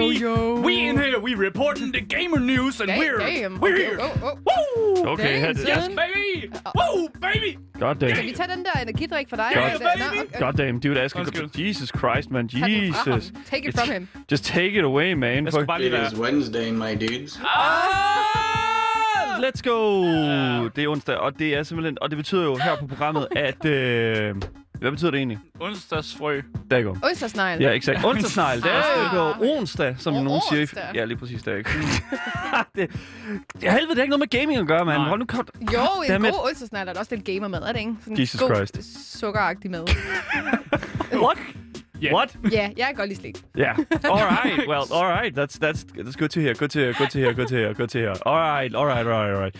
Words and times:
baby. 0.00 0.18
yo, 0.20 0.36
yo. 0.36 0.60
We 0.60 0.72
in 0.88 0.96
here. 0.98 1.18
We 1.20 1.34
reporting 1.34 1.92
the 1.92 2.00
gamer 2.16 2.40
news, 2.40 2.80
and 2.80 2.88
Damn, 2.88 2.98
we're 2.98 3.18
damn. 3.18 3.60
we're 3.60 3.74
Okay, 3.74 3.84
here. 3.84 3.98
oh, 4.00 4.28
oh. 4.28 4.38
Woo! 4.48 5.12
Okay, 5.12 5.40
Damn, 5.40 5.54
det. 5.56 5.68
Yes, 5.68 5.84
son. 5.84 5.96
baby. 5.96 6.50
Woo, 6.78 7.08
baby. 7.20 7.58
God 7.80 7.96
Skal 7.96 8.08
vi 8.10 8.14
damn. 8.14 8.34
tage 8.34 8.48
den 8.56 8.64
der 8.64 8.80
energidrik 8.82 9.26
for 9.28 9.36
dig? 9.36 9.50
Nå, 9.54 9.60
baby. 9.60 10.18
okay. 10.28 10.38
God 10.40 10.52
damn, 10.52 10.80
dude, 10.80 11.00
Asger. 11.00 11.20
Undskyld. 11.20 11.50
Jesus 11.58 11.88
Christ, 11.98 12.30
man. 12.30 12.46
Jesus. 12.46 13.32
Take 13.50 13.68
it 13.68 13.78
from 13.78 13.90
him. 13.90 14.08
Just 14.30 14.44
take 14.44 14.78
it 14.78 14.84
away, 14.84 15.12
man. 15.14 15.44
Jeg 15.44 15.52
skal 15.52 15.66
bare 15.66 15.82
lige 15.82 15.96
It 16.06 16.12
is 16.12 16.18
Wednesday, 16.18 16.70
my 16.70 16.94
dudes. 17.00 17.40
Ah, 17.44 19.40
Let's 19.42 19.62
go! 19.62 20.04
Det 20.76 20.84
er 20.84 20.88
onsdag, 20.88 21.16
og 21.16 21.38
det 21.38 21.54
er 21.56 21.62
simpelthen... 21.62 21.98
Og 22.00 22.10
det 22.10 22.16
betyder 22.16 22.44
jo 22.44 22.56
her 22.56 22.76
på 22.76 22.86
programmet, 22.86 23.26
at... 23.36 23.64
Øh, 23.64 24.34
hvad 24.82 24.90
betyder 24.90 25.10
det 25.10 25.18
egentlig? 25.18 25.38
Onsdagsfrø. 25.60 26.40
Der 26.70 26.82
går. 26.82 26.98
Onsdagsnegl. 27.04 27.60
Ja, 27.62 27.70
exakt. 27.72 28.04
Onsdagsnegl. 28.04 28.62
Det 28.62 28.70
er 28.72 28.82
Ah. 29.10 29.40
jo 29.40 29.56
onsdag, 29.58 29.94
som 29.98 30.14
Oh, 30.14 30.24
nogen 30.24 30.42
siger. 30.50 30.60
onsdag. 30.62 30.82
Ja, 30.94 31.04
lige 31.04 31.16
præcis. 31.18 31.42
Det 31.42 31.52
er 31.52 31.56
ikke. 31.56 31.70
det, 32.76 32.90
det, 33.60 33.72
helvede, 33.72 33.90
det 33.90 33.98
er 33.98 34.02
ikke 34.02 34.10
noget 34.16 34.18
med 34.32 34.40
gaming 34.40 34.58
at 34.60 34.66
gøre, 34.66 34.84
mand. 34.84 35.02
Hold 35.02 35.18
nu 35.20 35.26
kort. 35.26 35.50
Jo, 35.72 35.78
en 36.04 36.10
Dammit. 36.10 36.32
god 36.32 36.48
onsdagsnegl 36.48 36.88
er 36.88 36.92
da 36.92 36.98
også 37.00 37.14
lidt 37.14 37.26
gamer 37.26 37.48
med, 37.48 37.58
er 37.58 37.72
det 37.72 37.78
ikke? 37.80 37.94
Sådan 38.02 38.18
Jesus 38.20 38.40
god, 38.40 38.54
Christ. 38.56 39.18
sukkeragtig 39.20 39.70
mad. 39.70 39.80
What? 41.24 41.38
Yeah. 42.04 42.14
What? 42.14 42.36
Ja, 42.52 42.70
jeg 42.76 42.86
kan 42.86 42.94
godt 42.94 43.08
lide 43.08 43.20
slik. 43.20 43.36
Yeah. 43.58 43.78
All 44.04 44.24
right. 44.24 44.68
Well, 44.68 44.84
all 44.94 45.06
right. 45.20 45.38
That's 45.38 45.58
that's 45.64 45.84
that's 45.98 46.16
good 46.18 46.28
to 46.28 46.40
hear. 46.40 46.54
Good 46.54 46.68
to 46.68 46.78
hear. 46.78 46.92
Good 46.92 47.08
to 47.08 47.18
hear. 47.18 47.32
Good 47.32 47.46
to 47.46 47.56
hear. 47.56 47.72
Good 47.74 47.88
to 47.88 47.98
hear. 47.98 48.10
All 48.26 48.38
right. 48.40 48.74
All 48.74 48.86
right. 48.86 49.06
All 49.06 49.12
right. 49.12 49.34
All 49.34 49.42
right. 49.42 49.56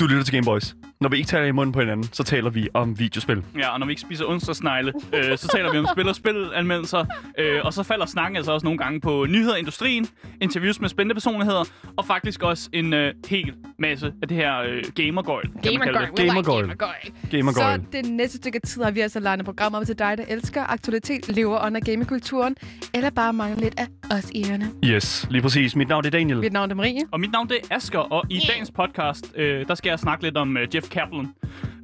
Du 0.00 0.06
lytter 0.06 0.24
til 0.24 0.34
Gameboys. 0.34 0.74
Når 1.00 1.08
vi 1.08 1.16
ikke 1.16 1.28
taler 1.28 1.46
i 1.46 1.50
munden 1.50 1.72
på 1.72 1.80
hinanden, 1.80 2.08
så 2.12 2.24
taler 2.24 2.50
vi 2.50 2.68
om 2.74 2.98
videospil. 2.98 3.42
Ja, 3.58 3.68
og 3.68 3.78
når 3.80 3.86
vi 3.86 3.92
ikke 3.92 4.00
spiser 4.00 4.24
onsdagsnegle, 4.24 4.92
øh, 5.14 5.38
så 5.38 5.48
taler 5.48 5.72
vi 5.72 5.78
om 5.78 5.86
spil 5.92 6.08
og 6.08 6.14
spilanmeldelser. 6.14 7.04
Øh, 7.38 7.60
og 7.64 7.72
så 7.72 7.82
falder 7.82 8.06
snakken 8.06 8.36
altså 8.36 8.52
også 8.52 8.66
nogle 8.66 8.78
gange 8.78 9.00
på 9.00 9.26
nyheder 9.28 9.56
i 9.56 9.58
industrien, 9.58 10.06
interviews 10.40 10.80
med 10.80 10.88
spændende 10.88 11.14
personligheder, 11.14 11.64
og 11.96 12.04
faktisk 12.06 12.42
også 12.42 12.68
en 12.72 12.92
øh, 12.92 13.14
hel 13.28 13.54
masse 13.78 14.12
af 14.22 14.28
det 14.28 14.36
her 14.36 14.58
øh, 14.60 14.82
gamergøjl, 14.94 15.50
Gamergøjl. 15.62 15.94
det. 15.94 16.18
we 16.18 16.24
like 16.24 16.26
Gamergøjl. 16.26 16.64
Gamergøjl. 16.64 17.12
Gamergøjl. 17.30 17.80
Så 17.80 17.86
det 17.92 18.10
næste 18.10 18.36
stykke 18.36 18.60
tid 18.60 18.82
har 18.82 18.90
vi 18.90 19.00
altså 19.00 19.20
legnet 19.20 19.44
program 19.46 19.74
op 19.74 19.86
til 19.86 19.98
dig, 19.98 20.18
der 20.18 20.24
elsker 20.28 20.64
aktualitet, 20.72 21.28
lever 21.28 21.66
under 21.66 21.80
gamingkulturen, 21.80 22.56
eller 22.94 23.10
bare 23.10 23.32
mangler 23.32 23.60
lidt 23.60 23.74
af 23.80 23.86
os 24.16 24.30
i 24.34 24.44
ørerne. 24.50 24.70
Yes, 24.84 25.26
lige 25.30 25.42
præcis. 25.42 25.76
Mit 25.76 25.88
navn 25.88 26.06
er 26.06 26.10
Daniel. 26.10 26.38
Mit 26.38 26.52
navn 26.52 26.70
er 26.70 26.74
Marie. 26.74 27.00
Og 27.10 27.20
mit 27.20 27.32
navn 27.32 27.48
det 27.48 27.56
er 27.70 27.76
Asker, 27.76 27.98
og 27.98 28.24
i 28.30 28.40
dagens 28.48 28.70
podcast, 28.70 29.32
øh, 29.36 29.68
der 29.68 29.74
skal 29.74 29.90
jeg 29.90 29.98
snakke 29.98 30.24
lidt 30.24 30.36
om 30.36 30.56
øh, 30.56 30.74
Jeff 30.74 30.89
Kaplan, 30.90 31.34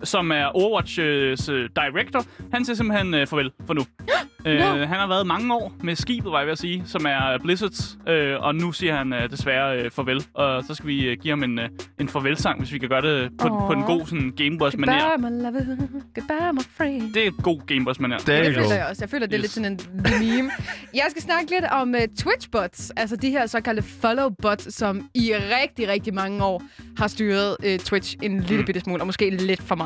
som 0.04 0.30
er 0.32 0.46
Overwatch's 0.46 1.52
øh, 1.52 1.68
director. 1.76 2.24
Han 2.52 2.64
siger 2.64 2.76
simpelthen 2.76 3.14
øh, 3.14 3.26
farvel 3.26 3.50
for 3.66 3.74
nu. 3.74 3.80
øh, 4.46 4.60
han 4.60 4.88
har 4.88 5.06
været 5.08 5.26
mange 5.26 5.54
år 5.54 5.72
med 5.82 5.96
skibet, 5.96 6.32
var 6.32 6.38
jeg 6.38 6.46
ved 6.46 6.52
at 6.52 6.58
sige, 6.58 6.82
som 6.86 7.06
er 7.08 7.38
Blizzards, 7.42 7.98
øh, 8.08 8.40
og 8.40 8.54
nu 8.54 8.72
siger 8.72 8.96
han 8.96 9.12
øh, 9.12 9.30
desværre 9.30 9.78
øh, 9.78 9.90
farvel. 9.90 10.24
Og 10.34 10.64
så 10.64 10.74
skal 10.74 10.86
vi 10.88 11.04
øh, 11.06 11.16
give 11.22 11.32
ham 11.32 11.42
en, 11.42 11.58
øh, 11.58 11.68
en 12.00 12.08
farvelsang, 12.08 12.58
hvis 12.58 12.72
vi 12.72 12.78
kan 12.78 12.88
gøre 12.88 13.02
det 13.02 13.30
på, 13.38 13.48
Åh. 13.48 13.66
på 13.66 13.72
en 13.72 13.82
god 13.82 14.06
sådan, 14.06 14.32
Gameboys-manér. 14.40 15.16
Goodbye, 15.16 15.30
my 15.30 15.42
lover. 15.42 15.76
Goodbye, 16.14 16.52
my 16.52 16.62
friend. 16.76 17.14
Det 17.14 17.22
er 17.24 17.28
et 17.28 17.34
god 17.42 17.58
Gameboys-manér. 17.72 18.24
Der 18.26 18.36
Det 18.42 18.46
you 18.46 18.54
føler 18.54 18.68
go. 18.68 18.74
jeg 18.74 18.86
også. 18.90 19.02
Jeg 19.02 19.10
føler, 19.10 19.26
det 19.26 19.34
er 19.34 19.38
Yes. 19.38 19.56
lidt 19.56 19.66
sådan 19.66 19.72
en 19.72 20.26
meme. 20.36 20.50
Jeg 20.94 21.04
skal 21.10 21.22
snakke 21.22 21.50
lidt 21.50 21.64
om 21.72 21.88
uh, 21.94 22.00
Twitch-bots. 22.20 22.90
Altså 22.96 23.16
de 23.16 23.30
her 23.30 23.46
såkaldte 23.46 23.82
follow-bots, 24.04 24.70
som 24.70 25.08
i 25.14 25.32
rigtig, 25.62 25.88
rigtig 25.88 26.14
mange 26.14 26.44
år 26.44 26.62
har 26.98 27.06
styret 27.08 27.56
uh, 27.66 27.76
Twitch 27.76 28.16
en 28.22 28.40
lille 28.40 28.64
bitte 28.64 28.80
smule, 28.80 29.02
og 29.02 29.06
måske 29.06 29.30
lidt 29.30 29.62
for 29.62 29.74
meget. 29.74 29.85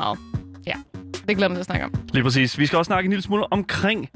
Ja, 0.67 0.73
det 1.27 1.37
glæder 1.37 1.43
jeg 1.43 1.49
mig 1.49 1.55
til 1.55 1.59
at 1.59 1.65
snakke 1.65 1.85
om. 1.85 1.93
Lige 2.13 2.23
præcis. 2.23 2.59
Vi 2.59 2.65
skal 2.65 2.77
også 2.77 2.89
snakke 2.89 3.05
en 3.07 3.11
lille 3.11 3.23
smule 3.23 3.53
omkring 3.53 4.09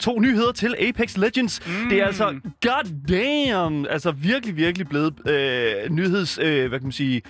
to 0.00 0.20
nyheder 0.20 0.52
til 0.52 0.74
Apex 0.88 1.16
Legends. 1.16 1.60
Mm. 1.66 1.88
Det 1.88 2.00
er 2.00 2.06
altså, 2.06 2.40
god 2.62 3.06
damn, 3.08 3.86
altså 3.90 4.10
virkelig, 4.10 4.56
virkelig 4.56 4.88
blevet 4.88 5.28
øh, 5.28 5.90
nyheds, 5.90 6.38
øh, 6.38 6.68
hvad 6.68 6.78
kan 6.78 6.86
man 6.86 6.92
sige, 6.92 7.22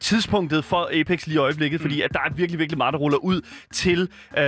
tidspunktet 0.00 0.64
for 0.64 1.00
Apex 1.00 1.26
lige 1.26 1.34
i 1.34 1.38
øjeblikket, 1.38 1.80
mm. 1.80 1.82
fordi 1.82 2.02
at 2.02 2.12
der 2.12 2.18
er 2.18 2.34
virkelig, 2.34 2.58
virkelig 2.58 2.78
meget, 2.78 2.92
der 2.92 2.98
ruller 2.98 3.18
ud 3.18 3.40
til 3.72 4.08
øh, 4.38 4.44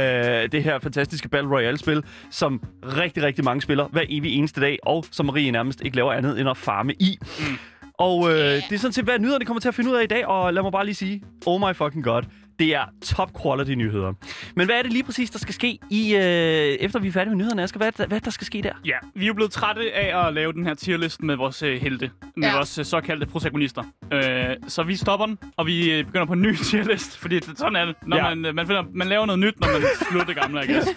det 0.53 0.63
her 0.63 0.79
fantastiske 0.79 1.29
Battle 1.29 1.51
Royale-spil, 1.51 2.05
som 2.31 2.63
rigtig, 2.83 3.23
rigtig 3.23 3.45
mange 3.45 3.61
spiller 3.61 3.89
hver 3.89 4.05
evig 4.09 4.33
eneste 4.35 4.61
dag, 4.61 4.79
og 4.83 5.05
som 5.11 5.27
Marie 5.27 5.51
nærmest 5.51 5.81
ikke 5.85 5.97
laver 5.97 6.13
andet 6.13 6.41
end 6.41 6.49
at 6.49 6.57
farme 6.57 6.93
i. 6.93 7.19
Mm. 7.21 7.59
Og 7.99 8.31
øh, 8.31 8.37
det 8.39 8.73
er 8.73 8.79
sådan 8.79 8.93
set, 8.93 9.05
hvad 9.05 9.19
nyhederne 9.19 9.45
kommer 9.45 9.61
til 9.61 9.69
at 9.69 9.75
finde 9.75 9.91
ud 9.91 9.97
af 9.97 10.05
i 10.05 10.07
dag, 10.07 10.27
og 10.27 10.55
lad 10.55 10.63
mig 10.63 10.73
bare 10.73 10.85
lige 10.85 10.95
sige, 10.95 11.23
oh 11.47 11.61
my 11.61 11.75
fucking 11.75 12.05
god, 12.05 12.23
det 12.61 12.75
er 12.75 12.85
top 13.05 13.31
quality 13.43 13.71
nyheder. 13.71 14.13
Men 14.57 14.67
hvad 14.67 14.77
er 14.79 14.83
det 14.83 14.93
lige 14.93 15.03
præcis, 15.05 15.31
der 15.31 15.39
skal 15.39 15.55
ske, 15.55 15.79
i, 15.91 16.15
øh, 16.17 16.21
efter 16.23 16.99
vi 16.99 17.09
er 17.09 17.13
færdige 17.13 17.31
med 17.31 17.37
nyhederne, 17.39 17.63
Asger? 17.63 17.79
Hvad, 17.79 18.07
hvad 18.07 18.17
er 18.19 18.21
der 18.21 18.31
skal 18.31 18.47
ske 18.47 18.63
der? 18.63 18.73
Ja, 18.87 18.97
vi 19.15 19.25
er 19.25 19.27
jo 19.27 19.35
blevet 19.35 19.53
trætte 19.53 19.93
af 19.93 20.27
at 20.29 20.35
lave 20.35 20.53
den 20.53 20.67
her 20.67 20.75
tierlist 20.75 21.23
med 21.23 21.37
vores 21.37 21.63
øh, 21.63 21.81
helte. 21.81 22.11
Med 22.37 22.49
Ja. 22.49 22.55
vores 22.57 22.79
øh, 22.79 22.85
såkaldte 22.85 23.27
protagonister. 23.27 23.83
Øh, 24.13 24.23
så 24.69 24.83
vi 24.83 24.97
stopper 24.97 25.27
den, 25.27 25.39
og 25.57 25.67
vi 25.67 25.93
øh, 25.93 26.05
begynder 26.05 26.27
på 26.27 26.33
en 26.33 26.43
ny 26.43 26.55
tierlist. 26.71 27.19
Fordi 27.19 27.35
det, 27.41 27.59
sådan 27.59 27.77
er 27.77 27.85
det, 27.85 27.95
når 28.07 28.17
Ja. 28.17 28.23
man, 28.35 28.45
øh, 28.45 28.55
man, 28.55 28.67
finder, 28.67 28.83
man 28.95 29.09
laver 29.09 29.27
noget 29.27 29.39
nyt, 29.39 29.61
når 29.61 29.69
man 29.73 29.83
slutter 30.11 30.27
det 30.27 30.37
gamle, 30.43 30.65
I 30.65 30.73
guess. 30.73 30.89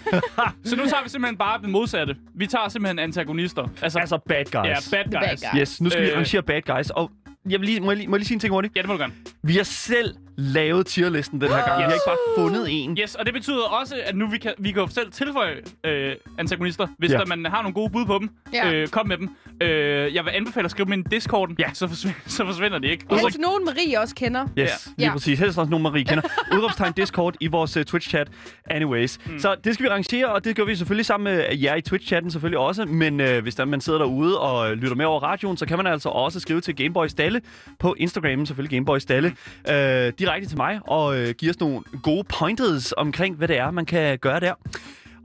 så 0.64 0.76
nu 0.76 0.82
tager 0.86 1.02
vi 1.02 1.08
simpelthen 1.08 1.36
bare 1.38 1.60
den 1.62 1.70
modsatte. 1.72 2.16
Vi 2.34 2.46
tager 2.46 2.68
simpelthen 2.68 2.98
antagonister. 2.98 3.68
Altså, 3.82 3.98
Altså 3.98 4.18
bad 4.28 4.44
guys. 4.44 4.54
ja, 4.54 4.76
bad 4.96 5.04
guys. 5.04 5.12
bad 5.42 5.52
guys. 5.52 5.60
Yes, 5.60 5.80
nu 5.80 5.90
skal 5.90 6.02
øh, 6.02 6.06
vi 6.08 6.12
arrangere 6.12 6.42
bad 6.42 6.62
guys, 6.76 6.90
og 6.90 7.10
jeg 7.50 7.60
vil 7.60 7.68
lige, 7.68 7.80
må, 7.80 7.90
jeg 7.90 7.96
lige, 7.96 8.08
må 8.08 8.16
jeg 8.16 8.18
lige 8.18 8.26
sige 8.28 8.34
en 8.36 8.40
ting 8.40 8.52
hurtigt? 8.52 8.76
Ja, 8.76 8.80
det 8.80 8.88
må 8.88 8.94
du 8.94 8.98
gerne. 9.00 9.12
Vi 9.42 9.56
har 9.56 9.62
selv 9.64 10.14
lavet 10.36 10.86
tierlisten 10.86 11.40
den 11.40 11.48
her 11.48 11.56
gang. 11.56 11.78
Vi 11.78 11.82
har 11.82 11.90
Yes. 11.90 11.94
ikke 11.94 12.02
bare 12.06 12.16
fundet 12.44 12.66
en. 12.70 12.98
Yes, 13.02 13.14
og 13.14 13.26
det 13.26 13.34
betyder 13.34 13.62
også, 13.80 13.94
at 14.04 14.16
nu 14.16 14.26
vi 14.30 14.38
kan, 14.38 14.52
vi 14.58 14.72
kan 14.72 14.82
jo 14.82 14.88
selv 14.88 15.12
tilføje 15.12 15.54
øh, 15.84 16.12
antagonister, 16.38 16.86
hvis 16.98 17.12
Ja. 17.12 17.18
der, 17.18 17.26
man 17.26 17.44
har 17.46 17.62
nogle 17.62 17.74
gode 17.74 17.90
bud 17.90 18.04
på 18.06 18.18
dem. 18.18 18.30
Ja. 18.54 18.72
Øh, 18.72 18.88
kom 18.88 19.06
med 19.08 19.16
dem. 19.18 19.30
Øh, 19.62 20.14
jeg 20.14 20.24
vil 20.24 20.30
anbefale 20.30 20.64
at 20.64 20.70
skrive 20.70 20.84
dem 20.84 20.92
ind 20.92 21.06
i 21.12 21.14
Discorden, 21.14 21.56
Ja. 21.58 21.70
så, 21.72 21.88
forsvinder, 21.88 22.18
så 22.26 22.44
forsvinder 22.44 22.78
de 22.78 22.88
ikke. 22.88 23.06
Helst 23.10 23.38
nogen, 23.38 23.64
Marie 23.64 24.00
også 24.00 24.14
kender. 24.14 24.42
Yes, 24.42 24.56
Ja. 24.56 24.64
lige 24.96 25.06
Ja. 25.08 25.12
præcis. 25.12 25.38
Helst 25.38 25.58
også 25.58 25.70
nogen, 25.70 25.82
Marie 25.82 26.04
kender. 26.04 26.22
Udråbstegn 26.56 26.92
Discord 26.92 27.34
i 27.40 27.46
vores 27.46 27.76
uh, 27.76 27.82
Twitch-chat. 27.82 28.26
Anyways. 28.70 29.18
Mm. 29.26 29.38
Så 29.38 29.54
det 29.64 29.74
skal 29.74 29.84
vi 29.84 29.88
arrangere, 29.88 30.26
og 30.32 30.44
det 30.44 30.56
gør 30.56 30.64
vi 30.64 30.74
selvfølgelig 30.76 31.06
sammen 31.06 31.34
med 31.34 31.44
jer 31.62 31.74
i 31.74 31.80
Twitch-chatten 31.88 32.30
selvfølgelig 32.30 32.58
også. 32.58 32.84
Men 32.84 33.20
uh, 33.20 33.38
hvis 33.38 33.54
der, 33.54 33.64
man 33.64 33.80
sidder 33.80 33.98
derude 33.98 34.40
og 34.40 34.70
øh, 34.70 34.76
lytter 34.76 34.96
med 34.96 35.04
over 35.04 35.20
radioen, 35.20 35.56
så 35.56 35.66
kan 35.66 35.76
man 35.76 35.86
altså 35.86 36.08
også 36.08 36.40
skrive 36.40 36.60
til 36.60 36.76
Gameboy 36.76 37.06
Stalle 37.06 37.40
på 37.78 37.94
Instagram, 37.98 38.46
selvfølgelig 38.46 38.76
Gameboy 38.76 38.98
Stalle, 38.98 39.28
uh, 39.68 39.74
direkte 40.24 40.48
til 40.48 40.56
mig, 40.56 40.80
og 40.84 41.06
uh, 41.06 41.28
give 41.28 41.50
os 41.50 41.60
nogle 41.60 41.80
gode 42.02 42.24
pointers 42.24 42.92
omkring, 42.92 43.36
hvad 43.36 43.48
det 43.48 43.58
er, 43.58 43.70
man 43.70 43.86
kan 43.86 44.18
gøre 44.18 44.40
der. 44.40 44.54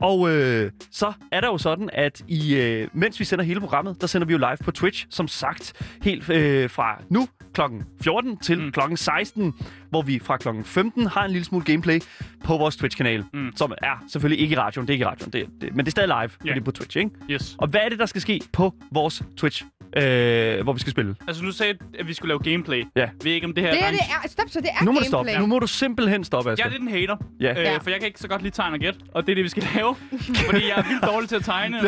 Og 0.02 0.30
øh, 0.30 0.72
så 0.92 1.14
er 1.32 1.42
der 1.42 1.48
jo 1.48 1.58
sådan, 1.58 1.90
at 1.94 2.24
i, 2.28 2.56
øh, 2.56 2.88
mens 2.94 3.20
vi 3.20 3.26
sender 3.26 3.46
hele 3.46 3.60
programmet, 3.60 4.02
der 4.02 4.08
sender 4.08 4.28
vi 4.28 4.34
jo 4.34 4.38
live 4.38 4.58
på 4.64 4.72
Twitch, 4.72 5.08
som 5.10 5.28
sagt, 5.28 5.74
helt 6.04 6.30
øh, 6.30 6.70
fra 6.70 7.02
nu 7.10 7.28
kl. 7.54 7.62
14 8.02 8.38
til 8.38 8.60
mm. 8.60 8.72
kl. 8.72 8.80
16, 8.96 9.54
hvor 9.90 10.02
vi 10.02 10.20
fra 10.20 10.38
kl. 10.38 10.48
15 10.64 11.06
har 11.06 11.26
en 11.26 11.32
lille 11.32 11.46
smule 11.46 11.66
gameplay 11.66 12.00
på 12.44 12.58
vores 12.58 12.76
Twitch-kanal, 12.76 13.24
mm. 13.34 13.52
som 13.56 13.72
er 13.82 14.04
selvfølgelig 14.08 14.44
ikke 14.44 14.54
i 14.54 14.58
radioen, 14.58 14.88
det 14.88 14.94
er 14.94 14.96
ikke 14.96 15.04
i 15.04 15.08
radioen, 15.08 15.34
det, 15.34 15.48
det, 15.62 15.76
men 15.76 15.86
det 15.86 15.88
er 15.88 15.92
stadig 15.92 16.08
live, 16.08 16.18
yeah. 16.20 16.56
Det 16.56 16.62
er 16.62 16.66
på 16.66 16.72
Twitch, 16.72 16.98
ikke? 16.98 17.12
Yes. 17.30 17.56
Og 17.58 17.68
hvad 17.68 17.82
er 17.82 17.90
det, 17.90 18.00
der 18.00 18.06
skal 18.06 18.22
ske 18.22 18.42
på 18.54 18.74
vores 18.92 19.24
Twitch, 19.38 19.64
øh, 19.98 20.64
hvor 20.64 20.74
vi 20.74 20.80
skal 20.80 20.92
spille? 20.92 21.16
Altså, 21.28 21.44
nu 21.44 21.52
sagde 21.52 21.74
jeg, 21.94 22.00
at 22.00 22.08
vi 22.08 22.14
skulle 22.14 22.30
lave 22.30 22.40
gameplay. 22.40 22.84
Ja. 22.96 23.02
Jeg 23.02 23.10
ved 23.24 23.32
ikke, 23.32 23.48
om 23.48 23.54
det 23.54 23.64
her 23.64 23.72
Det 23.72 23.82
er 23.84 23.86
er 23.88 23.92
det 23.92 24.00
er. 24.00 24.28
Stop, 24.30 24.46
så 24.50 24.60
det 24.62 24.70
er 24.82 24.86
Nu 24.86 24.92
må 24.92 25.00
du 25.00 25.04
gameplay. 25.12 25.34
stoppe. 25.34 25.40
Nu 25.40 25.46
må 25.46 25.60
du 25.60 25.68
simpelthen 25.68 26.24
stoppe, 26.24 26.52
Asger. 26.52 26.66
Jeg 26.66 26.70
er 26.76 26.80
lidt 26.80 26.90
en 26.90 26.96
hater, 27.00 27.16
Ja. 27.42 27.52
øh, 27.52 27.58
Ja. 27.58 27.78
for 27.78 27.90
jeg 27.90 28.00
kan 28.00 28.08
ikke 28.08 28.20
så 28.20 28.28
godt 28.28 28.42
lide 28.42 28.56
tegn 28.56 28.74
og 28.74 28.80
gæt, 28.80 28.96
og 29.14 29.26
det 29.26 29.32
er 29.32 29.36
det, 29.36 29.44
vi 29.44 29.50
skal 29.50 29.64
lave. 29.76 29.96
fordi 30.50 30.62
jeg 30.68 30.78
er 30.78 30.88
vildt 30.88 31.04
dårlig 31.04 31.30
til 31.30 31.36
at 31.36 31.44
tegne. 31.44 31.78
øh, 31.82 31.84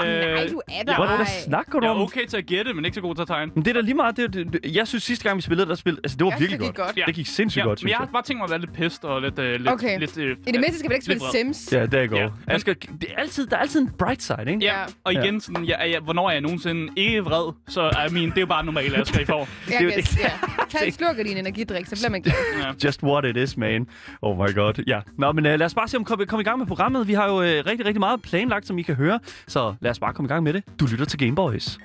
Nej, 0.00 0.46
du 0.46 0.60
er 0.68 0.82
der. 0.82 0.96
Hvad 0.96 1.06
er 1.06 1.10
det, 1.10 1.10
Ej. 1.10 1.16
der 1.16 1.24
snakker 1.24 1.78
du 1.80 1.84
jeg 1.86 1.90
om? 1.94 1.98
er 2.00 2.02
okay 2.02 2.26
til 2.26 2.36
at 2.36 2.46
gætte, 2.46 2.72
men 2.74 2.84
ikke 2.84 2.94
så 2.94 3.00
god 3.00 3.14
til 3.14 3.22
at 3.22 3.28
tegne. 3.28 3.52
Men 3.54 3.64
det 3.64 3.70
er 3.70 3.74
da 3.74 3.80
lige 3.80 3.94
meget. 3.94 4.16
Det, 4.16 4.32
det, 4.34 4.52
det, 4.52 4.76
jeg 4.76 4.88
synes, 4.88 5.02
sidste 5.02 5.24
gang 5.24 5.36
vi 5.36 5.42
spillede, 5.42 5.68
der 5.68 5.74
spillede, 5.74 6.00
altså 6.04 6.16
det 6.16 6.24
var 6.24 6.30
Ja, 6.30 6.38
virkelig 6.38 6.60
det 6.60 6.66
gik 6.68 6.74
godt. 6.76 6.86
godt. 6.86 6.96
Ja. 6.96 7.02
Det 7.06 7.14
gik 7.14 7.26
sindssygt 7.26 7.60
Ja, 7.62 7.66
godt, 7.66 7.70
men 7.70 7.78
synes 7.78 7.90
jeg 7.90 7.96
har 7.98 8.04
jeg. 8.04 8.12
bare 8.12 8.22
tænkt 8.22 8.38
mig 8.38 8.44
at 8.44 8.50
være 8.50 8.60
lidt 8.60 8.72
pist 8.72 9.04
og 9.04 9.22
lidt... 9.22 9.38
Øh, 9.38 9.52
lidt, 9.60 9.68
Okay. 9.68 9.98
lidt 10.00 10.18
øh, 10.18 10.36
I 10.46 10.52
det 10.52 10.60
mindste 10.60 10.78
skal 10.78 10.90
vi 10.90 10.94
ikke 10.94 11.08
lidt 11.08 11.22
spille 11.22 11.44
vred. 11.46 11.54
Sims. 11.54 11.72
Ja, 11.72 11.86
der 11.86 12.00
er 12.00 12.06
godt. 12.06 12.20
Ja. 12.20 12.28
Asger, 12.54 12.74
det 12.74 13.06
er 13.16 13.20
altid, 13.20 13.46
der 13.46 13.56
er 13.56 13.60
altid 13.60 13.80
en 13.80 13.90
bright 13.98 14.22
side, 14.22 14.36
ikke? 14.46 14.64
Ja, 14.64 14.72
og 15.04 15.12
igen, 15.12 15.40
sådan, 15.40 15.66
jeg, 15.68 15.88
jeg, 15.92 16.00
hvornår 16.00 16.28
er 16.28 16.32
jeg 16.32 16.40
nogensinde 16.40 16.92
ikke 16.96 17.20
vred, 17.24 17.45
så 17.68 17.80
er 17.80 18.10
min, 18.12 18.30
det 18.30 18.36
er 18.36 18.40
jo 18.40 18.46
bare 18.46 18.64
normalt, 18.64 18.94
at 18.94 19.12
jeg 19.12 19.22
i 19.22 19.24
for. 19.24 19.38
Jeg 19.38 19.46
Det 19.66 19.74
er 19.74 19.90
kan, 19.90 20.02
det. 20.02 20.18
ja. 20.18 20.30
Tag 20.78 20.86
en 20.86 20.92
slurk 20.92 21.18
af 21.18 21.24
din 21.24 21.36
energidrik, 21.36 21.86
så 21.86 21.96
bliver 21.96 22.10
man 22.10 22.22
glad. 22.22 22.34
Ja. 22.62 22.72
Just 22.84 23.02
what 23.02 23.24
it 23.24 23.36
is, 23.36 23.56
man. 23.56 23.86
Oh 24.22 24.36
my 24.38 24.54
god. 24.54 24.82
Ja. 24.86 25.00
Nå, 25.18 25.32
men 25.32 25.46
uh, 25.46 25.52
lad 25.52 25.62
os 25.62 25.74
bare 25.74 25.88
se, 25.88 25.96
om 25.96 26.00
vi 26.00 26.04
kommer 26.04 26.24
kom 26.24 26.40
i 26.40 26.42
gang 26.42 26.58
med 26.58 26.66
programmet. 26.66 27.08
Vi 27.08 27.14
har 27.14 27.26
jo 27.28 27.34
uh, 27.34 27.42
rigtig, 27.42 27.86
rigtig 27.86 28.00
meget 28.00 28.22
planlagt, 28.22 28.66
som 28.66 28.78
I 28.78 28.82
kan 28.82 28.94
høre. 28.94 29.18
Så 29.46 29.74
lad 29.80 29.90
os 29.90 29.98
bare 29.98 30.12
komme 30.12 30.26
i 30.26 30.32
gang 30.32 30.42
med 30.42 30.52
det. 30.52 30.62
Du 30.80 30.86
lytter 30.86 31.04
til 31.04 31.18
Gameboys. 31.18 31.78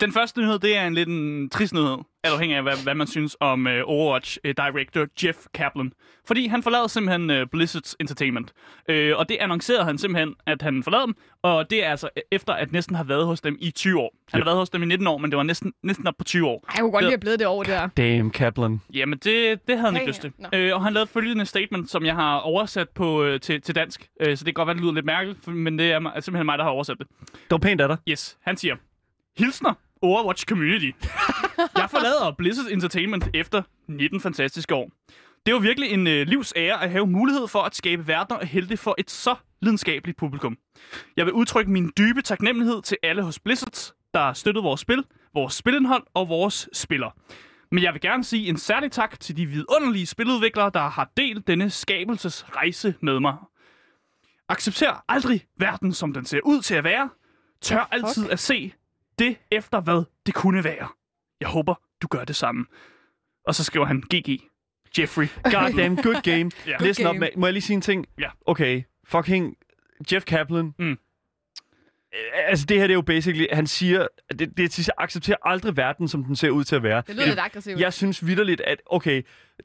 Den 0.00 0.12
første 0.12 0.40
nyhed, 0.40 0.58
det 0.58 0.76
er 0.76 0.86
en 0.86 0.94
lidt 0.94 1.08
en 1.08 1.50
trist 1.50 1.74
nyhed. 1.74 1.96
alt 2.24 2.34
afhængig 2.34 2.56
af, 2.56 2.62
hvad, 2.62 2.76
hvad 2.82 2.94
man 2.94 3.06
synes 3.06 3.36
om 3.40 3.66
uh, 3.66 3.72
Overwatch 3.84 4.38
uh, 4.44 4.50
director 4.56 5.06
Jeff 5.24 5.36
Kaplan. 5.54 5.92
Fordi 6.26 6.46
han 6.46 6.62
forlader 6.62 6.86
simpelthen 6.86 7.30
uh, 7.30 7.36
Blizzard's 7.56 7.94
Entertainment. 8.00 8.52
Uh, 8.92 8.96
og 9.18 9.28
det 9.28 9.36
annoncerede 9.40 9.84
han 9.84 9.98
simpelthen, 9.98 10.34
at 10.46 10.62
han 10.62 10.82
forlader 10.82 11.06
dem. 11.06 11.14
Og 11.42 11.70
det 11.70 11.84
er 11.84 11.90
altså 11.90 12.08
efter, 12.32 12.52
at 12.52 12.72
næsten 12.72 12.96
har 12.96 13.04
været 13.04 13.26
hos 13.26 13.40
dem 13.40 13.56
i 13.60 13.70
20 13.70 14.00
år. 14.00 14.14
Han 14.32 14.38
Yep. 14.38 14.44
har 14.44 14.50
været 14.50 14.58
hos 14.58 14.70
dem 14.70 14.82
i 14.82 14.86
19 14.86 15.06
år, 15.06 15.18
men 15.18 15.30
det 15.30 15.36
var 15.36 15.42
næsten, 15.42 15.72
næsten 15.82 16.06
op 16.06 16.14
på 16.18 16.24
20 16.24 16.46
år. 16.46 16.64
Ej, 16.68 16.72
jeg 16.74 16.80
kunne 16.80 16.92
godt 16.92 17.04
lige 17.04 17.10
have 17.10 17.18
blevet 17.20 17.38
det 17.38 17.46
over 17.46 17.64
der. 17.64 17.88
Damn, 17.96 18.30
Kaplan. 18.30 18.80
Jamen, 18.94 19.18
det, 19.18 19.58
det 19.68 19.78
havde 19.78 19.92
han 19.92 19.96
ikke 19.96 20.06
lyst 20.08 20.20
til. 20.20 20.32
Nå. 20.38 20.48
Øh, 20.52 20.74
og 20.74 20.84
han 20.84 20.92
lavede 20.92 21.10
følgende 21.10 21.46
statement, 21.46 21.90
som 21.90 22.04
jeg 22.04 22.14
har 22.14 22.38
oversat 22.38 22.88
på, 22.88 23.22
øh, 23.24 23.40
til, 23.40 23.62
til 23.62 23.74
dansk. 23.74 24.08
Øh, 24.20 24.36
så 24.36 24.44
det 24.44 24.54
kan 24.54 24.54
godt 24.54 24.66
være, 24.66 24.74
det 24.74 24.82
lyder 24.82 24.92
lidt 24.92 25.06
mærkeligt, 25.06 25.46
men 25.48 25.78
det 25.78 25.92
er 25.92 26.00
simpelthen 26.20 26.46
mig, 26.46 26.58
der 26.58 26.64
har 26.64 26.70
oversat 26.70 26.96
det. 26.98 27.06
Det 27.30 27.50
var 27.50 27.58
pænt 27.58 27.80
af 27.80 27.88
dig. 27.88 27.96
Yes, 28.08 28.36
han 28.42 28.56
siger, 28.56 28.76
Hilsner, 29.38 29.74
Overwatch 30.02 30.46
Community. 30.46 30.90
jeg 31.80 31.90
forlader 31.90 32.34
Blizzard 32.38 32.66
Entertainment 32.70 33.28
efter 33.34 33.62
19 33.88 34.20
fantastiske 34.20 34.74
år. 34.74 34.90
Det 35.46 35.54
var 35.54 35.60
virkelig 35.60 35.90
en 35.90 36.06
øh, 36.06 36.26
livs 36.26 36.52
ære 36.56 36.82
at 36.82 36.90
have 36.90 37.06
mulighed 37.06 37.48
for 37.48 37.62
at 37.62 37.74
skabe 37.74 38.06
verdener 38.08 38.38
og 38.38 38.46
helte 38.46 38.76
for 38.76 38.94
et 38.98 39.10
så 39.10 39.34
lidenskabeligt 39.62 40.18
publikum. 40.18 40.56
Jeg 41.16 41.26
vil 41.26 41.32
udtrykke 41.32 41.70
min 41.70 41.92
dybe 41.98 42.22
taknemmelighed 42.22 42.82
til 42.82 42.96
alle 43.02 43.22
hos 43.22 43.38
Blizzard, 43.38 43.94
der 44.14 44.20
har 44.20 44.32
støttet 44.32 44.64
vores 44.64 44.80
spil, 44.80 45.04
vores 45.34 45.54
spilindhold 45.54 46.02
og 46.14 46.28
vores 46.28 46.68
spillere. 46.72 47.10
Men 47.72 47.84
jeg 47.84 47.92
vil 47.92 48.00
gerne 48.00 48.24
sige 48.24 48.48
en 48.48 48.56
særlig 48.56 48.92
tak 48.92 49.20
til 49.20 49.36
de 49.36 49.46
vidunderlige 49.46 50.06
spiludviklere, 50.06 50.70
der 50.74 50.88
har 50.88 51.10
delt 51.16 51.46
denne 51.46 51.70
skabelsesrejse 51.70 52.94
med 53.00 53.20
mig. 53.20 53.36
Accepter 54.48 55.04
aldrig 55.08 55.46
verden, 55.58 55.92
som 55.92 56.12
den 56.12 56.24
ser 56.24 56.40
ud 56.44 56.62
til 56.62 56.74
at 56.74 56.84
være. 56.84 57.08
Tør 57.60 57.88
altid 57.90 58.30
at 58.30 58.38
se 58.38 58.72
det 59.18 59.36
efter, 59.50 59.80
hvad 59.80 60.04
det 60.26 60.34
kunne 60.34 60.64
være. 60.64 60.88
Jeg 61.40 61.48
håber, 61.48 61.74
du 62.02 62.06
gør 62.06 62.24
det 62.24 62.36
samme. 62.36 62.66
Og 63.46 63.54
så 63.54 63.64
skriver 63.64 63.86
han 63.86 64.00
GG. 64.14 64.40
Jeffrey. 64.98 65.26
Goddamn 65.42 65.96
good 65.96 66.22
game. 66.22 66.50
Ja. 66.66 66.76
Listen 66.80 67.06
game. 67.06 67.26
up, 67.26 67.36
må 67.36 67.46
jeg 67.46 67.52
lige 67.52 67.62
sige 67.62 67.74
en 67.74 67.80
ting? 67.80 68.06
Ja. 68.18 68.30
Okay, 68.46 68.82
fucking 69.04 69.56
Jeff 70.12 70.24
Kaplan. 70.24 70.74
Mm. 70.78 70.98
Øh, 72.16 72.42
Altså, 72.48 72.66
det 72.66 72.76
her 72.76 72.82
det 72.86 72.92
er 72.92 72.94
jo 72.94 73.00
basically, 73.02 73.46
han 73.52 73.66
siger, 73.66 74.06
at 74.30 74.38
det, 74.38 74.56
det 74.56 74.88
accepterer 74.98 75.36
aldrig 75.42 75.76
verden, 75.76 76.08
som 76.08 76.24
den 76.24 76.36
ser 76.36 76.50
ud 76.50 76.64
til 76.64 76.76
at 76.76 76.82
være. 76.82 77.02
Det 77.06 77.14
lyder 77.16 77.26
lidt 77.26 77.38
aggressivt. 77.38 77.80
Jeg 77.80 77.92
synes 77.92 78.26
vidderligt, 78.26 78.60
at, 78.60 78.80
okay, 78.86 79.22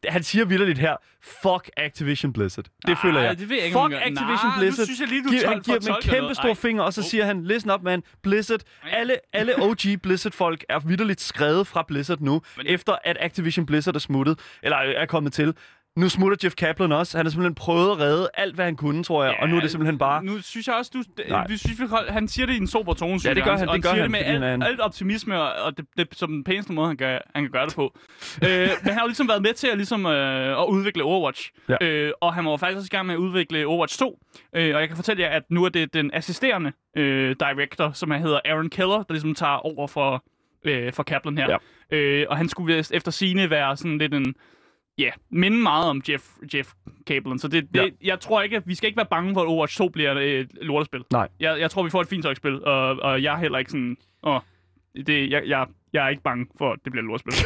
han 0.07 0.23
siger 0.23 0.45
vidderligt 0.45 0.79
her, 0.79 0.95
fuck 1.23 1.69
Activision 1.77 2.33
Blizzard. 2.33 2.65
Det 2.65 2.73
Nej, 2.87 2.95
føler 3.01 3.21
jeg. 3.21 3.39
det 3.39 3.49
ved 3.49 3.55
jeg 3.57 3.65
ikke, 3.65 3.77
fuck. 3.83 3.93
Activision 3.93 4.15
Nej, 4.25 4.55
nu 4.55 4.59
Blizzard. 4.61 4.85
synes 4.85 4.99
jeg 4.99 5.07
lige, 5.07 5.23
du 5.23 5.29
Giv- 5.29 5.39
tol- 5.43 5.47
han 5.47 5.61
giver 5.61 5.79
dem 5.79 5.89
en 5.89 5.95
kæmpe 6.01 6.35
stor 6.35 6.47
Ej. 6.49 6.53
finger, 6.53 6.83
og 6.83 6.93
så 6.93 7.01
Oh. 7.01 7.05
siger 7.05 7.25
han, 7.25 7.43
listen 7.43 7.71
up, 7.71 7.81
man, 7.83 8.03
Blizzard. 8.23 8.59
Ej. 8.83 8.89
Alle, 8.99 9.15
alle 9.33 9.61
OG 9.63 9.77
Blizzard-folk 10.03 10.65
er 10.69 10.79
vidderligt 10.79 11.21
skrevet 11.21 11.67
fra 11.67 11.85
Blizzard 11.87 12.21
nu, 12.21 12.41
Men- 12.57 12.67
efter 12.67 12.95
at 13.03 13.17
Activision 13.19 13.65
Blizzard 13.65 13.95
er 13.95 13.99
smuttet, 13.99 14.39
eller 14.63 14.77
er 14.77 15.05
kommet 15.05 15.33
til. 15.33 15.53
Nu 15.95 16.09
smutter 16.09 16.37
Jeff 16.43 16.55
Kaplan 16.55 16.91
også. 16.91 17.17
Han 17.17 17.25
har 17.25 17.31
simpelthen 17.31 17.55
prøvet 17.55 17.91
at 17.91 17.99
redde 17.99 18.29
alt, 18.33 18.55
hvad 18.55 18.65
han 18.65 18.75
kunne, 18.75 19.03
tror 19.03 19.23
jeg. 19.23 19.35
og 19.41 19.49
nu 19.49 19.55
er 19.57 19.61
det 19.61 19.71
simpelthen 19.71 19.97
bare... 19.97 20.23
Nu 20.25 20.41
synes 20.41 20.67
jeg 20.67 20.75
også, 20.75 20.91
du, 20.93 21.03
Nej. 21.29 21.47
vi 21.47 21.57
synes, 21.57 21.81
vi, 21.81 21.85
hold- 21.85 22.09
han 22.09 22.27
siger 22.27 22.45
det 22.45 22.53
i 22.53 22.57
en 22.57 22.67
sober 22.67 22.93
tone, 22.93 23.19
synes 23.19 23.35
det 23.35 23.43
gør 23.43 23.57
han, 23.57 23.69
og 23.69 23.75
det 23.75 23.83
gør 23.83 23.89
siger 23.89 24.01
han, 24.01 24.11
det 24.11 24.11
med 24.11 24.19
han 24.41 24.43
alt, 24.43 24.63
alt 24.63 24.79
optimisme, 24.79 25.41
og, 25.41 25.65
og 25.65 25.77
det, 25.77 25.85
det, 25.97 26.07
som 26.11 26.31
den 26.31 26.43
pæneste 26.43 26.73
måde, 26.73 26.87
han 26.87 26.97
kan, 26.97 27.19
han 27.35 27.43
kan 27.43 27.51
gøre 27.51 27.65
det 27.65 27.75
på. 27.75 27.97
øh, 28.43 28.49
men 28.49 28.67
han 28.83 28.93
har 28.93 29.01
jo 29.01 29.07
ligesom 29.07 29.27
været 29.27 29.41
med 29.41 29.53
til 29.53 29.67
at, 29.67 29.77
ligesom, 29.77 30.05
øh, 30.05 30.61
at 30.61 30.65
udvikle 30.69 31.03
Overwatch. 31.03 31.51
Ja. 31.69 31.85
Øh, 31.87 32.11
og 32.21 32.33
han 32.33 32.45
var 32.45 32.57
faktisk 32.57 32.77
også 32.77 32.89
i 32.91 32.95
gang 32.95 33.05
med 33.07 33.15
at 33.15 33.19
udvikle 33.19 33.65
Overwatch 33.65 33.99
2. 33.99 34.19
Øh, 34.55 34.75
og 34.75 34.81
jeg 34.81 34.87
kan 34.87 34.95
fortælle 34.97 35.23
jer, 35.23 35.29
at 35.29 35.43
nu 35.49 35.65
er 35.65 35.69
det 35.69 35.93
den 35.93 36.11
assisterende 36.13 36.71
øh, 36.97 37.35
director, 37.39 37.91
som 37.91 38.11
hedder 38.11 38.39
Aaron 38.45 38.69
Keller, 38.69 38.97
der 38.97 39.13
ligesom 39.13 39.35
tager 39.35 39.57
over 39.65 39.87
for, 39.87 40.23
øh, 40.65 40.93
for 40.93 41.03
Kaplan 41.03 41.37
her. 41.37 41.57
Ja. 41.91 41.97
Øh, 41.97 42.25
og 42.29 42.37
han 42.37 42.49
skulle 42.49 42.83
efter 42.91 43.11
sine 43.11 43.49
være 43.49 43.77
sådan 43.77 43.97
lidt 43.97 44.13
en... 44.13 44.35
Ja, 44.97 45.03
yeah, 45.03 45.13
minde 45.29 45.57
meget 45.57 45.89
om 45.89 46.01
Jeff, 46.09 46.23
Jeff 46.53 46.69
Kaplan. 47.07 47.39
Så 47.39 47.47
det, 47.47 47.67
det, 47.73 47.79
Ja. 47.81 47.87
jeg 48.03 48.19
tror 48.19 48.41
ikke, 48.41 48.55
at 48.57 48.63
vi 48.65 48.75
skal 48.75 48.87
ikke 48.87 48.97
være 48.97 49.05
bange 49.11 49.33
for, 49.33 49.41
at 49.41 49.47
Overwatch 49.47 49.77
2 49.77 49.89
bliver 49.89 50.11
et 50.19 50.49
lortespil. 50.61 51.03
Nej. 51.11 51.27
Jeg, 51.39 51.59
jeg 51.59 51.71
tror, 51.71 51.83
vi 51.83 51.89
får 51.89 52.01
et 52.01 52.07
fint 52.07 52.37
spil, 52.37 52.65
og, 52.65 52.89
og 52.99 53.23
jeg 53.23 53.33
er 53.33 53.37
heller 53.37 53.57
ikke 53.57 53.71
sådan... 53.71 53.97
Åh, 54.23 54.39
det, 55.07 55.29
jeg, 55.31 55.43
jeg, 55.47 55.67
jeg 55.93 56.05
er 56.05 56.09
ikke 56.09 56.23
bange 56.23 56.45
for, 56.57 56.71
at 56.71 56.79
det 56.83 56.91
bliver 56.91 57.03
et 57.03 57.07
lortespil. 57.07 57.33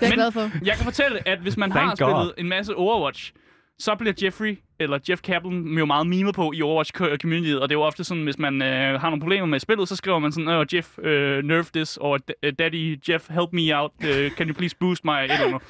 Det 0.00 0.06
er 0.06 0.06
jeg 0.06 0.10
Men- 0.10 0.18
glad 0.18 0.32
for. 0.32 0.64
jeg 0.66 0.74
kan 0.76 0.84
fortælle, 0.84 1.28
at 1.28 1.38
hvis 1.38 1.56
man 1.56 1.70
Thank 1.70 1.88
har 1.88 1.94
spillet 1.94 2.34
en 2.38 2.48
masse 2.48 2.74
Overwatch, 2.76 3.32
så 3.78 3.94
bliver 3.94 4.14
Jeffrey, 4.22 4.58
eller 4.80 4.98
Jeff 5.08 5.22
Kaplan, 5.22 5.78
jo 5.78 5.84
meget 5.84 6.06
mimet 6.06 6.34
på 6.34 6.52
i 6.54 6.62
Overwatch 6.62 6.92
co- 7.02 7.16
community, 7.16 7.52
og 7.52 7.68
det 7.68 7.74
er 7.74 7.78
jo 7.78 7.82
ofte 7.82 8.04
sådan, 8.04 8.24
hvis 8.24 8.38
man 8.38 8.62
øh, 8.62 9.00
har 9.00 9.08
nogle 9.10 9.20
problemer 9.20 9.46
med 9.46 9.60
spillet, 9.60 9.88
så 9.88 9.96
skriver 9.96 10.18
man 10.18 10.32
sådan, 10.32 10.48
oh, 10.48 10.66
Jeff, 10.74 10.98
øh, 10.98 11.44
nerf 11.44 11.70
this, 11.70 11.96
og 11.96 12.18
"D- 12.30 12.50
Daddy, 12.50 12.98
Jeff, 13.08 13.28
help 13.30 13.52
me 13.52 13.76
out, 13.80 13.90
uh, 14.04 14.30
can 14.36 14.48
you 14.48 14.54
please 14.54 14.76
boost 14.80 15.04
my, 15.04 15.10
eller 15.22 15.34
andet. 15.46 15.62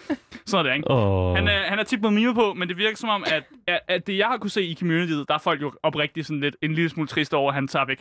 Sådan 0.47 0.67
er 0.67 0.71
det, 0.71 0.77
ikke? 0.77 0.91
Oh. 0.91 1.37
Han 1.37 1.49
er, 1.49 1.63
han 1.63 1.79
er 1.79 1.83
tit 1.83 2.01
blevet 2.01 2.15
mimet 2.15 2.35
på, 2.35 2.55
men 2.55 2.69
det 2.69 2.77
virker 2.77 2.97
som 2.97 3.09
om, 3.09 3.25
at, 3.27 3.43
at, 3.67 3.81
at 3.89 4.07
det 4.07 4.19
jeg 4.19 4.27
har 4.27 4.37
kunne 4.37 4.51
se 4.51 4.63
i 4.65 4.75
communityet, 4.79 5.29
der 5.29 5.35
er 5.35 5.39
folk 5.39 5.63
jo 5.63 5.73
oprigtigt 5.83 6.27
sådan 6.27 6.41
lidt, 6.41 6.57
en 6.63 6.75
lille 6.75 6.91
smule 6.91 7.09
triste 7.09 7.35
over, 7.35 7.49
at 7.51 7.55
han 7.55 7.69
tager 7.69 7.85
væk. 7.87 7.99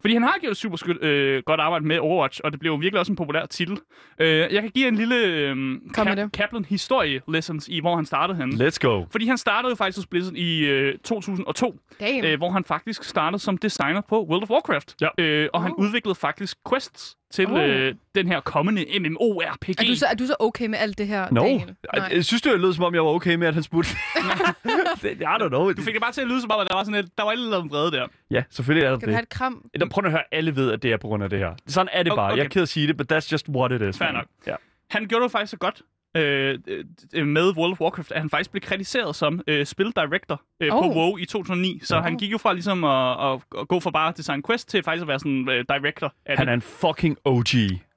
Fordi 0.00 0.14
han 0.14 0.22
har 0.22 0.34
gjort 0.40 0.50
et 0.50 0.56
super 0.56 0.76
skyld, 0.76 1.02
øh, 1.02 1.42
godt 1.46 1.60
arbejde 1.60 1.86
med 1.86 1.98
Overwatch, 1.98 2.40
og 2.44 2.52
det 2.52 2.60
blev 2.60 2.80
virkelig 2.80 3.00
også 3.00 3.12
en 3.12 3.16
populær 3.16 3.46
titel. 3.46 3.78
Øh, 4.18 4.28
jeg 4.28 4.62
kan 4.62 4.70
give 4.70 4.88
en 4.88 4.94
lille 4.96 5.16
øh, 5.26 5.56
Kom 5.94 6.06
med 6.06 6.16
det. 6.16 6.32
Kaplan 6.32 6.64
historie 6.64 7.20
lessons 7.28 7.68
i, 7.68 7.80
hvor 7.80 7.96
han 7.96 8.04
startede 8.06 8.38
henne. 8.38 8.68
Let's 8.68 8.78
go. 8.80 9.04
Fordi 9.10 9.26
han 9.26 9.38
startede 9.38 9.76
faktisk 9.76 9.98
hos 9.98 10.06
Blizzard 10.06 10.34
i 10.36 10.66
øh, 10.66 10.98
2002, 11.04 11.78
Damn. 12.00 12.24
øh, 12.26 12.36
hvor 12.38 12.50
han 12.50 12.64
faktisk 12.64 13.04
startede 13.04 13.38
som 13.42 13.58
designer 13.58 14.00
på 14.08 14.24
World 14.26 14.42
of 14.42 14.50
Warcraft. 14.50 14.94
Ja. 15.00 15.08
Øh, 15.18 15.48
og 15.52 15.62
han 15.62 15.72
Oh. 15.72 15.84
udviklede 15.84 16.14
faktisk 16.14 16.56
quests 16.70 17.16
til 17.30 17.46
Oh. 17.46 17.60
øh, 17.68 17.94
den 18.14 18.26
her 18.28 18.40
kommende 18.40 18.84
MMORPG. 19.00 19.68
er, 19.80 19.84
du 19.88 19.94
så, 19.94 20.06
er 20.06 20.14
du 20.14 20.26
så 20.26 20.34
okay 20.38 20.66
med 20.66 20.78
alt 20.78 20.98
det 20.98 21.06
her, 21.06 21.28
No. 21.30 21.40
Daniel? 21.40 21.74
Nej. 21.96 22.08
Jeg 22.14 22.24
synes, 22.24 22.42
det 22.42 22.60
lød 22.60 22.72
som 22.74 22.84
om, 22.84 22.94
jeg 22.94 23.02
var 23.04 23.10
okay 23.10 23.34
med, 23.34 23.46
at 23.48 23.54
han 23.54 23.62
spurgte. 23.62 23.90
I 25.04 25.24
don't 25.24 25.48
know. 25.48 25.72
Du 25.72 25.82
fik 25.82 25.94
det 25.94 26.02
bare 26.02 26.12
til 26.12 26.20
at 26.20 26.26
lyde 26.28 26.40
som 26.40 26.50
om, 26.50 26.60
at 26.60 26.66
der 26.68 26.74
var 26.74 26.84
sådan 26.84 27.04
et, 27.04 27.10
der 27.18 27.24
var 27.24 27.30
et 27.32 27.38
eller 27.38 27.58
andet 27.58 27.72
vrede 27.72 27.92
der. 27.92 28.06
Ja, 28.30 28.42
selvfølgelig 28.50 28.86
er 28.86 28.90
der 28.90 28.98
Kan 28.98 29.08
du 29.08 29.12
have 29.12 29.20
det. 29.20 29.26
et 29.26 29.28
kram? 29.28 29.70
Nå, 29.78 29.86
Prøv 29.86 30.04
at 30.04 30.10
høre, 30.10 30.22
alle 30.32 30.56
ved, 30.56 30.72
at 30.72 30.82
det 30.82 30.92
er 30.92 30.96
på 30.96 31.06
grund 31.08 31.22
af 31.24 31.30
det 31.30 31.38
her. 31.38 31.54
Sådan 31.66 31.88
er 31.92 32.02
det 32.02 32.12
Okay, 32.12 32.18
bare. 32.18 32.26
Jeg 32.26 32.38
er 32.38 32.42
okay. 32.42 32.48
ked 32.50 32.62
at 32.62 32.68
sige 32.68 32.86
det, 32.86 32.96
but 32.96 33.12
that's 33.12 33.32
just 33.32 33.48
what 33.48 33.72
it 33.72 33.82
is. 33.82 33.98
Fair 33.98 34.06
man. 34.08 34.14
nok. 34.14 34.26
Ja. 34.46 34.54
Han 34.90 35.06
gjorde 35.06 35.22
det 35.24 35.32
faktisk 35.32 35.50
så 35.50 35.56
godt 35.56 35.82
øh, 36.18 36.58
øh, 37.14 37.26
med 37.26 37.56
World 37.56 37.72
of 37.72 37.80
Warcraft, 37.80 38.12
at 38.12 38.20
han 38.20 38.30
faktisk 38.30 38.50
blev 38.50 38.60
kritiseret 38.60 39.16
som 39.16 39.40
øh, 39.46 39.66
spildirector 39.66 40.42
øh, 40.60 40.74
oh. 40.74 40.82
på. 40.82 40.88
WoW 40.98 41.16
i 41.18 41.24
2009. 41.24 41.80
Så 41.82 41.96
Oh. 41.96 42.02
han 42.02 42.16
gik 42.18 42.32
jo 42.32 42.38
fra 42.38 42.52
ligesom 42.52 42.84
at, 42.84 43.32
at, 43.32 43.40
at 43.60 43.68
gå 43.68 43.80
fra 43.80 43.90
bare 43.90 44.08
at 44.08 44.16
design 44.16 44.42
quest 44.42 44.68
til 44.68 44.82
faktisk 44.82 45.02
at 45.02 45.08
være 45.08 45.18
sådan 45.18 45.48
øh, 45.50 45.64
director 45.68 46.14
af 46.26 46.36
Han 46.38 46.46
det. 46.46 46.50
er 46.50 46.54
en 46.54 46.62
fucking 46.62 47.16
OG. 47.24 47.44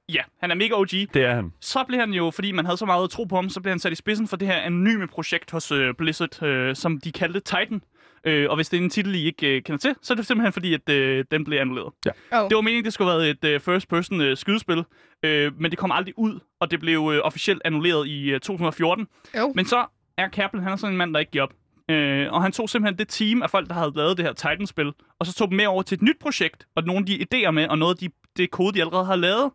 Ja, 0.08 0.22
han 0.40 0.50
er 0.50 0.54
mega 0.54 0.74
OG. 0.74 0.88
Det 0.90 1.16
er 1.16 1.34
han. 1.34 1.52
Så 1.60 1.84
blev 1.88 2.00
han 2.00 2.10
jo, 2.12 2.30
fordi 2.30 2.52
man 2.52 2.64
havde 2.64 2.76
så 2.76 2.86
meget 2.86 3.10
tro 3.10 3.24
på 3.24 3.34
ham, 3.36 3.48
så 3.48 3.60
blev 3.60 3.70
han 3.70 3.78
sat 3.78 3.92
i 3.92 3.94
spidsen 3.94 4.28
for 4.28 4.36
det 4.36 4.48
her 4.48 4.54
anonyme 4.56 5.06
projekt 5.06 5.50
hos 5.50 5.72
øh, 5.72 5.94
Blizzard, 5.98 6.42
øh, 6.42 6.76
som 6.76 7.00
de 7.00 7.12
kaldte 7.12 7.40
Titan. 7.40 7.82
Øh, 8.24 8.50
og 8.50 8.56
hvis 8.56 8.68
det 8.68 8.78
er 8.78 8.82
en 8.82 8.90
titel, 8.90 9.14
I 9.14 9.26
ikke 9.26 9.56
øh, 9.56 9.62
kender 9.62 9.78
til, 9.78 9.94
så 10.02 10.12
er 10.12 10.16
det 10.16 10.26
simpelthen 10.26 10.52
fordi, 10.52 10.74
at 10.74 10.88
øh, 10.88 11.24
den 11.30 11.44
blev 11.44 11.58
annulleret. 11.58 11.92
Oh. 12.32 12.48
Det 12.48 12.54
var 12.54 12.60
meningen, 12.60 12.84
det 12.84 12.92
skulle 12.92 13.10
have 13.10 13.20
været 13.20 13.30
et 13.30 13.44
øh, 13.44 13.60
first-person 13.60 14.20
øh, 14.20 14.36
skydespil, 14.36 14.84
øh, 15.22 15.60
men 15.60 15.70
det 15.70 15.78
kom 15.78 15.92
aldrig 15.92 16.18
ud, 16.18 16.40
og 16.60 16.70
det 16.70 16.80
blev 16.80 17.10
øh, 17.14 17.20
officielt 17.24 17.62
annulleret 17.64 18.08
i 18.08 18.30
øh, 18.30 18.40
2014. 18.40 19.06
Jo. 19.38 19.52
Men 19.54 19.64
så 19.64 19.86
er 20.16 20.28
Kaplan, 20.28 20.62
han 20.62 20.72
er 20.72 20.76
sådan 20.76 20.94
en 20.94 20.98
mand, 20.98 21.14
der 21.14 21.20
ikke 21.20 21.32
giver 21.32 21.44
op. 21.44 21.52
Øh, 21.88 22.32
og 22.32 22.42
han 22.42 22.52
tog 22.52 22.68
simpelthen 22.68 22.98
det 22.98 23.08
team 23.08 23.42
af 23.42 23.50
folk, 23.50 23.68
der 23.68 23.74
havde 23.74 23.92
lavet 23.96 24.16
det 24.16 24.24
her 24.24 24.32
Titan-spil, 24.32 24.92
og 25.18 25.26
så 25.26 25.34
tog 25.34 25.48
dem 25.48 25.56
med 25.56 25.66
over 25.66 25.82
til 25.82 25.96
et 25.96 26.02
nyt 26.02 26.18
projekt, 26.20 26.66
og 26.76 26.84
nogle 26.84 26.98
af 26.98 27.06
de 27.06 27.26
idéer 27.34 27.50
med, 27.50 27.68
og 27.68 27.78
noget 27.78 27.94
af 27.94 27.98
de, 27.98 28.08
det 28.36 28.50
kode, 28.50 28.72
de 28.74 28.80
allerede 28.80 29.04
har 29.04 29.16
lavet, 29.16 29.50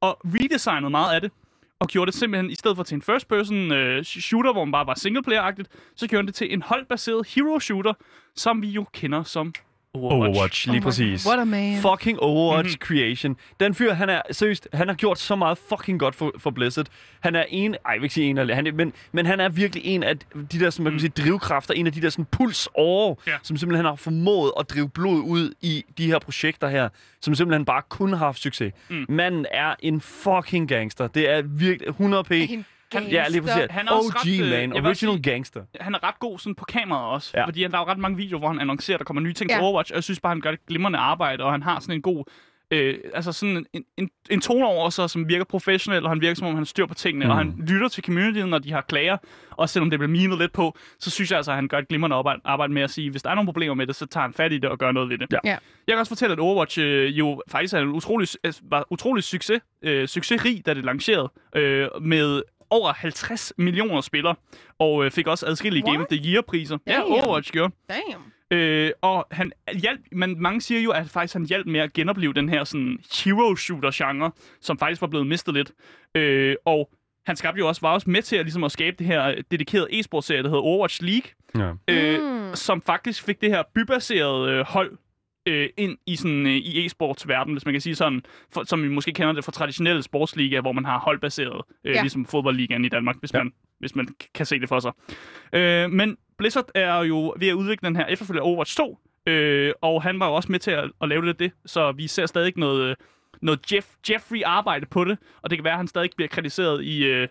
og 0.00 0.20
redesignede 0.24 0.90
meget 0.90 1.14
af 1.14 1.20
det, 1.20 1.30
og 1.82 1.88
gjorde 1.88 2.10
det 2.10 2.18
simpelthen, 2.18 2.50
i 2.50 2.54
stedet 2.54 2.76
for 2.76 2.84
til 2.84 2.94
en 2.94 3.02
first-person 3.02 3.72
øh, 3.72 4.04
shooter, 4.04 4.52
hvor 4.52 4.64
man 4.64 4.72
bare 4.72 4.86
var 4.86 4.94
singleplayer-agtigt, 4.94 5.68
så 5.96 6.06
gjorde 6.06 6.22
han 6.22 6.26
det 6.26 6.34
til 6.34 6.52
en 6.52 6.62
holdbaseret 6.62 7.26
hero-shooter, 7.26 7.92
som 8.36 8.62
vi 8.62 8.68
jo 8.68 8.84
kender 8.92 9.22
som 9.22 9.52
Overwatch. 9.94 10.28
Overwatch, 10.28 10.66
lige 10.68 10.78
Oh 10.78 10.82
præcis. 10.82 11.24
God, 11.24 11.30
What 11.30 11.40
a 11.40 11.44
man. 11.44 11.80
Fucking 11.82 12.20
Overwatch 12.20 12.70
Mhm. 12.70 12.78
creation. 12.80 13.36
Den 13.60 13.74
fyr, 13.74 13.92
han 13.92 14.08
er 14.10 14.22
seriøst, 14.30 14.68
han 14.72 14.88
har 14.88 14.94
gjort 14.94 15.18
så 15.18 15.36
meget 15.36 15.58
fucking 15.58 16.00
godt 16.00 16.14
for, 16.14 16.32
for 16.38 16.50
Blizzard. 16.50 16.86
Han 17.20 17.34
er 17.36 17.44
en, 17.48 17.74
ej, 17.74 17.78
jeg 17.92 17.94
vil 18.00 18.02
ikke 18.04 18.14
sige 18.14 18.26
en 18.26 18.38
af 18.38 18.54
han, 18.56 18.70
men, 18.74 18.92
men 19.12 19.26
han 19.26 19.40
er 19.40 19.48
virkelig 19.48 19.84
en 19.86 20.02
af 20.02 20.18
de 20.52 20.60
der, 20.60 20.70
som 20.70 20.82
man 20.82 20.92
kan 20.92 21.00
sige, 21.00 21.10
drivkræfter, 21.16 21.74
en 21.74 21.86
af 21.86 21.92
de 21.92 22.02
der 22.02 22.10
sådan 22.10 22.24
pulsårer, 22.24 23.14
Ja. 23.26 23.32
som 23.42 23.56
simpelthen 23.56 23.84
har 23.86 23.94
formået 23.94 24.52
at 24.60 24.70
drive 24.70 24.88
blod 24.88 25.20
ud 25.20 25.54
i 25.60 25.84
de 25.98 26.06
her 26.06 26.18
projekter 26.18 26.68
her, 26.68 26.88
som 27.20 27.34
simpelthen 27.34 27.64
bare 27.64 27.82
kun 27.88 28.08
har 28.12 28.16
haft 28.26 28.38
succes. 28.42 28.72
Mm. 28.90 29.06
Manden 29.08 29.46
er 29.50 29.74
en 29.80 30.00
fucking 30.00 30.68
gangster. 30.68 31.06
Det 31.06 31.30
er 31.30 31.42
virkelig 31.42 31.88
100 31.88 32.24
p. 32.24 32.30
En 32.94 33.08
Ja, 33.10 33.28
lige 33.28 33.42
præcis. 33.42 33.66
Han 33.70 33.88
er 33.88 33.92
også 33.92 34.08
OG, 34.08 34.26
ret, 34.26 34.44
øh, 34.44 34.50
man. 34.50 34.72
Original 34.72 35.12
også 35.12 35.20
gangster. 35.22 35.62
han 35.80 35.94
er 35.94 36.04
ret 36.04 36.18
god 36.18 36.38
sådan 36.38 36.54
på 36.54 36.64
kameraet 36.64 37.14
også. 37.14 37.30
Ja. 37.34 37.46
Fordi 37.46 37.62
han, 37.62 37.70
der 37.70 37.78
er 37.78 37.82
jo 37.82 37.86
ret 37.86 37.98
mange 37.98 38.16
videoer, 38.16 38.38
hvor 38.38 38.48
han 38.48 38.60
annoncerer, 38.60 38.96
at 38.96 38.98
der 38.98 39.04
kommer 39.04 39.20
nye 39.20 39.32
ting 39.32 39.50
ja. 39.50 39.56
Til 39.56 39.62
Overwatch. 39.62 39.92
Og 39.92 39.96
jeg 39.96 40.04
synes 40.04 40.20
bare, 40.20 40.30
han 40.30 40.40
gør 40.40 40.50
et 40.50 40.66
glimrende 40.66 40.98
arbejde, 40.98 41.44
og 41.44 41.52
han 41.52 41.62
har 41.62 41.80
sådan 41.80 41.94
en 41.94 42.02
god 42.02 42.24
øh, 42.72 42.98
altså 43.14 43.32
sådan 43.32 43.66
en, 43.72 43.84
en, 43.96 44.10
en 44.30 44.40
tone 44.40 44.66
over 44.66 44.90
sig, 44.90 45.10
som 45.10 45.28
virker 45.28 45.44
professionel, 45.44 46.04
og 46.04 46.10
han 46.10 46.20
virker 46.20 46.34
som 46.34 46.46
om, 46.46 46.54
han 46.54 46.66
styr 46.66 46.86
på 46.86 46.94
tingene, 46.94 47.24
mm. 47.24 47.30
og 47.30 47.36
han 47.36 47.54
lytter 47.68 47.88
til 47.88 48.04
communityen, 48.04 48.48
når 48.48 48.58
de 48.58 48.72
har 48.72 48.80
klager, 48.80 49.16
og 49.50 49.68
selvom 49.68 49.90
det 49.90 49.98
bliver 49.98 50.10
mimet 50.10 50.38
lidt 50.38 50.52
på, 50.52 50.78
så 50.98 51.10
synes 51.10 51.30
jeg 51.30 51.36
altså, 51.36 51.50
at 51.50 51.56
han 51.56 51.68
gør 51.68 51.78
et 51.78 51.88
glimrende 51.88 52.16
arbejde, 52.16 52.40
arbejde 52.44 52.72
med 52.72 52.82
at 52.82 52.90
sige, 52.90 53.10
hvis 53.10 53.22
der 53.22 53.30
er 53.30 53.34
nogle 53.34 53.46
problemer 53.46 53.74
med 53.74 53.86
det, 53.86 53.96
så 53.96 54.06
tager 54.06 54.22
han 54.22 54.32
fat 54.32 54.52
i 54.52 54.58
det 54.58 54.70
og 54.70 54.78
gør 54.78 54.92
noget 54.92 55.08
ved 55.08 55.18
det. 55.18 55.32
Ja. 55.32 55.38
Ja. 55.44 55.56
Jeg 55.86 55.94
kan 55.94 55.98
også 55.98 56.10
fortælle, 56.10 56.32
at 56.32 56.38
Overwatch 56.38 56.78
øh, 56.80 57.18
jo 57.18 57.42
faktisk 57.48 57.74
er 57.74 57.78
en 57.78 57.88
utrolig, 57.88 58.28
øh, 58.44 58.52
var 58.62 58.86
utrolig 58.90 59.24
succes, 59.24 59.60
øh, 59.82 60.08
succesrig, 60.08 60.66
da 60.66 60.74
det 60.74 60.84
lancerede, 60.84 61.32
øh, 61.56 61.88
med 62.00 62.42
over 62.72 62.92
50 62.92 63.52
millioner 63.58 64.00
spillere, 64.00 64.34
og 64.78 65.04
øh, 65.04 65.10
fik 65.10 65.26
også 65.26 65.46
adskillige 65.46 65.82
Game 65.82 65.98
of 65.98 66.06
What? 66.10 66.20
the 66.22 66.32
Year-priser. 66.32 66.78
Ja. 66.86 67.02
Overwatch 67.02 67.52
gjorde. 67.52 67.74
Damn. 67.88 68.22
Øh, 68.50 68.90
og 69.02 69.26
han 69.30 69.52
hjalp, 69.82 70.00
men 70.12 70.42
mange 70.42 70.60
siger 70.60 70.80
jo, 70.80 70.90
at 70.90 71.08
faktisk 71.08 71.34
han 71.34 71.44
hjalp 71.46 71.66
med 71.66 71.80
at 71.80 71.92
genopleve 71.92 72.32
den 72.32 72.48
her 72.48 72.64
sådan 72.64 72.98
hero 73.24 73.56
shooter 73.56 73.90
genre, 73.94 74.30
som 74.60 74.78
faktisk 74.78 75.00
var 75.00 75.06
blevet 75.08 75.26
mistet 75.26 75.54
lidt. 75.54 75.72
Øh, 76.14 76.56
og 76.64 76.90
han 77.26 77.36
skabte 77.36 77.58
jo 77.58 77.68
også, 77.68 77.80
var 77.80 77.92
også 77.92 78.10
med 78.10 78.22
til 78.22 78.36
at, 78.36 78.44
ligesom 78.44 78.64
at 78.64 78.72
skabe 78.72 78.96
det 78.98 79.06
her 79.06 79.34
dedikerede 79.50 79.88
e-sportserie, 79.92 80.42
der 80.42 80.48
hedder 80.48 80.62
Overwatch 80.62 81.02
League, 81.02 81.30
Ja. 81.58 81.72
øh, 81.88 82.48
Mm. 82.48 82.54
som 82.54 82.82
faktisk 82.82 83.22
fik 83.22 83.40
det 83.40 83.50
her 83.50 83.62
bybaserede 83.74 84.50
øh, 84.52 84.64
hold 84.66 84.92
øh, 85.46 85.68
ind 85.76 85.98
i 86.06 86.16
sådan 86.16 86.46
øh, 86.46 86.52
i 86.52 86.86
e-sports 86.86 87.24
verden, 87.28 87.52
hvis 87.52 87.64
man 87.64 87.74
kan 87.74 87.80
sige 87.80 87.94
sådan, 87.94 88.22
for, 88.52 88.64
som 88.64 88.82
vi 88.82 88.88
måske 88.88 89.12
kender 89.12 89.32
det 89.32 89.44
fra 89.44 89.52
traditionelle 89.52 90.02
sportsliga, 90.02 90.60
hvor 90.60 90.72
man 90.72 90.84
har 90.84 90.98
holdbaseret, 90.98 91.60
øh, 91.84 91.94
Ja. 91.94 92.00
ligesom 92.00 92.26
fodboldligaen 92.26 92.84
i 92.84 92.88
Danmark, 92.88 93.16
hvis, 93.20 93.34
Ja. 93.34 93.38
man, 93.38 93.52
hvis 93.78 93.94
man 93.96 94.08
kan 94.34 94.46
se 94.46 94.60
det 94.60 94.68
for 94.68 94.80
sig. 94.80 94.92
Øh, 95.52 95.90
men 95.90 96.16
Blizzard 96.38 96.68
er 96.74 97.02
jo 97.02 97.34
ved 97.38 97.48
at 97.48 97.54
udvikle 97.54 97.86
den 97.86 97.96
her 97.96 98.06
efterfølger 98.06 98.42
Overwatch 98.42 98.76
2, 98.76 98.98
øh, 99.26 99.72
og 99.82 100.02
han 100.02 100.20
var 100.20 100.26
jo 100.28 100.34
også 100.34 100.52
med 100.52 100.58
til 100.58 100.70
at, 100.70 100.90
at 101.02 101.08
lave 101.08 101.24
lidt 101.24 101.34
af 101.42 101.48
det, 101.48 101.52
så 101.66 101.92
vi 101.92 102.06
ser 102.06 102.26
stadig 102.26 102.52
noget, 102.56 102.90
øh, 102.90 102.96
noget 103.42 103.72
Jeff, 103.72 103.86
Jeffrey 104.10 104.42
arbejde 104.44 104.86
på 104.86 105.04
det, 105.04 105.18
og 105.42 105.50
det 105.50 105.58
kan 105.58 105.64
være, 105.64 105.72
at 105.72 105.78
han 105.78 105.88
stadig 105.88 106.10
bliver 106.16 106.28
kritiseret 106.28 106.84
i, 106.84 107.04
øh, 107.04 107.28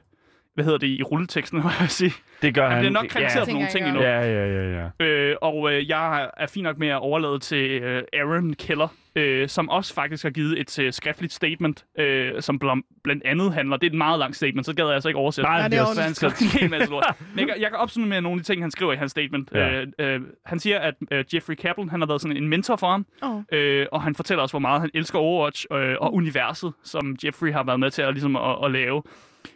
hvad 0.53 0.65
hedder 0.65 0.77
det, 0.79 0.87
i 0.87 1.03
rulleteksten, 1.03 1.59
må 1.63 1.69
jeg 1.79 1.89
sige. 1.89 2.13
Det 2.41 2.53
gør 2.55 2.63
Han 2.63 2.71
han. 2.71 2.81
bliver 2.81 2.91
nok 2.93 3.05
kritiseret 3.09 3.47
Ja. 3.47 3.51
for 3.51 3.53
nogle 3.55 3.69
ting 3.71 3.85
endnu. 3.87 4.01
Ja, 4.01 4.19
ja, 4.19 4.45
ja, 4.47 4.89
ja. 4.99 5.05
Øh, 5.05 5.35
og 5.41 5.73
øh, 5.73 5.89
jeg 5.89 6.29
er 6.37 6.47
fint 6.47 6.63
nok 6.63 6.77
med 6.77 6.87
at 6.87 6.97
overlade 6.99 7.39
til 7.39 7.71
øh, 7.81 8.03
Aaron 8.13 8.53
Keller, 8.53 8.87
øh, 9.15 9.49
som 9.49 9.69
også 9.69 9.93
faktisk 9.93 10.23
har 10.23 10.29
givet 10.29 10.59
et 10.59 10.79
øh, 10.79 10.93
skriftligt 10.93 11.33
statement, 11.33 11.85
øh, 11.99 12.41
som 12.41 12.59
bl- 12.63 12.99
blandt 13.03 13.23
andet 13.25 13.53
handler... 13.53 13.77
Det 13.77 13.87
er 13.87 13.91
et 13.91 13.97
meget 13.97 14.19
langt 14.19 14.35
statement, 14.35 14.65
så 14.65 14.75
gad 14.75 14.85
jeg 14.85 14.93
altså 14.93 15.09
ikke 15.09 15.19
oversætte. 15.19 15.49
Nej, 15.49 15.67
det 15.67 15.77
er 15.77 15.81
også... 15.81 15.93
Så 15.95 16.01
han 16.01 16.13
skrev 16.13 16.29
en 16.41 16.59
hel 16.59 16.69
masse 16.69 16.89
lort. 16.89 17.15
Men 17.35 17.39
jeg, 17.39 17.47
kan- 17.47 17.61
jeg 17.61 17.69
kan 17.69 17.77
opsummere 17.79 18.09
med 18.09 18.21
nogle 18.21 18.39
af 18.39 18.43
de 18.45 18.53
ting, 18.53 18.61
han 18.63 18.71
skriver 18.71 18.93
i 18.93 18.95
hans 18.95 19.11
statement. 19.11 19.49
Ja. 19.53 19.81
Øh, 19.81 19.87
øh, 19.99 20.21
han 20.45 20.59
siger, 20.59 20.79
at 20.79 20.93
øh, 21.11 21.25
Jeffrey 21.33 21.55
Kaplan 21.55 21.89
han 21.89 22.01
har 22.01 22.07
været 22.07 22.21
sådan 22.21 22.37
en 22.37 22.47
mentor 22.47 22.75
for 22.75 22.91
ham, 22.91 23.05
Oh. 23.21 23.41
øh, 23.51 23.85
og 23.91 24.01
han 24.03 24.15
fortæller 24.15 24.41
også, 24.41 24.53
hvor 24.53 24.59
meget 24.59 24.81
han 24.81 24.89
elsker 24.93 25.19
Overwatch 25.19 25.65
øh, 25.73 25.95
og 26.01 26.13
universet, 26.13 26.73
som 26.83 27.15
Jeffrey 27.25 27.51
har 27.53 27.63
været 27.63 27.79
med 27.79 27.91
til 27.91 28.01
at, 28.01 28.13
ligesom, 28.13 28.35
at, 28.35 28.55
at 28.65 28.71
lave. 28.71 29.03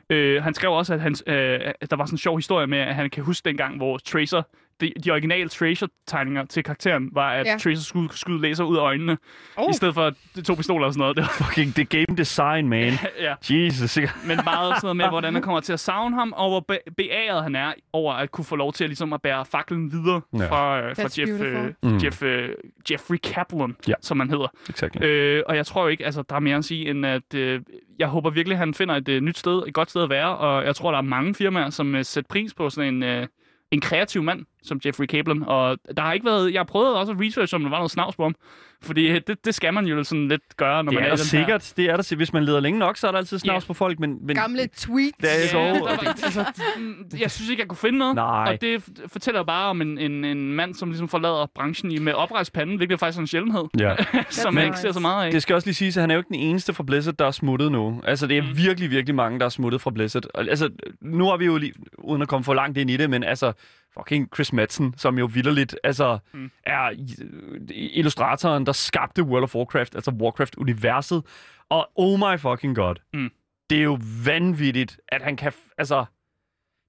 Øh, 0.10 0.44
han 0.44 0.54
skrev 0.54 0.72
også, 0.72 0.94
at, 0.94 1.02
han, 1.02 1.16
øh, 1.28 1.74
at 1.82 1.92
der 1.92 1.96
var 1.96 2.06
sådan 2.06 2.14
en 2.14 2.18
sjov 2.18 2.38
historie 2.38 2.68
med, 2.68 2.78
at 2.78 2.96
han 2.96 3.10
kan 3.10 3.24
huske 3.24 3.46
dengang, 3.46 3.78
hvor 3.78 3.98
Tracer, 3.98 4.42
de, 4.82 4.94
de 5.04 5.12
originale 5.12 5.50
Tracer-tegninger 5.50 6.46
til 6.46 6.64
karakteren, 6.64 7.10
var, 7.14 7.32
at 7.32 7.46
Ja. 7.46 7.58
Tracer 7.58 7.84
skulle 7.84 8.10
skyde 8.18 8.42
laser 8.42 8.64
ud 8.64 8.78
af 8.78 8.82
øjnene, 8.82 9.18
Oh. 9.58 9.70
i 9.70 9.74
stedet 9.74 9.94
for 9.94 10.12
to 10.46 10.56
pistoler 10.56 10.86
og 10.88 10.94
sådan 10.94 11.00
noget. 11.02 11.16
Det 11.18 11.22
var, 11.24 11.46
Fucking 11.46 11.76
det 11.76 11.90
game 11.90 12.18
design, 12.18 12.70
man. 12.70 12.94
ja. 13.20 13.36
Jesus. 13.50 13.98
Men 13.98 14.40
meget 14.44 14.76
sådan 14.76 14.80
noget 14.84 14.98
med, 14.98 15.10
hvordan 15.16 15.34
han 15.34 15.44
kommer 15.44 15.60
til 15.62 15.74
at 15.74 15.80
savne 15.80 16.16
ham, 16.16 16.34
og 16.38 16.50
hvor 16.50 16.60
be- 16.60 16.92
beæret 16.98 17.44
han 17.44 17.56
er 17.56 17.74
over 17.94 18.14
at 18.14 18.32
kunne 18.32 18.46
få 18.46 18.56
lov 18.56 18.74
til 18.74 18.84
at, 18.84 18.90
ligesom 18.90 19.14
at 19.14 19.22
bære 19.22 19.46
faklen 19.46 19.92
videre 19.92 20.22
Ja. 20.34 20.46
fra, 20.50 20.82
øh, 20.82 20.96
fra 20.96 21.10
Jeff, 21.22 21.42
øh. 21.42 21.92
Mm. 21.92 21.98
Jeff, 21.98 22.24
øh, 22.24 22.50
Jeffrey 22.92 23.18
Kaplan, 23.24 23.76
Ja. 23.88 23.94
som 24.02 24.20
han 24.20 24.30
hedder. 24.30 24.48
Exactly. 24.70 25.06
Øh, 25.06 25.44
og 25.48 25.56
jeg 25.56 25.66
tror 25.66 25.82
jo 25.84 25.88
ikke, 25.88 26.06
altså 26.06 26.22
der 26.30 26.36
er 26.36 26.40
mere 26.40 26.58
at 26.58 26.66
sige, 26.66 26.90
end 26.90 27.06
at 27.06 27.34
øh, 27.36 27.62
jeg 28.00 28.08
håber 28.08 28.30
virkelig, 28.30 28.56
at 28.56 28.60
han 28.60 28.74
finder 28.74 28.96
et 28.96 29.10
øh, 29.10 29.22
nyt 29.22 29.38
sted, 29.38 29.64
et 29.68 29.74
godt 29.74 29.90
sted 29.90 30.04
at 30.04 30.10
være, 30.10 30.38
og 30.38 30.66
jeg 30.66 30.76
tror, 30.76 30.92
der 30.92 30.98
er 30.98 31.02
mange 31.02 31.36
firmaer, 31.36 31.70
som 31.70 31.96
øh, 31.96 32.06
sætter 32.06 32.28
pris 32.30 32.54
på 32.54 32.70
sådan 32.70 32.94
en, 32.94 33.04
øh, 33.04 33.28
en 33.72 33.82
kreativ 33.82 34.24
mand, 34.24 34.46
som 34.66 34.80
Jeffrey 34.86 35.06
Kaplan, 35.06 35.44
og 35.48 35.78
der 35.98 36.02
har 36.04 36.14
ikke 36.14 36.26
været, 36.26 36.54
jeg 36.54 36.60
har 36.60 36.66
prøvet 36.66 36.96
også 36.96 37.12
at 37.12 37.18
research, 37.22 37.56
om 37.56 37.62
der 37.62 37.70
var 37.70 37.78
noget 37.78 37.92
snavs 37.92 38.16
på 38.16 38.24
ham, 38.24 38.36
fordi 38.84 39.08
øh, 39.08 39.22
det, 39.28 39.46
det 39.46 39.56
skal 39.56 39.74
man 39.74 39.86
jo 39.86 40.04
sådan 40.04 40.28
lidt 40.28 40.58
gøre, 40.58 40.84
når 40.84 40.92
Det 40.92 41.00
man 41.00 41.04
er 41.04 41.12
er, 41.12 41.16
der 41.16 41.24
i 41.24 41.28
den 41.32 41.38
her. 41.40 41.46
sikkert. 41.46 41.74
Det 41.78 41.86
er 41.90 41.96
der 41.96 42.04
sikkert. 42.04 42.20
Hvis 42.20 42.34
man 42.34 42.44
leder 42.44 42.60
længe 42.60 42.80
nok, 42.80 42.98
så 42.98 43.08
er 43.08 43.12
der 43.12 43.18
altid 43.18 43.40
snavs 43.40 43.64
Ja. 43.64 43.68
på 43.68 43.74
folk, 43.74 44.00
men... 44.00 44.18
men 44.26 44.36
Gamle 44.36 44.68
tweets. 44.78 45.18
Det 45.22 45.30
er 45.36 45.40
Ja, 45.42 45.48
så- 45.48 45.58
der 45.58 45.80
var, 45.80 46.14
altså, 46.24 46.46
mm, 46.78 47.06
jeg 47.20 47.32
synes 47.32 47.50
ikke, 47.50 47.62
jeg 47.62 47.68
kunne 47.68 47.78
finde 47.78 47.98
noget. 48.00 48.16
Nej. 48.16 48.52
Og 48.54 48.62
det 48.62 48.84
fortæller 49.08 49.44
bare 49.44 49.70
om 49.70 49.82
en, 49.82 49.98
en, 49.98 50.26
en 50.26 50.52
mand, 50.54 50.74
som 50.74 50.90
ligesom 50.90 51.08
forlader 51.10 51.46
branchen 51.56 51.92
i 51.92 51.98
med 51.98 52.14
oprejst 52.14 52.54
pande, 52.54 52.78
hvilket 52.78 53.00
faktisk 53.00 53.18
er 53.18 53.22
en 53.22 53.28
sjældenhed, 53.28 53.64
Ja. 53.80 53.96
som 54.30 54.54
man 54.54 54.66
ikke 54.66 54.78
ser 54.80 54.92
så 54.92 55.00
meget 55.00 55.26
af. 55.26 55.32
Det 55.32 55.42
skal 55.42 55.56
også 55.56 55.68
lige 55.68 55.76
siges, 55.76 55.98
at 55.98 56.02
han 56.02 56.12
er 56.12 56.16
jo 56.16 56.20
ikke 56.20 56.28
den 56.28 56.40
eneste 56.40 56.74
fra 56.74 56.84
Blizzard, 56.84 57.16
der 57.16 57.26
er 57.26 57.32
smuttet 57.32 57.72
nu. 57.72 58.02
Altså, 58.04 58.28
det 58.28 58.38
er 58.38 58.42
Mm. 58.42 58.58
virkelig, 58.58 58.92
virkelig 58.92 59.16
mange, 59.16 59.40
der 59.40 59.46
er 59.46 59.50
smuttet 59.50 59.82
fra 59.82 59.92
Blizzard. 59.92 60.24
Og, 60.34 60.44
altså, 60.50 60.70
nu 61.02 61.26
har 61.26 61.38
vi 61.38 61.46
jo 61.46 61.58
lige, 61.58 61.74
uden 61.98 62.22
at 62.22 62.28
komme 62.28 62.44
for 62.44 62.54
langt 62.54 62.78
ind 62.78 62.90
i 62.90 62.98
det, 62.98 63.10
men 63.10 63.24
altså, 63.24 63.52
fucking 63.98 64.30
Chris 64.36 64.54
Madsen, 64.54 64.94
som 64.98 65.18
jo 65.20 65.26
vildt 65.26 65.76
altså, 65.84 66.18
mm. 66.34 66.52
Er 66.64 66.86
øh, 66.90 67.62
illustratoren, 67.70 68.66
der 68.66 68.72
skabte 68.72 69.24
World 69.24 69.44
of 69.44 69.56
Warcraft, 69.56 69.96
altså 69.96 70.12
Warcraft-universet. 70.12 71.24
Og 71.70 71.90
oh 71.96 72.20
my 72.20 72.40
fucking 72.40 72.76
god. 72.76 72.96
Mm. 73.14 73.30
Det 73.70 73.78
er 73.78 73.84
jo 73.84 74.00
vanvittigt, 74.26 75.00
at 75.10 75.22
han 75.22 75.36
kan, 75.38 75.52
altså... 75.78 76.06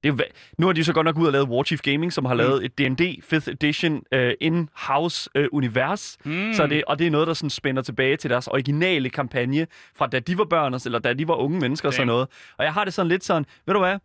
Det 0.02 0.08
er 0.12 0.16
jo, 0.16 0.18
nu 0.58 0.66
har 0.66 0.72
de 0.72 0.84
så 0.84 0.92
godt 0.92 1.04
nok 1.04 1.18
ud 1.18 1.26
og 1.26 1.32
lavet 1.32 1.48
Warchief 1.48 1.80
Gaming, 1.80 2.12
som 2.12 2.25
har 2.25 2.34
Mm. 2.34 2.38
lavet 2.38 2.64
et 2.64 2.78
D&D 2.78 3.22
5th 3.32 3.50
Edition 3.50 4.02
uh, 4.14 4.30
in-house 4.40 5.30
uh, 5.38 5.44
univers. 5.52 6.18
Mm. 6.25 6.52
Så 6.52 6.66
det, 6.66 6.84
og 6.84 6.98
det 6.98 7.06
er 7.06 7.10
noget, 7.10 7.26
der 7.26 7.34
sådan 7.34 7.50
spænder 7.50 7.82
tilbage 7.82 8.16
til 8.16 8.30
deres 8.30 8.46
originale 8.48 9.10
kampagne, 9.10 9.66
fra 9.94 10.06
da 10.06 10.18
de 10.18 10.38
var 10.38 10.44
børn, 10.44 10.75
eller 10.86 10.98
da 10.98 11.12
de 11.12 11.28
var 11.28 11.34
unge 11.34 11.60
mennesker 11.60 11.88
og 11.88 11.92
sådan 11.94 12.08
Damn. 12.08 12.14
noget. 12.16 12.28
Og 12.58 12.64
jeg 12.64 12.72
har 12.72 12.84
det 12.84 12.94
sådan 12.94 13.08
lidt 13.08 13.25
sådan, 13.25 13.46
ved 13.66 13.75
du 13.75 13.80
hvad? 13.80 13.98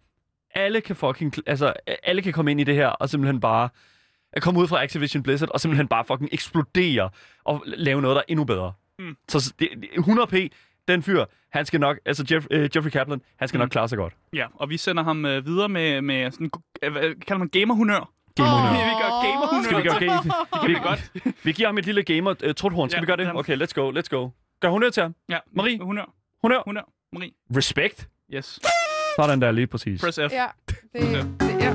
Alle 0.55 0.81
kan 0.81 0.95
fucking, 0.95 1.33
altså, 1.47 1.73
alle 2.03 2.21
kan 2.21 2.33
komme 2.33 2.51
ind 2.51 2.61
i 2.61 2.63
det 2.63 2.75
her, 2.75 2.87
og 2.87 3.09
simpelthen 3.09 3.39
bare 3.39 3.69
at 4.33 4.41
komme 4.41 4.59
ud 4.59 4.67
fra 4.67 4.83
Activision 4.83 5.23
Blizzard, 5.23 5.49
og 5.49 5.59
simpelthen 5.59 5.87
bare 5.87 6.05
fucking 6.05 6.29
eksplodere, 6.33 7.09
og 7.43 7.63
lave 7.65 8.01
noget, 8.01 8.15
der 8.15 8.21
er 8.21 8.25
endnu 8.27 8.43
bedre. 8.45 8.73
Mm. 8.99 9.17
Så 9.27 9.53
det, 9.59 9.69
det- 9.81 9.89
100p, 9.97 10.47
den 10.87 11.03
fyr, 11.03 11.25
han 11.51 11.65
skal 11.65 11.79
nok, 11.79 11.97
altså 12.05 12.25
Jeff, 12.31 12.45
øh, 12.51 12.69
Jeffrey 12.75 12.91
Kaplan, 12.91 13.21
han 13.35 13.47
skal 13.47 13.57
Mm. 13.57 13.59
nok 13.59 13.69
klare 13.69 13.87
sig 13.89 13.97
godt. 13.97 14.13
Ja, 14.33 14.45
og 14.55 14.69
vi 14.69 14.77
sender 14.77 15.03
ham 15.03 15.25
øh, 15.25 15.45
videre 15.45 15.69
med, 15.69 16.01
med 16.01 16.31
sådan, 16.31 16.49
øh, 16.83 16.91
hvad 16.91 17.01
kalder 17.01 17.37
man 17.39 17.49
gamerhumør. 17.49 18.11
Gamerhumør. 18.35 18.71
Vi 18.71 18.95
gør 19.01 19.31
gamerhumør. 19.31 19.63
Skal 19.63 19.77
vi 19.77 19.83
gøre 19.83 19.99
game? 19.99 20.31
Det 20.53 20.61
kan 20.61 20.69
vi 20.69 20.75
godt. 20.87 21.11
Vi 21.45 21.51
giver 21.51 21.67
ham 21.67 21.77
et 21.77 21.85
lille 21.85 22.03
gamer 22.03 22.31
uh, 22.47 22.53
truthorn. 22.53 22.89
Skal 22.89 22.97
Ja, 22.97 23.01
vi 23.01 23.05
gøre 23.05 23.17
det? 23.17 23.35
Okay, 23.35 23.57
let's 23.61 23.73
go, 23.73 23.91
let's 23.91 24.09
go. 24.09 24.29
Gør 24.59 24.69
hun 24.69 24.91
til 24.91 25.03
ham. 25.03 25.15
Ja, 25.29 25.37
Marie? 25.55 25.79
Humør. 25.79 26.13
Hun 26.41 26.51
er 26.51 26.61
Humør. 26.65 26.89
Marie. 27.13 27.31
respect. 27.55 28.07
Yes. 28.33 28.59
Sådan 29.19 29.41
der 29.41 29.51
lige 29.51 29.67
præcis. 29.67 30.01
Press 30.01 30.19
F. 30.29 30.31
Ja, 30.33 30.45
det, 30.67 31.01
det, 31.39 31.61
ja. 31.61 31.73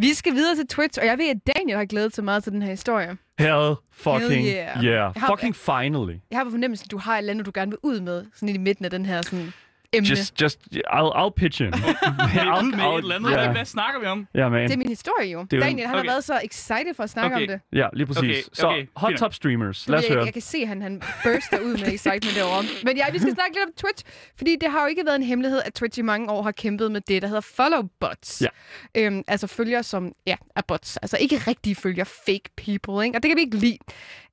Vi 0.00 0.14
skal 0.14 0.34
videre 0.34 0.56
til 0.56 0.66
Twitch, 0.66 0.98
og 1.02 1.06
jeg 1.06 1.18
ved, 1.18 1.28
at 1.28 1.56
Daniel 1.56 1.76
har 1.78 1.84
glædet 1.84 2.14
sig 2.14 2.24
meget 2.24 2.42
til 2.44 2.52
den 2.52 2.62
her 2.62 2.70
historie. 2.70 3.16
Hell 3.38 3.74
fucking 3.92 4.22
Hell 4.32 4.54
yeah. 4.56 4.84
yeah. 4.84 5.12
har- 5.16 5.26
Fucking 5.36 5.56
finally. 5.56 6.14
Jeg 6.30 6.38
har 6.38 6.44
på 6.44 6.50
fornemmelsen, 6.50 6.86
at 6.86 6.90
du 6.90 6.98
har 6.98 7.14
et 7.14 7.18
eller 7.18 7.30
andet, 7.30 7.46
du 7.46 7.50
gerne 7.54 7.70
vil 7.70 7.78
ud 7.82 8.00
med, 8.00 8.24
sådan 8.34 8.48
i 8.54 8.58
midten 8.58 8.84
af 8.84 8.90
den 8.90 9.06
her 9.06 9.22
sådan, 9.22 9.52
emne. 9.92 10.08
Just, 10.08 10.42
just, 10.42 10.58
I'll, 10.74 11.12
I'll 11.20 11.30
pitch 11.36 11.62
in. 11.62 11.66
Er 11.72 12.58
ude 12.62 12.76
med 12.76 12.84
et 12.84 12.98
eller 12.98 13.14
andet. 13.16 13.30
Ja, 13.30 13.52
Hvad, 13.52 13.64
snakker 13.64 14.00
vi 14.00 14.06
om? 14.06 14.26
ja 14.34 14.48
man. 14.48 14.62
Det 14.68 14.72
er 14.72 14.76
min 14.78 14.88
historie 14.88 15.30
jo. 15.32 15.46
Det 15.50 15.56
er 15.56 15.60
Daniel, 15.60 15.86
han 15.86 15.96
Okay. 15.96 16.06
har 16.08 16.12
været 16.14 16.24
så 16.24 16.40
excited 16.44 16.94
for 16.94 17.02
at 17.02 17.10
snakke 17.10 17.36
Okay. 17.36 17.42
om 17.46 17.48
det. 17.72 17.78
Ja, 17.78 17.86
lige 17.92 18.06
præcis. 18.06 18.22
Okay, 18.22 18.42
Så 18.52 18.66
okay, 18.68 18.86
hot 18.96 19.14
top 19.18 19.34
streamers. 19.34 19.88
Lad 19.88 19.98
os 19.98 20.04
jeg, 20.04 20.12
høre. 20.14 20.24
jeg 20.24 20.32
kan 20.32 20.42
se, 20.42 20.58
at 20.58 20.68
han, 20.68 20.82
han 20.82 21.02
burster 21.24 21.60
ud 21.60 21.72
med 21.72 21.92
excitement 21.92 22.36
derovre. 22.36 22.64
Men 22.84 22.96
ja, 22.96 23.04
vi 23.12 23.18
skal 23.18 23.34
snakke 23.34 23.52
lidt 23.56 23.64
om 23.66 23.72
Twitch, 23.76 24.04
fordi 24.38 24.56
det 24.60 24.70
har 24.70 24.80
jo 24.80 24.86
ikke 24.86 25.02
været 25.06 25.16
en 25.16 25.22
hemmelighed, 25.22 25.60
at 25.64 25.74
Twitch 25.74 25.98
i 25.98 26.02
mange 26.02 26.30
år 26.30 26.42
har 26.42 26.52
kæmpet 26.52 26.92
med 26.92 27.00
det, 27.00 27.22
der 27.22 27.28
hedder 27.28 27.40
follow 27.56 27.82
bots. 28.00 28.42
Ja. 28.42 28.48
Øhm, 29.02 29.22
altså 29.28 29.46
følgere, 29.46 29.82
som 29.82 30.12
ja, 30.26 30.36
er 30.56 30.62
bots. 30.68 30.96
Altså 30.96 31.16
ikke 31.20 31.36
rigtige 31.46 31.74
følgere, 31.74 32.06
fake 32.26 32.50
people. 32.56 33.04
Ikke? 33.06 33.18
Og 33.18 33.22
det 33.22 33.28
kan 33.28 33.36
vi 33.36 33.42
ikke 33.42 33.56
lide. 33.56 33.78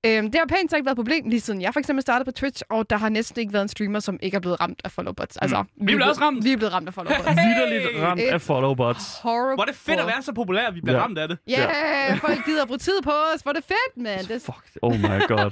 Øhm, 0.05 0.31
det 0.31 0.35
har 0.39 0.45
pænt 0.47 0.71
sagt 0.71 0.85
været 0.85 0.93
et 0.93 0.97
problem, 0.97 1.29
lige 1.29 1.39
siden 1.41 1.61
jeg 1.61 1.73
for 1.73 1.79
eksempel 1.79 2.01
startede 2.01 2.25
på 2.25 2.31
Twitch, 2.31 2.63
og 2.69 2.89
der 2.89 2.97
har 2.97 3.09
næsten 3.09 3.39
ikke 3.39 3.53
været 3.53 3.63
en 3.63 3.67
streamer, 3.67 3.99
som 3.99 4.19
ikke 4.21 4.35
er 4.35 4.39
blevet 4.39 4.61
ramt 4.61 4.81
af 4.83 4.91
follow 4.91 5.13
bots. 5.13 5.37
Altså, 5.37 5.63
Mm. 5.75 5.87
Vi 5.87 5.91
er 5.93 5.95
blevet 5.97 6.09
også 6.09 6.21
ramt. 6.21 6.43
Vi 6.45 6.51
er 6.53 6.57
blevet 6.57 6.73
ramt 6.73 6.87
af 6.87 6.93
follow 6.93 7.15
bots. 7.17 7.27
Vitterligt 7.47 8.01
ramt 8.03 8.21
It's 8.21 8.33
af 8.33 8.41
followbots. 8.41 9.19
Horrible. 9.23 9.55
Hvor 9.55 9.63
er 9.63 9.67
det 9.67 9.75
fedt 9.75 9.99
at 9.99 10.07
være 10.07 10.21
så 10.21 10.33
populær, 10.33 10.67
at 10.67 10.75
vi 10.75 10.81
bliver 10.81 10.97
Ja. 10.97 11.03
ramt 11.03 11.17
af 11.17 11.27
det. 11.27 11.37
Ja, 11.47 11.67
yeah, 12.09 12.17
folk 12.25 12.45
gider 12.45 12.61
at 12.61 12.67
bruge 12.67 12.77
tid 12.77 13.01
på 13.03 13.11
os. 13.33 13.41
Hvor 13.41 13.49
er 13.49 13.53
det 13.53 13.63
fedt, 13.63 14.03
mand. 14.03 14.27
Det, 14.27 14.41
Fuck. 14.41 14.63
Oh 14.81 14.95
my 14.99 15.27
god. 15.27 15.51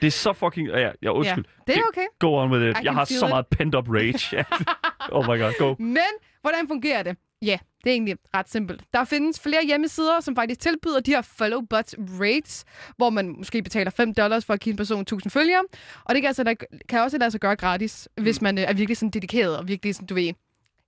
Det 0.00 0.06
er 0.06 0.10
så 0.10 0.32
fucking... 0.32 0.68
Ja, 0.68 0.90
ja 1.02 1.10
undskyld. 1.12 1.44
det 1.66 1.76
er 1.76 1.82
okay. 1.88 2.06
Go 2.18 2.34
on 2.42 2.50
with 2.52 2.62
it. 2.62 2.66
Jeg 2.76 2.82
can 2.84 2.94
har 2.94 3.04
feel 3.04 3.18
så 3.18 3.26
it. 3.26 3.30
meget 3.30 3.46
pent-up 3.46 3.88
rage. 3.88 4.44
oh 5.16 5.24
my 5.24 5.40
god, 5.42 5.52
go. 5.58 5.74
Men 5.78 5.98
hvordan 6.40 6.68
fungerer 6.68 7.02
det? 7.02 7.16
Ja, 7.42 7.58
det 7.84 7.90
er 7.90 7.94
egentlig 7.94 8.16
ret 8.34 8.50
simpelt. 8.50 8.84
Der 8.92 9.04
findes 9.04 9.40
flere 9.40 9.66
hjemmesider, 9.66 10.20
som 10.20 10.36
faktisk 10.36 10.60
tilbyder 10.60 11.00
de 11.00 11.10
her 11.10 11.22
follow 11.22 11.60
bot 11.60 11.94
rates, 12.20 12.64
hvor 12.96 13.10
man 13.10 13.28
måske 13.28 13.62
betaler 13.62 13.90
5 13.90 14.14
dollars 14.14 14.44
for 14.44 14.54
at 14.54 14.60
give 14.60 14.70
en 14.70 14.76
person 14.76 15.00
1000 15.00 15.30
følgere. 15.30 15.64
Og 16.04 16.14
det 16.14 16.22
kan, 16.22 16.28
altså, 16.28 16.54
kan 16.88 17.00
også 17.00 17.18
lade 17.18 17.30
sig 17.30 17.40
gøre 17.40 17.56
gratis, 17.56 18.08
hvis 18.20 18.42
man 18.42 18.58
øh, 18.58 18.64
er 18.64 18.72
virkelig 18.72 18.96
sådan 18.96 19.10
dedikeret 19.10 19.58
og 19.58 19.68
virkelig 19.68 19.94
sådan, 19.94 20.06
du 20.06 20.14
ved, 20.14 20.32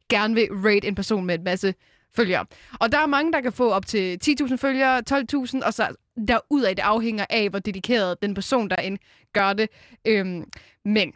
gerne 0.09 0.35
vil 0.35 0.49
rate 0.52 0.88
en 0.88 0.95
person 0.95 1.25
med 1.25 1.35
en 1.35 1.45
masse 1.45 1.75
følgere. 2.16 2.47
Og 2.80 2.92
der 2.92 2.99
er 2.99 3.07
mange, 3.07 3.33
der 3.33 3.40
kan 3.40 3.52
få 3.52 3.71
op 3.71 3.87
til 3.87 4.19
10.000 4.25 4.57
følgere, 4.57 5.02
12.000, 5.11 5.66
og 5.66 5.75
så 5.75 5.95
derudad, 6.28 6.75
det 6.75 6.83
afhænger 6.83 7.25
af, 7.30 7.50
hvor 7.50 7.59
dedikeret 7.59 8.23
den 8.23 8.35
person, 8.35 8.71
der 8.71 8.76
end 8.76 8.99
gør 9.33 9.52
det. 9.52 9.69
Øhm, 10.04 10.45
men 10.85 11.12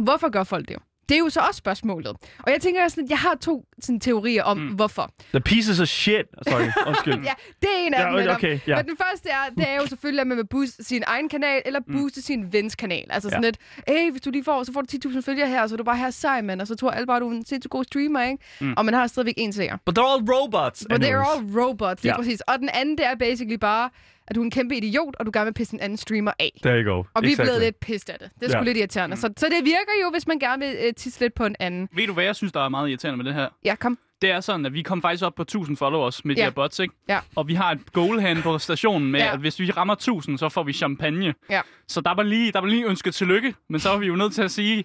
hvorfor 0.00 0.28
gør 0.28 0.44
folk 0.44 0.68
det? 0.68 0.76
Det 1.08 1.14
er 1.14 1.18
jo 1.18 1.28
så 1.28 1.40
også 1.40 1.58
spørgsmålet. 1.58 2.16
Og 2.38 2.52
jeg 2.52 2.60
tænker 2.60 2.88
sådan, 2.88 3.04
at 3.04 3.10
jeg 3.10 3.18
har 3.18 3.34
to 3.40 3.64
sådan, 3.80 4.00
teorier 4.00 4.42
om, 4.42 4.58
mm. 4.58 4.66
hvorfor. 4.68 5.10
The 5.32 5.40
pieces 5.40 5.80
of 5.80 5.88
shit. 5.88 6.26
Sorry, 6.48 6.68
undskyld. 6.86 7.14
ja, 7.30 7.32
det 7.62 7.68
er 7.74 7.86
en 7.86 7.94
af 7.94 8.12
Ja, 8.12 8.22
dem. 8.22 8.30
okay, 8.30 8.58
ja. 8.66 8.76
Men 8.76 8.86
den 8.86 8.96
første 8.96 9.28
er, 9.28 9.54
det 9.56 9.68
er 9.68 9.74
jo 9.76 9.86
selvfølgelig, 9.86 10.20
at 10.20 10.26
man 10.26 10.36
vil 10.36 10.46
booste 10.46 10.84
sin 10.84 11.02
egen 11.06 11.28
kanal, 11.28 11.62
eller 11.64 11.80
booste 11.92 12.18
mm. 12.18 12.22
sin 12.22 12.52
vens 12.52 12.74
kanal. 12.76 13.04
Altså 13.10 13.28
sådan 13.28 13.42
Ja. 13.42 13.48
lidt, 13.48 13.56
hey, 13.88 14.10
hvis 14.10 14.22
du 14.22 14.30
lige 14.30 14.44
får, 14.44 14.62
så 14.64 14.72
får 14.72 14.80
du 14.80 15.08
10.000 15.08 15.20
følgere 15.20 15.48
her, 15.48 15.66
så 15.66 15.74
er 15.74 15.76
du 15.76 15.84
bare 15.84 15.96
her 15.96 16.10
sej, 16.10 16.40
mand. 16.42 16.60
Og 16.60 16.66
så 16.66 16.74
tror 16.74 16.90
alle 16.90 17.06
bare, 17.06 17.20
du 17.20 17.28
er 17.28 17.32
en 17.32 17.46
sindssygt 17.46 17.70
god 17.70 17.84
streamer, 17.84 18.22
ikke? 18.22 18.44
Mm. 18.60 18.74
Og 18.76 18.84
man 18.84 18.94
har 18.94 19.06
stadigvæk 19.06 19.34
en 19.36 19.52
seer. 19.52 19.76
But 19.86 19.98
they're 19.98 20.02
all 20.12 20.30
robots. 20.32 20.86
But 20.90 21.04
they're 21.04 21.30
all 21.36 21.58
robots, 21.60 22.02
lige 22.02 22.12
Ja. 22.12 22.16
præcis. 22.18 22.40
Og 22.40 22.58
den 22.58 22.68
anden, 22.74 22.98
det 22.98 23.06
er 23.06 23.14
basically 23.14 23.56
bare, 23.56 23.90
at 24.28 24.34
du 24.36 24.40
er 24.40 24.44
en 24.44 24.50
kæmpe 24.50 24.76
idiot, 24.76 25.16
og 25.18 25.26
du 25.26 25.30
gerne 25.34 25.44
vil 25.44 25.52
pisse 25.54 25.74
en 25.74 25.80
anden 25.80 25.96
streamer 25.98 26.32
af. 26.38 26.52
There 26.62 26.82
you 26.82 26.92
go. 26.94 27.02
Og 27.14 27.22
vi 27.22 27.32
er 27.32 27.36
blevet 27.36 27.40
Exactly. 27.50 27.64
lidt 27.64 27.80
pissed 27.80 28.10
af 28.10 28.18
det. 28.18 28.30
Det 28.40 28.46
er 28.46 28.50
sgu 28.50 28.58
Ja. 28.58 28.64
lidt 28.64 28.78
irriterende. 28.78 29.16
Så, 29.16 29.32
så 29.36 29.46
det 29.46 29.64
virker 29.64 29.92
jo, 30.04 30.10
hvis 30.10 30.26
man 30.26 30.38
gerne 30.38 30.66
vil 30.66 30.76
uh, 30.88 30.94
tisse 30.96 31.20
lidt 31.20 31.34
på 31.34 31.46
en 31.46 31.56
anden. 31.60 31.88
Ved 31.92 32.06
du, 32.06 32.12
hvad 32.12 32.24
jeg 32.24 32.36
synes, 32.36 32.52
der 32.52 32.60
er 32.64 32.68
meget 32.68 32.88
irriterende 32.88 33.16
med 33.16 33.24
det 33.24 33.34
her? 33.34 33.48
Ja, 33.64 33.74
kom. 33.74 33.98
Det 34.22 34.30
er 34.30 34.40
sådan, 34.40 34.66
at 34.66 34.72
vi 34.72 34.82
kom 34.82 35.02
faktisk 35.02 35.24
op 35.24 35.34
på 35.34 35.42
1000 35.42 35.76
followers 35.76 36.24
med 36.24 36.34
de 36.34 36.40
Ja. 36.40 36.46
her 36.46 36.50
bots, 36.52 36.78
ikke? 36.78 36.94
Ja. 37.08 37.18
Og 37.36 37.48
vi 37.48 37.54
har 37.54 37.70
et 37.72 37.92
goal 37.92 38.20
hen 38.20 38.42
på 38.42 38.58
stationen 38.58 39.10
med, 39.12 39.20
Ja. 39.20 39.32
at 39.32 39.38
hvis 39.38 39.60
vi 39.60 39.70
rammer 39.70 39.94
1000, 39.94 40.38
så 40.38 40.48
får 40.48 40.62
vi 40.62 40.72
champagne. 40.72 41.34
Ja. 41.50 41.60
Så 41.88 42.00
der 42.00 42.14
var 42.14 42.22
lige, 42.22 42.52
der 42.52 42.60
var 42.60 42.66
lige 42.66 42.86
ønsket 42.86 43.14
tillykke, 43.14 43.54
men 43.70 43.80
så 43.80 43.88
var 43.88 43.96
vi 43.96 44.06
jo 44.06 44.16
nødt 44.16 44.34
til 44.34 44.42
at 44.42 44.50
sige... 44.50 44.84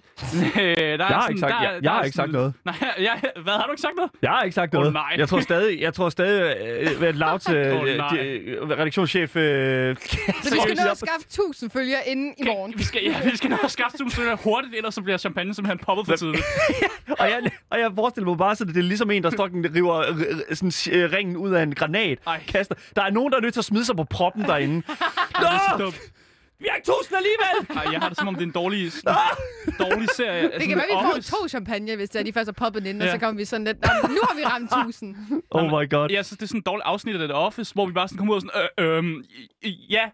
Øh, 0.60 0.66
der 0.66 0.72
er 0.82 0.96
Jeg 0.96 1.06
har 1.06 1.28
ikke 1.28 1.40
sagt, 1.40 1.52
jeg, 1.62 1.78
jeg 1.82 1.92
har 1.92 2.02
ikke 2.02 2.16
sagt 2.16 2.32
noget. 2.32 2.54
Nej, 2.64 2.74
jeg, 2.98 3.20
hvad 3.42 3.52
har 3.52 3.62
du 3.66 3.70
ikke 3.72 3.82
sagt 3.82 3.96
noget? 3.96 4.10
Jeg 4.22 4.30
har 4.30 4.42
ikke 4.42 4.54
sagt 4.54 4.72
noget. 4.72 4.92
nej. 4.92 5.14
Jeg 5.16 5.28
tror 5.28 5.40
stadig, 5.40 5.80
jeg 5.80 5.94
tror 5.94 6.08
stadig, 6.08 6.56
øh, 7.00 7.08
at 7.08 7.14
Louds 7.14 7.48
øh, 7.50 7.54
de- 7.54 8.56
redaktionschef... 8.70 9.36
Øh, 9.36 9.96
Så 9.96 10.54
vi 10.54 10.60
skal 10.62 10.76
nå 10.76 10.90
at 10.90 10.98
skaffe 10.98 11.26
1000 11.26 11.70
følgere 11.70 12.00
inden 12.06 12.34
i 12.38 12.44
morgen. 12.46 12.74
Vi 12.76 12.82
skal, 12.82 13.02
ja, 13.04 13.30
vi 13.30 13.36
skal 13.36 13.50
nok 13.50 13.58
skaffe 13.68 13.94
1000 13.94 14.10
stykker 14.10 14.36
hurtigt, 14.36 14.74
ellers 14.76 14.94
så 14.94 15.02
bliver 15.02 15.18
champagne 15.18 15.54
simpelthen 15.54 15.78
poppet 15.78 16.06
for 16.06 16.16
tidligt. 16.16 16.44
og, 17.18 17.26
jeg, 17.30 17.40
og 17.70 17.78
jeg 17.80 17.90
forestiller 17.94 18.28
mig 18.30 18.38
bare 18.38 18.56
sådan, 18.56 18.68
at 18.70 18.74
det 18.74 18.80
er 18.80 18.84
ligesom 18.88 19.10
en, 19.10 19.21
der 19.22 19.30
står 19.30 19.44
og 19.44 19.50
river 19.74 20.02
sådan, 20.54 20.72
øh, 21.00 21.12
ringen 21.12 21.36
ud 21.36 21.50
af 21.52 21.62
en 21.62 21.74
granat. 21.74 22.18
Ej. 22.26 22.42
Kaster. 22.48 22.74
Der 22.96 23.02
er 23.02 23.10
nogen, 23.10 23.32
der 23.32 23.38
er 23.38 23.42
nødt 23.42 23.54
til 23.54 23.60
at 23.60 23.64
smide 23.64 23.84
sig 23.84 23.96
på 23.96 24.04
proppen 24.04 24.42
derinde. 24.42 24.82
Er 25.34 25.78
Nå! 25.78 25.92
Vi 26.58 26.66
har 26.70 26.76
ikke 26.76 26.86
tusind 26.86 27.16
alligevel! 27.16 27.76
Ej, 27.86 27.92
jeg 27.92 28.00
har 28.00 28.08
det 28.08 28.18
som 28.18 28.28
om, 28.28 28.34
det 28.34 28.42
er 28.42 28.46
en 28.46 28.52
dårlig, 28.52 28.92
sådan, 28.92 29.14
dårlig 29.78 30.08
serie. 30.16 30.42
Det 30.58 30.68
kan 30.68 30.76
være, 30.76 30.86
vi 31.16 31.22
får 31.22 31.36
to 31.38 31.48
champagne, 31.48 31.96
hvis 31.96 32.10
det 32.10 32.18
er, 32.20 32.24
de 32.24 32.32
først 32.32 32.48
er 32.48 32.52
poppet 32.52 32.86
ind, 32.86 33.02
og 33.02 33.06
Ja. 33.06 33.12
så 33.12 33.18
kommer 33.18 33.38
vi 33.40 33.44
sådan 33.44 33.64
lidt, 33.64 33.76
"Nå, 33.82 33.88
men 34.02 34.10
nu 34.10 34.20
har 34.28 34.36
vi 34.36 34.44
ramt 34.44 34.70
1000. 34.72 35.16
Oh 35.50 35.64
my 35.64 35.90
god. 35.90 36.10
Jeg 36.10 36.24
synes, 36.26 36.38
det 36.38 36.42
er 36.42 36.48
sådan 36.48 36.58
et 36.58 36.66
dårligt 36.66 36.84
afsnit 36.86 37.16
af 37.16 37.28
The 37.28 37.34
Office, 37.34 37.74
hvor 37.74 37.86
vi 37.86 37.92
bare 37.92 38.08
sådan 38.08 38.18
kommer 38.18 38.34
ud 38.34 38.36
og 38.38 38.42
sådan, 38.76 38.86
øh, 38.86 38.96
øhm, 38.98 39.24
i- 39.62 39.86
ja, 39.90 40.04
øh, 40.04 40.10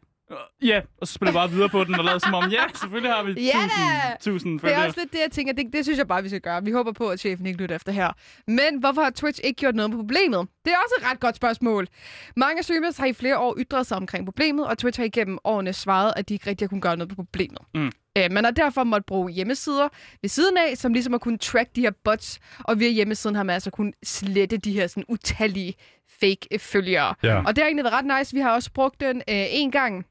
ja, 0.63 0.81
og 1.01 1.07
så 1.07 1.13
spiller 1.13 1.33
vi 1.33 1.37
bare 1.37 1.51
videre 1.51 1.69
på 1.69 1.85
den 1.85 1.95
og 1.95 2.05
lader 2.05 2.19
som 2.19 2.35
om, 2.35 2.51
ja, 2.51 2.63
selvfølgelig 2.75 3.13
har 3.13 3.23
vi 3.23 3.33
Ja 3.33 3.53
da! 3.53 4.13
1000, 4.15 4.15
1000 4.15 4.59
Det 4.61 4.65
er 4.65 4.69
følgere. 4.69 4.87
også 4.87 5.01
lidt 5.01 5.13
det, 5.13 5.19
jeg 5.19 5.31
tænker. 5.31 5.53
Det, 5.53 5.67
det 5.73 5.85
synes 5.85 5.99
jeg 5.99 6.09
bare, 6.09 6.23
vi 6.23 6.29
skal 6.29 6.41
gøre. 6.41 6.65
Vi 6.65 6.71
håber 6.71 6.93
på, 6.93 7.09
at 7.09 7.21
chefen 7.21 7.47
ikke 7.47 7.59
lytter 7.59 7.77
efter 7.77 7.93
her. 7.93 8.13
Men 8.47 8.79
hvorfor 8.81 9.03
har 9.03 9.11
Twitch 9.11 9.41
ikke 9.45 9.59
gjort 9.59 9.75
noget 9.75 9.91
på 9.91 9.97
problemet? 9.97 10.49
Det 10.65 10.73
er 10.73 10.77
også 10.85 10.95
et 10.99 11.11
ret 11.11 11.21
godt 11.21 11.37
spørgsmål. 11.37 11.89
Mange 12.37 12.63
streamers 12.63 12.97
har 12.97 13.07
i 13.07 13.13
flere 13.13 13.39
år 13.39 13.55
ytret 13.59 13.87
sig 13.87 13.97
omkring 13.97 14.25
problemet, 14.25 14.67
og 14.67 14.79
Twitch 14.79 15.01
har 15.01 15.05
igennem 15.07 15.39
årene 15.45 15.73
svaret, 15.73 16.13
at 16.17 16.29
de 16.29 16.35
ikke 16.35 16.51
rigtig 16.51 16.65
har 16.65 16.69
kunnet 16.69 16.83
gøre 16.83 16.97
noget 16.97 17.09
på 17.09 17.15
problemet. 17.15 17.59
Mm. 17.75 17.93
Øh, 18.19 18.33
man 18.33 18.45
har 18.45 18.51
derfor 18.51 18.85
måttet 18.85 19.07
bruge 19.07 19.33
hjemmesider 19.33 19.89
ved 20.23 20.29
siden 20.29 20.57
af, 20.57 20.77
som 20.77 20.93
ligesom 20.93 21.13
har 21.13 21.19
kunnet 21.19 21.41
track 21.41 21.69
de 21.77 21.81
her 21.81 21.93
bots, 22.05 22.39
og 22.65 22.81
via 22.81 22.89
hjemmesiden 22.91 23.37
har 23.37 23.43
man 23.43 23.55
altså 23.55 23.71
kunnet 23.71 23.95
slette 24.05 24.57
de 24.57 24.73
her 24.73 24.87
sådan 24.87 25.05
utallige 25.09 25.75
fake 26.21 26.59
følgere. 26.59 27.15
Ja. 27.23 27.39
Og 27.47 27.57
det 27.57 27.59
har 27.59 27.67
egentlig 27.67 27.85
været 27.85 27.95
ret 28.05 28.19
nice. 28.19 28.35
Vi 28.35 28.41
har 28.41 28.51
også 28.51 28.73
brugt 28.73 29.01
den 29.01 29.17
øh, 29.17 29.47
en 29.51 29.71
gang, 29.71 30.07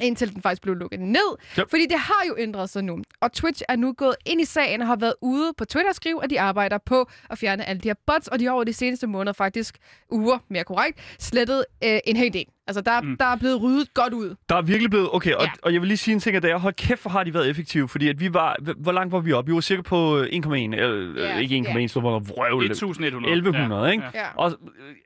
indtil 0.00 0.34
den 0.34 0.42
faktisk 0.42 0.62
blev 0.62 0.74
lukket 0.74 1.00
ned. 1.00 1.36
Yep. 1.58 1.70
Fordi 1.70 1.86
det 1.86 1.98
har 1.98 2.24
jo 2.28 2.34
ændret 2.38 2.70
sig 2.70 2.84
nu. 2.84 2.98
Og 3.20 3.32
Twitch 3.32 3.62
er 3.68 3.76
nu 3.76 3.92
gået 3.92 4.16
ind 4.26 4.40
i 4.40 4.44
sagen 4.44 4.80
og 4.80 4.86
har 4.86 4.96
været 4.96 5.14
ude 5.20 5.52
på 5.56 5.64
Twitter 5.64 5.90
og 5.90 5.94
skrive, 5.94 6.24
at 6.24 6.30
de 6.30 6.40
arbejder 6.40 6.78
på 6.78 7.08
at 7.30 7.38
fjerne 7.38 7.64
alle 7.64 7.80
de 7.80 7.88
her 7.88 7.94
bots, 8.06 8.28
og 8.28 8.38
de 8.38 8.44
har 8.44 8.52
over 8.52 8.64
de 8.64 8.72
seneste 8.72 9.06
måneder 9.06 9.32
faktisk, 9.32 9.78
uger 10.10 10.38
mere 10.48 10.64
korrekt, 10.64 11.16
slettet 11.18 11.64
øh, 11.84 11.98
en 12.04 12.16
hel 12.16 12.32
del. 12.32 12.46
Altså, 12.66 12.80
der, 12.80 13.00
mm. 13.00 13.16
der 13.16 13.24
er 13.24 13.36
blevet 13.36 13.62
ryddet 13.62 13.94
godt 13.94 14.12
ud. 14.12 14.34
Der 14.48 14.54
er 14.56 14.62
virkelig 14.62 14.90
blevet... 14.90 15.08
Okay, 15.12 15.32
og, 15.34 15.42
Ja. 15.44 15.50
og 15.62 15.72
jeg 15.72 15.80
vil 15.80 15.88
lige 15.88 15.96
sige 15.98 16.12
en 16.14 16.20
ting 16.20 16.36
af 16.36 16.42
det. 16.42 16.60
Hold 16.60 16.74
kæft, 16.74 17.02
hvor 17.02 17.10
har 17.10 17.24
de 17.24 17.34
været 17.34 17.50
effektive. 17.50 17.88
Fordi 17.88 18.08
at 18.08 18.20
vi 18.20 18.34
var... 18.34 18.56
Hvor 18.78 18.92
langt 18.92 19.12
var 19.12 19.20
vi 19.20 19.32
oppe? 19.32 19.50
Vi 19.50 19.54
var 19.54 19.60
cirka 19.60 19.82
på 19.82 20.18
øh, 20.18 20.26
1,1. 20.26 20.28
Eller 20.48 21.22
Ja, 21.22 21.30
yeah, 21.30 21.40
ikke 21.40 21.56
1,1, 21.68 21.78
ja. 21.78 21.86
så 21.88 22.00
var 22.00 22.10
der 22.10 22.18
vrøvl. 22.18 22.64
1100. 22.64 23.32
1100, 23.32 23.92
ikke? 23.92 24.04
Ja. 24.14 24.26
Og 24.36 24.50
øh, 24.50 24.56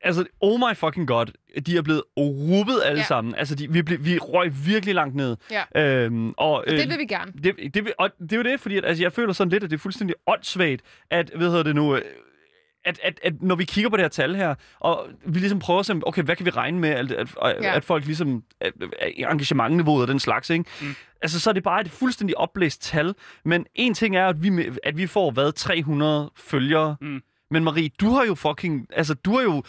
altså, 0.03 0.25
oh 0.41 0.61
my 0.61 0.77
fucking 0.77 1.09
god, 1.09 1.27
de 1.67 1.77
er 1.77 1.83
blevet 1.83 2.03
rubbet 2.19 2.83
alle 2.85 2.99
Ja. 3.01 3.05
sammen. 3.07 3.35
Altså, 3.35 3.55
de, 3.55 3.73
vi, 3.73 3.83
blev, 3.83 4.05
vi 4.05 4.19
røg 4.19 4.53
virkelig 4.67 4.95
langt 4.95 5.15
ned. 5.15 5.37
Ja. 5.75 6.05
Øhm, 6.05 6.35
og, 6.37 6.65
øh, 6.67 6.79
Det 6.79 6.89
vil 6.89 6.99
vi 6.99 7.05
gerne. 7.07 7.33
det, 7.45 7.75
det, 7.75 7.85
vil- 7.85 7.93
og 7.99 8.11
det 8.21 8.33
er 8.33 8.37
jo 8.37 8.43
det, 8.43 8.61
fordi 8.61 8.77
at, 8.77 8.85
altså, 8.85 9.05
jeg 9.05 9.13
føler 9.13 9.33
sådan 9.33 9.51
lidt, 9.51 9.65
at 9.65 9.71
det 9.71 9.77
er 9.77 9.81
fuldstændig 9.81 10.17
åndssvagt, 10.27 10.83
at, 11.11 11.31
hvad 11.37 11.47
hedder 11.49 11.63
det 11.63 11.75
nu, 11.75 11.97
øh, 11.97 12.03
at, 12.85 13.01
at, 13.03 13.21
at 13.23 13.43
når 13.43 13.55
vi 13.55 13.65
kigger 13.65 13.91
på 13.91 13.97
det 13.97 14.03
her 14.05 14.09
tal 14.09 14.35
her, 14.37 14.55
og 14.81 15.09
vi 15.27 15.39
ligesom 15.39 15.59
prøver 15.59 15.81
at 15.81 15.87
se, 15.87 16.01
okay, 16.07 16.23
hvad 16.23 16.37
kan 16.37 16.47
vi 16.47 16.51
regne 16.51 16.79
med, 16.79 16.89
at, 16.91 17.13
at, 17.13 17.29
Ja. 17.43 17.77
at 17.77 17.85
folk 17.85 18.05
ligesom, 18.07 18.43
at, 18.61 18.73
at 19.01 19.13
engagementniveauet 19.17 20.03
og 20.03 20.09
den 20.09 20.19
slags, 20.21 20.51
ikke? 20.51 20.65
Mm. 20.83 20.95
Altså, 21.23 21.41
så 21.41 21.51
er 21.51 21.55
det 21.55 21.63
bare 21.63 21.81
et 21.81 21.91
fuldstændig 21.91 22.39
oplæst 22.39 22.83
tal, 22.83 23.15
men 23.45 23.67
en 23.75 23.95
ting 23.95 24.17
er, 24.17 24.27
at 24.27 24.43
vi, 24.43 24.71
at 24.85 24.97
vi 24.97 25.07
får, 25.07 25.31
hvad, 25.31 25.53
300 25.53 26.31
følgere, 26.37 26.97
Mm. 27.01 27.23
men 27.51 27.65
Marie, 27.65 27.89
du 28.01 28.11
har 28.11 28.25
jo 28.25 28.35
fucking, 28.35 28.87
altså, 28.93 29.15
du 29.15 29.35
har 29.37 29.43
jo, 29.43 29.63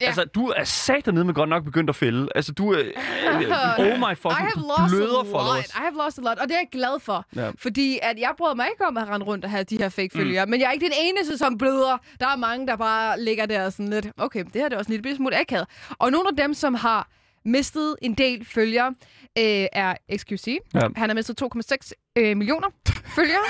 Ja. 0.00 0.06
Altså, 0.06 0.24
du 0.24 0.46
er 0.46 0.64
sat 0.64 1.04
dernede 1.06 1.24
med 1.24 1.34
godt 1.34 1.48
nok 1.48 1.64
begyndt 1.64 1.90
at 1.90 1.96
fælde. 1.96 2.28
Altså, 2.34 2.52
du 2.52 2.72
er... 2.72 2.78
oh 3.78 3.98
my 3.98 4.12
I 4.12 4.14
fucking... 4.14 4.34
have 4.34 4.50
Du 4.54 4.60
lost 4.80 4.90
bløder 4.90 5.12
lot. 5.22 5.26
followers. 5.30 5.66
I 5.66 5.70
have 5.74 5.94
lost 6.04 6.18
a 6.18 6.22
lot, 6.22 6.38
og 6.38 6.48
det 6.48 6.54
er 6.54 6.58
jeg 6.58 6.68
glad 6.72 7.00
for. 7.00 7.24
Ja. 7.36 7.50
Fordi 7.58 7.98
at 8.02 8.18
jeg 8.18 8.30
bryder 8.38 8.54
mig 8.54 8.66
ikke 8.72 8.86
om 8.86 8.96
at 8.96 9.08
rende 9.08 9.26
rundt 9.26 9.44
og 9.44 9.50
have 9.50 9.64
de 9.64 9.76
her 9.78 9.88
fake 9.88 10.10
følgere, 10.16 10.46
men 10.46 10.60
jeg 10.60 10.66
er 10.68 10.72
ikke 10.72 10.84
den 10.86 10.94
eneste, 11.00 11.38
som 11.38 11.58
bløder. 11.58 11.98
Der 12.20 12.26
er 12.28 12.36
mange, 12.36 12.66
der 12.66 12.76
bare 12.76 13.20
ligger 13.20 13.46
der 13.46 13.70
sådan 13.70 13.88
lidt, 13.90 14.06
okay, 14.18 14.44
det 14.44 14.54
her 14.62 14.68
er 14.70 14.78
også 14.78 14.92
en 14.92 15.00
lille 15.02 15.16
smule 15.16 15.40
akavet. 15.40 15.66
Og 15.98 16.12
nogle 16.12 16.28
af 16.28 16.36
dem, 16.36 16.54
som 16.54 16.74
har 16.74 17.08
mistet 17.46 17.96
en 18.02 18.14
del 18.14 18.44
følgere, 18.44 18.94
øh, 19.38 19.66
er 19.72 19.94
XQC. 20.16 20.58
Ja. 20.74 20.80
Han 20.96 21.08
har 21.08 21.14
mistet 21.14 21.42
2,6 21.42 21.92
øh, 22.18 22.36
millioner 22.36 22.68
følgere. 23.14 23.44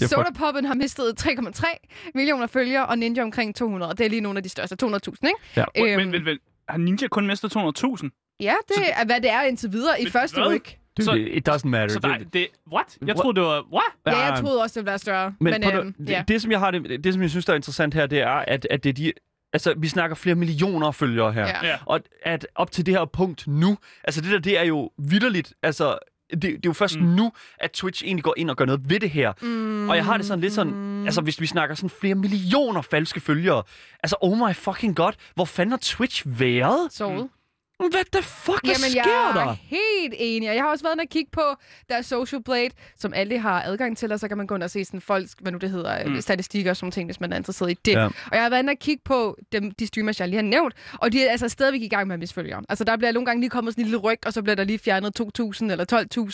ja. 0.00 0.06
Soda 0.06 0.30
Poppen 0.38 0.64
har 0.64 0.74
mistet 0.74 1.20
3,3 1.26 2.10
millioner 2.14 2.46
følgere, 2.46 2.86
og 2.86 2.98
Ninja 2.98 3.22
omkring 3.22 3.54
200. 3.54 3.90
Og 3.90 3.98
det 3.98 4.06
er 4.06 4.10
lige 4.10 4.20
nogle 4.20 4.36
af 4.36 4.42
de 4.42 4.48
største. 4.48 4.76
200.000, 4.82 4.88
ikke? 5.22 5.30
Ja. 5.56 5.64
Øhm, 5.76 5.96
Men, 5.96 6.10
men, 6.10 6.24
men, 6.24 6.38
har 6.68 6.78
Ninja 6.78 7.08
kun 7.08 7.26
mistet 7.26 7.56
200.000? 7.56 8.36
ja, 8.40 8.54
det 8.68 8.76
er, 8.96 9.04
hvad 9.04 9.20
det 9.20 9.30
er 9.30 9.42
indtil 9.42 9.72
videre 9.72 10.00
i 10.00 10.04
Men 10.04 10.12
første 10.12 10.40
hvad? 10.42 10.58
Det, 10.96 11.04
Så- 11.04 11.12
it 11.14 11.48
doesn't 11.48 11.66
matter. 11.68 11.88
Så 11.94 11.98
der, 11.98 12.18
det, 12.32 12.46
what? 12.72 12.98
Jeg 13.06 13.16
troede, 13.16 13.34
det 13.36 13.42
var... 13.42 13.64
What? 13.72 13.82
Ja, 14.06 14.18
jeg 14.18 14.38
troede 14.40 14.62
også, 14.62 14.74
det 14.74 14.80
ville 14.84 14.90
være 14.90 14.98
større. 14.98 15.34
Men, 15.40 15.50
Men, 15.52 15.60
men 15.60 15.74
øhm, 15.76 15.92
det, 15.92 16.08
ja. 16.10 16.24
det, 16.28 16.42
som 16.42 16.50
jeg 16.50 16.58
har 16.60 16.70
det, 16.70 17.04
det, 17.04 17.12
som 17.12 17.22
jeg 17.22 17.30
synes, 17.30 17.44
der 17.44 17.52
er 17.52 17.56
interessant 17.56 17.94
her, 17.94 18.06
det 18.06 18.20
er, 18.20 18.28
at, 18.30 18.66
at 18.70 18.84
det 18.84 18.90
er 18.90 18.94
de... 18.94 19.12
Altså, 19.52 19.74
vi 19.76 19.88
snakker 19.88 20.16
flere 20.16 20.34
millioner 20.34 20.90
følgere 20.90 21.32
her. 21.32 21.46
Ja. 21.46 21.66
Ja. 21.66 21.78
Og 21.86 22.00
at 22.22 22.46
op 22.54 22.70
til 22.70 22.86
det 22.86 22.94
her 22.94 23.04
punkt 23.04 23.46
nu, 23.46 23.78
altså 24.04 24.20
det 24.20 24.30
der, 24.30 24.38
det 24.38 24.58
er 24.58 24.62
jo 24.64 24.90
vidderligt, 24.98 25.52
altså... 25.62 25.98
Det, 26.32 26.42
det 26.42 26.54
er 26.54 26.58
jo 26.66 26.72
først 26.72 26.98
mm. 27.00 27.06
nu, 27.06 27.32
at 27.58 27.70
Twitch 27.70 28.04
egentlig 28.04 28.24
går 28.24 28.34
ind 28.36 28.50
og 28.50 28.56
gør 28.56 28.64
noget 28.64 28.90
ved 28.90 29.00
det 29.00 29.10
her. 29.10 29.32
Mm, 29.42 29.88
Og 29.88 29.96
jeg 29.96 30.04
har 30.04 30.16
det 30.16 30.26
sådan 30.26 30.40
lidt 30.40 30.52
sådan, 30.52 31.02
altså 31.04 31.20
hvis 31.20 31.40
vi 31.40 31.46
snakker 31.46 31.74
sådan 31.74 31.90
flere 31.90 32.14
millioner 32.14 32.82
falske 32.82 33.20
følgere, 33.20 33.62
altså 34.02 34.16
oh 34.20 34.38
my 34.38 34.54
fucking 34.54 34.96
god, 34.96 35.12
hvor 35.34 35.44
fanden 35.44 35.70
har 35.70 35.78
Twitch 35.82 36.22
været? 36.26 36.92
Sovet. 36.92 37.28
Hvad 37.78 38.12
the 38.12 38.22
fuck, 38.22 38.60
hvad 38.64 38.74
Jamen, 38.74 38.90
sker 38.90 39.02
jeg 39.02 39.32
der? 39.34 39.40
er 39.40 39.56
helt 39.66 40.14
enig. 40.18 40.48
Og 40.48 40.54
jeg 40.54 40.62
har 40.64 40.70
også 40.70 40.84
været 40.84 40.94
inde 40.94 41.02
og 41.02 41.08
kigge 41.08 41.30
på 41.32 41.42
deres 41.88 42.06
Social 42.06 42.42
Blade, 42.42 42.68
som 42.98 43.12
alle 43.14 43.38
har 43.38 43.62
adgang 43.62 43.96
til, 43.96 44.12
og 44.12 44.20
så 44.20 44.28
kan 44.28 44.36
man 44.36 44.46
gå 44.46 44.54
ind 44.54 44.62
og 44.62 44.70
se 44.70 44.84
sådan 44.84 45.00
folks, 45.00 45.34
hvad 45.40 45.52
nu 45.52 45.58
det 45.58 45.70
hedder, 45.70 46.08
mm. 46.08 46.20
statistikker 46.20 46.70
og 46.70 46.76
sådan 46.76 46.90
ting, 46.90 47.06
hvis 47.08 47.20
man 47.20 47.32
er 47.32 47.36
interesseret 47.36 47.70
i 47.70 47.74
det. 47.84 47.92
Ja. 47.92 48.04
Og 48.06 48.12
jeg 48.32 48.42
har 48.42 48.50
været 48.50 48.62
inde 48.62 48.70
og 48.70 48.78
kigge 48.78 49.02
på 49.04 49.36
dem, 49.52 49.70
de 49.70 49.86
streamers, 49.86 50.20
jeg 50.20 50.28
lige 50.28 50.36
har 50.36 50.42
nævnt, 50.42 50.74
og 50.92 51.12
de 51.12 51.24
er 51.24 51.30
altså 51.30 51.48
stadigvæk 51.48 51.82
i 51.82 51.88
gang 51.88 52.06
med 52.06 52.14
at 52.14 52.20
misfølge. 52.20 52.56
Altså 52.68 52.84
der 52.84 52.96
bliver 52.96 53.12
nogle 53.12 53.26
gange 53.26 53.40
lige 53.40 53.50
kommet 53.50 53.74
sådan 53.74 53.84
en 53.84 53.86
lille 53.86 53.98
ryg, 53.98 54.18
og 54.26 54.32
så 54.32 54.42
bliver 54.42 54.56
der 54.56 54.64
lige 54.64 54.78
fjernet 54.78 55.20
2.000 55.20 55.70
eller 55.70 55.84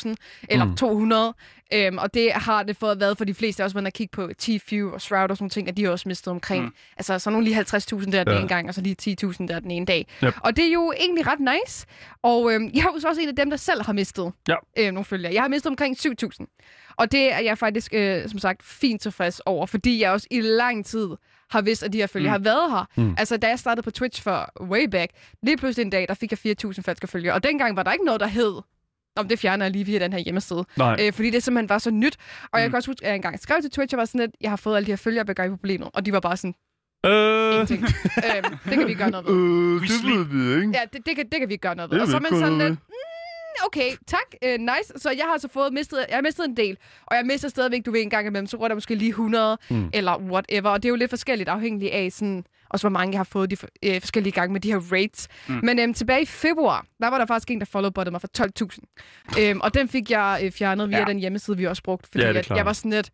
12.000 0.09 0.14
eller 0.48 0.64
Mm. 0.64 0.70
mm. 0.70 0.77
200. 0.77 1.35
Øhm, 1.74 1.98
og 1.98 2.14
det 2.14 2.33
har 2.33 2.62
det 2.62 2.77
fået 2.77 3.01
været 3.01 3.18
for 3.18 3.24
de 3.24 3.35
fleste. 3.35 3.64
Også 3.64 3.74
været 3.74 3.83
inde 3.83 3.88
og 3.88 3.92
kigge 3.92 4.11
på 4.12 4.31
T-Few 4.42 4.92
og 4.94 5.01
Shroud 5.01 5.31
og 5.31 5.37
sådan 5.37 5.51
ting, 5.51 5.68
at 5.68 5.77
de 5.77 5.85
har 5.85 5.90
også 5.90 6.09
mistet 6.09 6.29
omkring. 6.31 6.64
Mm. 6.64 6.70
Altså 6.96 7.18
så 7.18 7.31
nogle 7.31 7.44
lige 7.44 7.57
50.000 7.61 8.11
der 8.11 8.24
den 8.24 8.33
Ja. 8.33 8.38
ene 8.38 8.48
gang, 8.48 8.68
og 8.68 8.74
så 8.74 8.81
lige 8.81 8.96
10.000 9.03 9.46
der 9.46 9.61
den 9.61 9.70
ene 9.70 9.87
dag. 9.87 10.07
Yep. 10.24 10.35
Og 10.40 10.57
det 10.57 10.64
er 10.68 10.72
jo 10.72 10.92
egentlig 11.01 11.27
ret 11.29 11.41
nice. 11.41 11.87
Og 12.23 12.53
øhm, 12.53 12.71
jeg 12.75 12.81
er 12.81 12.93
jo 12.95 13.01
så 13.01 13.09
også 13.09 13.21
en 13.21 13.29
af 13.29 13.37
dem, 13.37 13.51
der 13.51 13.57
selv 13.57 13.83
har 13.83 13.93
mistet 13.93 14.33
Ja. 14.49 14.55
øh, 14.79 14.93
nogle 14.93 15.05
følgere. 15.05 15.33
Jeg 15.35 15.43
har 15.43 15.49
mistet 15.49 15.71
omkring 15.71 15.97
7.000. 15.97 16.47
Og 16.97 17.12
det 17.12 17.33
er 17.33 17.38
jeg 17.38 17.59
faktisk, 17.59 17.95
øh, 17.95 18.29
som 18.29 18.38
sagt, 18.38 18.62
fint 18.62 19.03
tilfreds 19.03 19.41
over, 19.41 19.67
fordi 19.67 20.01
jeg 20.03 20.11
også 20.11 20.27
i 20.31 20.41
lang 20.41 20.87
tid 20.87 21.09
har 21.51 21.61
vidst, 21.62 21.83
at 21.83 21.93
de 21.93 21.99
her 21.99 22.07
følgere 22.07 22.38
mm. 22.38 22.45
har 22.45 22.51
været 22.53 22.71
her. 22.71 23.03
Mm. 23.03 23.14
Altså, 23.19 23.37
da 23.37 23.49
jeg 23.49 23.59
startede 23.59 23.85
på 23.85 23.91
Twitch 23.91 24.23
for 24.23 24.51
way 24.61 24.85
back, 24.85 25.12
lige 25.43 25.57
pludselig 25.57 25.85
en 25.85 25.91
dag, 25.91 26.09
der 26.09 26.14
fik 26.14 26.31
jeg 26.45 26.57
4.000 26.64 26.83
falske 26.83 27.07
følgere. 27.07 27.35
Og 27.35 27.43
dengang 27.43 27.77
var 27.77 27.83
der 27.83 27.93
ikke 27.93 28.05
noget, 28.05 28.21
der 28.21 28.27
hed, 28.27 28.55
om 29.17 29.29
det 29.29 29.38
fjerner 29.38 29.64
jeg 29.64 29.73
lige 29.73 29.85
via 29.85 29.99
den 29.99 30.12
her 30.12 30.21
hjemmeside. 30.21 30.64
Nej. 30.77 30.97
Øh, 31.01 31.12
fordi 31.12 31.31
det 31.31 31.43
simpelthen 31.43 31.69
var 31.69 31.79
så 31.79 31.91
nyt. 31.91 32.17
Og 32.43 32.49
mm. 32.53 32.59
jeg 32.61 32.71
kan 32.71 32.77
også 32.77 32.91
huske, 32.91 33.05
at 33.05 33.09
jeg 33.09 33.17
engang 33.17 33.41
skrev 33.41 33.61
til 33.62 33.71
Twitch, 33.71 33.95
og 33.95 33.99
var 33.99 34.05
sådan, 34.05 34.21
at 34.21 34.31
jeg 34.41 34.51
har 34.51 34.57
fået 34.57 34.77
alle 34.77 34.87
de 34.87 34.93
her 34.93 34.97
følgere, 34.97 35.25
hvad 35.25 35.35
gør 35.35 35.45
I 35.45 35.49
problemet? 35.49 35.88
Og 35.95 36.07
de 36.07 36.12
var 36.12 36.21
bare 36.21 36.37
sådan, 36.37 36.55
Øh, 37.07 37.53
Ingenting. 37.53 37.83
øhm, 37.83 38.57
det 38.65 38.73
kan 38.79 38.87
vi 38.87 38.95
gøre 38.95 39.11
noget 39.11 39.27
ved. 39.27 39.35
øh, 39.35 39.81
det 39.83 40.05
ved 40.05 40.25
vi 40.25 40.61
ikke. 40.61 40.73
Ja, 40.79 40.81
det, 40.93 41.07
det, 41.07 41.17
kan, 41.17 41.29
det 41.33 41.41
kan 41.41 41.49
vi 41.49 41.57
gøre 41.57 41.75
noget 41.75 41.91
ved. 41.91 41.97
Det 41.99 42.03
Og 42.03 42.09
så 42.09 42.17
er 42.17 42.21
man 42.21 42.33
jeg 42.33 42.41
sådan 42.41 42.59
lidt, 42.59 42.71
mm, 42.71 43.67
okay, 43.67 43.91
tak, 44.07 44.27
uh, 44.47 44.61
nice. 44.61 44.93
Så 44.97 45.11
jeg 45.11 45.25
har 45.25 45.39
så 45.39 45.49
fået 45.49 45.73
mistet, 45.73 46.05
jeg 46.09 46.17
har 46.17 46.23
mistet 46.23 46.45
en 46.45 46.57
del, 46.57 46.77
og 47.07 47.17
jeg 47.17 47.27
mister 47.27 47.49
stadigvæk, 47.49 47.87
du 47.87 47.91
ved, 47.91 48.03
en 48.03 48.11
gang 48.11 48.27
imellem, 48.27 48.47
så 48.47 48.57
rører 48.57 48.69
der 48.69 48.75
måske 48.75 48.95
lige 48.95 49.09
100, 49.09 49.59
Mm. 49.71 49.91
eller 49.95 50.19
whatever. 50.19 50.71
Og 50.71 50.83
det 50.83 50.89
er 50.89 50.91
jo 50.91 50.97
lidt 50.97 51.11
forskelligt 51.11 51.49
afhængigt 51.49 51.93
af, 51.93 52.13
sådan, 52.13 52.45
også 52.71 52.83
hvor 52.89 52.91
mange 52.99 53.13
jeg 53.13 53.19
har 53.19 53.25
fået 53.25 53.51
de 53.51 53.57
øh, 53.85 54.01
forskellige 54.01 54.33
gange 54.33 54.53
med 54.53 54.61
de 54.61 54.73
her 54.73 54.81
rates. 54.93 55.29
Mm. 55.49 55.61
Men 55.63 55.79
øhm, 55.79 55.95
tilbage 55.95 56.23
i 56.23 56.27
februar, 56.27 56.87
der 57.01 57.09
var 57.09 57.19
der 57.19 57.27
faktisk 57.27 57.51
en, 57.51 57.59
der 57.59 57.67
followbottede 57.67 58.11
mig 58.13 58.21
for 58.21 58.29
12.000. 59.39 59.41
øhm, 59.41 59.61
og 59.61 59.75
den 59.75 59.89
fik 59.89 60.11
jeg 60.11 60.41
øh, 60.45 60.51
fjernet 60.53 60.89
via 60.91 60.99
Ja. 60.99 61.05
den 61.05 61.19
hjemmeside, 61.19 61.57
vi 61.57 61.67
også 61.67 61.83
brugte. 61.83 62.09
Fordi 62.13 62.23
Ja, 62.25 62.29
det 62.29 62.35
er 62.37 62.39
at 62.39 62.47
klart. 62.47 62.57
jeg 62.57 62.67
var 62.67 62.73
sådan 62.73 62.91
lidt... 62.91 63.11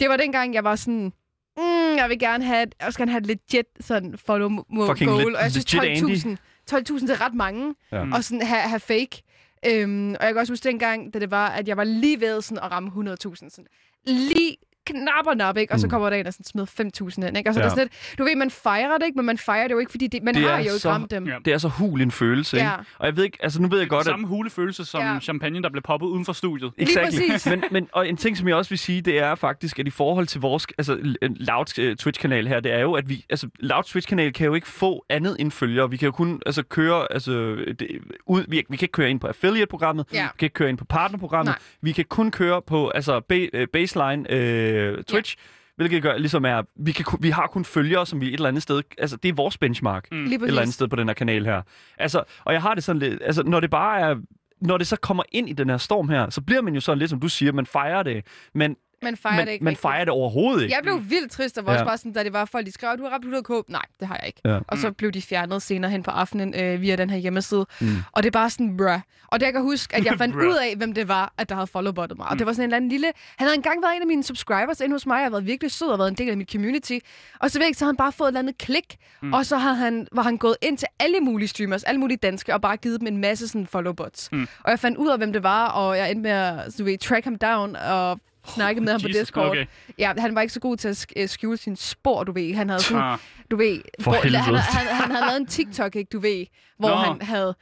Det 0.00 0.08
var 0.08 0.16
dengang, 0.16 0.54
jeg 0.54 0.64
var 0.64 0.76
sådan... 0.76 1.12
Mm, 1.58 1.96
jeg 1.96 2.06
vil 2.08 2.18
gerne 2.18 2.44
have, 2.44 2.62
et, 2.62 2.74
jeg 2.80 2.86
vil 2.86 2.94
gerne 2.96 3.10
have 3.10 3.20
et 3.20 3.26
legit 3.26 3.66
sådan 3.80 4.18
follow 4.26 4.48
mo- 4.50 4.86
Fucking 4.86 5.10
goal. 5.10 5.36
og 5.36 5.42
jeg 5.42 5.50
synes 5.50 5.74
legit 5.74 6.02
Andy. 6.04 6.14
12.000 6.16 6.36
12.000 6.70 7.00
det 7.06 7.10
er 7.10 7.20
ret 7.26 7.34
mange. 7.34 7.74
Ja. 7.92 8.04
Og 8.14 8.24
sådan 8.24 8.42
have, 8.42 8.60
have 8.62 8.80
fake. 8.80 9.22
Øhm, 9.66 10.10
og 10.20 10.24
jeg 10.26 10.32
kan 10.34 10.36
også 10.40 10.52
huske 10.52 10.68
dengang, 10.68 11.14
da 11.14 11.18
det 11.18 11.30
var, 11.30 11.48
at 11.48 11.68
jeg 11.68 11.76
var 11.76 11.84
lige 11.84 12.20
ved 12.20 12.42
sådan 12.42 12.64
at 12.64 12.70
ramme 12.70 12.90
100.000. 13.12 13.16
Sådan. 13.34 13.66
Lige 14.06 14.56
knap 14.88 15.26
og 15.26 15.36
nap, 15.36 15.56
ikke? 15.56 15.72
Og 15.72 15.80
så 15.80 15.86
Mm. 15.86 15.90
kommer 15.90 16.10
der 16.10 16.16
en 16.16 16.26
og 16.26 16.32
sådan 16.32 16.44
smider 16.44 16.66
5.000 16.66 17.26
ind, 17.28 17.36
ikke? 17.38 17.50
Og 17.50 17.54
så 17.54 17.60
Ja. 17.60 17.64
er 17.64 17.68
det 17.68 17.76
sådan 17.78 17.84
lidt, 17.92 18.18
du 18.18 18.24
ved, 18.24 18.36
man 18.36 18.50
fejrer 18.50 18.98
det 18.98 19.06
ikke, 19.06 19.16
men 19.16 19.26
man 19.26 19.38
fejrer 19.38 19.68
det 19.68 19.74
jo 19.74 19.78
ikke, 19.78 19.90
fordi 19.90 20.06
det, 20.06 20.22
man 20.22 20.34
Det 20.34 20.42
har 20.42 20.50
er 20.50 20.56
jo 20.56 20.62
ikke 20.62 20.70
så- 20.78 20.90
ramt 20.90 21.10
dem. 21.10 21.26
Ja. 21.26 21.36
Det 21.44 21.52
er 21.52 21.58
så 21.58 21.68
hul 21.68 22.00
en 22.00 22.10
følelse, 22.10 22.56
ikke? 22.56 22.66
Ja. 22.68 22.74
Og 22.98 23.06
jeg 23.06 23.16
ved 23.16 23.24
ikke, 23.24 23.38
altså 23.40 23.62
nu 23.62 23.68
ved 23.68 23.78
jeg 23.78 23.88
godt, 23.88 24.00
at... 24.00 24.06
Samme 24.06 24.26
hulefølelse 24.26 24.84
som 24.84 25.00
Ja. 25.02 25.20
champagne, 25.20 25.62
der 25.62 25.68
blev 25.70 25.82
poppet 25.82 26.06
uden 26.06 26.24
for 26.24 26.32
studiet. 26.32 26.72
Lige 26.78 26.98
præcis. 27.04 27.46
men, 27.46 27.64
men, 27.70 27.88
og 27.92 28.08
en 28.08 28.16
ting, 28.16 28.36
som 28.36 28.48
jeg 28.48 28.56
også 28.56 28.68
vil 28.70 28.78
sige, 28.78 29.00
det 29.00 29.18
er 29.18 29.34
faktisk, 29.34 29.78
at 29.78 29.86
i 29.86 29.90
forhold 29.90 30.26
til 30.26 30.40
vores 30.40 30.66
altså, 30.78 30.98
Loud 31.22 31.78
øh, 31.78 31.96
Twitch-kanal 31.96 32.48
her, 32.48 32.60
det 32.60 32.72
er 32.72 32.78
jo, 32.80 32.92
at 32.92 33.08
vi, 33.08 33.24
altså, 33.30 33.48
Loud 33.58 33.82
Twitch-kanal 33.84 34.32
kan 34.32 34.46
jo 34.46 34.54
ikke 34.54 34.68
få 34.68 35.04
andet 35.08 35.36
end 35.38 35.50
følgere. 35.50 35.90
Vi 35.90 35.96
kan 35.96 36.06
jo 36.06 36.12
kun 36.12 36.42
altså, 36.46 36.62
køre, 36.62 37.12
altså, 37.12 37.32
det, 37.78 37.88
ud, 38.26 38.44
vi, 38.48 38.62
vi 38.70 38.76
kan 38.76 38.84
ikke 38.84 38.92
køre 38.92 39.10
ind 39.10 39.20
på 39.20 39.26
affiliate-programmet, 39.26 40.06
Ja. 40.12 40.22
vi 40.22 40.28
kan 40.38 40.46
ikke 40.46 40.54
køre 40.54 40.68
ind 40.68 40.78
på 40.78 40.84
partnerprogrammet, 40.84 41.46
Nej. 41.52 41.58
vi 41.82 41.92
kan 41.92 42.04
kun 42.08 42.30
køre 42.30 42.62
på 42.62 42.88
altså, 42.88 43.20
ba- 43.32 43.48
øh, 43.52 43.66
baseline 43.72 44.32
øh, 44.32 44.77
Twitch, 45.08 45.36
Hvilket 45.78 46.02
gør, 46.02 46.16
ligesom 46.16 46.44
er, 46.44 46.62
vi, 46.76 46.92
kan, 46.92 47.04
vi 47.20 47.30
har 47.30 47.46
kun 47.46 47.64
følgere, 47.64 48.06
som 48.06 48.20
vi 48.20 48.26
et 48.28 48.34
eller 48.34 48.48
andet 48.48 48.62
sted, 48.62 48.82
altså 48.98 49.16
det 49.16 49.28
er 49.28 49.32
vores 49.32 49.58
benchmark 49.58 50.08
Mm. 50.12 50.26
Et 50.26 50.42
eller 50.42 50.60
andet 50.60 50.74
sted 50.74 50.88
på 50.88 50.96
den 50.96 51.08
her 51.08 51.14
kanal 51.14 51.44
her. 51.44 51.62
Altså, 51.98 52.22
og 52.44 52.52
jeg 52.52 52.62
har 52.62 52.74
det 52.74 52.84
sådan 52.84 53.00
lidt, 53.00 53.22
altså 53.24 53.42
når 53.42 53.60
det 53.60 53.70
bare 53.70 54.00
er, 54.00 54.16
når 54.60 54.78
det 54.78 54.86
så 54.86 54.96
kommer 54.96 55.22
ind 55.32 55.48
i 55.48 55.52
den 55.52 55.70
her 55.70 55.76
storm 55.76 56.08
her, 56.08 56.30
så 56.30 56.40
bliver 56.40 56.62
man 56.62 56.74
jo 56.74 56.80
sådan 56.80 56.98
lidt, 56.98 57.10
som 57.10 57.20
du 57.20 57.28
siger, 57.28 57.52
man 57.52 57.66
fejrer 57.66 58.02
det, 58.02 58.26
men 58.54 58.76
Man 59.02 59.16
fejrer 59.16 59.36
man, 59.36 59.46
det 59.46 59.52
ikke 59.52 59.64
man 59.64 59.70
rigtigt. 59.70 59.80
fejrer 59.82 60.04
det 60.04 60.12
overhovedet 60.14 60.62
ikke. 60.62 60.74
Jeg 60.74 60.82
blev 60.82 61.00
vildt 61.10 61.32
trist, 61.32 61.58
og 61.58 61.66
var 61.66 61.72
Ja. 61.72 61.78
også 61.78 61.84
bare 61.86 61.98
sådan, 61.98 62.12
da 62.12 62.24
det 62.24 62.32
var 62.32 62.44
folk, 62.44 62.66
de 62.66 62.72
skrev, 62.72 62.98
du 62.98 63.02
har 63.02 63.10
ramt 63.10 63.24
100k. 63.24 63.64
Nej, 63.72 63.82
det 64.00 64.08
har 64.08 64.16
jeg 64.20 64.26
ikke. 64.26 64.40
Ja. 64.44 64.58
Og 64.68 64.78
så 64.78 64.92
blev 64.92 65.12
de 65.12 65.22
fjernet 65.22 65.62
senere 65.62 65.90
hen 65.90 66.02
på 66.02 66.10
aftenen 66.10 66.54
øh, 66.60 66.80
via 66.80 66.96
den 66.96 67.10
her 67.10 67.16
hjemmeside. 67.18 67.66
Mm. 67.80 67.88
Og 68.12 68.22
det 68.22 68.26
er 68.26 68.30
bare 68.30 68.50
sådan, 68.50 68.76
bruh. 68.76 69.00
Og 69.26 69.40
det 69.40 69.46
jeg 69.46 69.52
kan 69.52 69.62
huske, 69.62 69.96
at 69.96 70.04
jeg 70.04 70.14
fandt 70.22 70.36
ud 70.36 70.54
af, 70.54 70.74
hvem 70.76 70.92
det 70.92 71.08
var, 71.08 71.32
at 71.38 71.48
der 71.48 71.54
havde 71.54 71.66
followbottet 71.66 72.18
mig. 72.18 72.28
Og 72.28 72.38
det 72.38 72.46
var 72.46 72.52
sådan 72.52 72.62
en 72.62 72.64
eller 72.68 72.76
anden 72.76 72.90
lille... 72.90 73.06
Han 73.36 73.46
havde 73.46 73.54
engang 73.56 73.82
været 73.82 73.96
en 73.96 74.02
af 74.02 74.06
mine 74.06 74.22
subscribers 74.24 74.80
inde 74.80 74.94
hos 74.94 75.06
mig, 75.06 75.16
og 75.16 75.22
har 75.22 75.30
været 75.30 75.46
virkelig 75.46 75.70
sød 75.72 75.88
og 75.88 75.98
været 75.98 76.08
en 76.10 76.14
del 76.16 76.30
af 76.30 76.36
mit 76.36 76.52
community. 76.52 76.98
Og 77.40 77.50
så 77.50 77.58
ved 77.58 77.64
jeg 77.64 77.68
ikke, 77.68 77.78
så 77.78 77.84
havde 77.84 77.92
han 77.92 77.96
bare 77.96 78.12
fået 78.12 78.26
et 78.26 78.30
eller 78.30 78.38
andet 78.40 78.58
klik. 78.58 78.96
Mm. 79.22 79.32
Og 79.32 79.46
så 79.46 79.56
havde 79.56 79.76
han, 79.76 80.06
var 80.12 80.22
han 80.22 80.36
gået 80.36 80.56
ind 80.62 80.78
til 80.78 80.88
alle 81.00 81.20
mulige 81.20 81.48
streamers, 81.48 81.84
alle 81.84 82.00
mulige 82.00 82.16
danske, 82.16 82.54
og 82.54 82.60
bare 82.60 82.76
givet 82.76 83.00
dem 83.00 83.06
en 83.08 83.16
masse 83.18 83.48
sådan 83.48 83.66
followbots. 83.66 84.28
Mm. 84.32 84.48
Og 84.64 84.70
jeg 84.70 84.78
fandt 84.78 84.98
ud 84.98 85.08
af, 85.08 85.18
hvem 85.18 85.32
det 85.32 85.42
var, 85.42 85.66
og 85.68 85.96
jeg 85.98 86.10
endte 86.10 86.22
med 86.22 86.30
at 86.30 86.72
så 86.72 86.78
du 86.78 86.84
ved, 86.84 86.98
track 86.98 87.24
ham 87.24 87.36
down 87.38 87.76
og 87.76 88.20
snakke 88.54 88.80
med 88.80 88.92
ham 88.92 89.00
på 89.00 89.08
Jesus, 89.08 89.20
Discord. 89.20 89.46
okay. 89.50 89.66
Ja, 89.98 90.12
han 90.18 90.34
var 90.34 90.40
ikke 90.40 90.52
så 90.54 90.60
god 90.60 90.76
til 90.76 90.88
at 90.88 91.06
øh, 91.16 91.28
skjule 91.28 91.56
sin 91.56 91.76
spor, 91.76 92.24
du 92.24 92.32
ved. 92.32 92.54
Han 92.54 92.68
havde 92.68 92.82
sådan, 92.82 93.02
Ah, 93.02 93.18
du 93.50 93.56
ved, 93.56 93.80
For 94.00 94.10
hvor, 94.10 94.20
han, 94.20 94.34
han, 94.34 94.86
han 94.96 95.10
havde 95.10 95.26
lavet 95.26 95.40
en 95.40 95.46
TikTok, 95.46 95.96
ikke, 95.96 96.08
du 96.12 96.18
ved, 96.18 96.46
hvor 96.78 96.88
Nå. 96.88 96.94
han 96.96 97.22
havde 97.22 97.54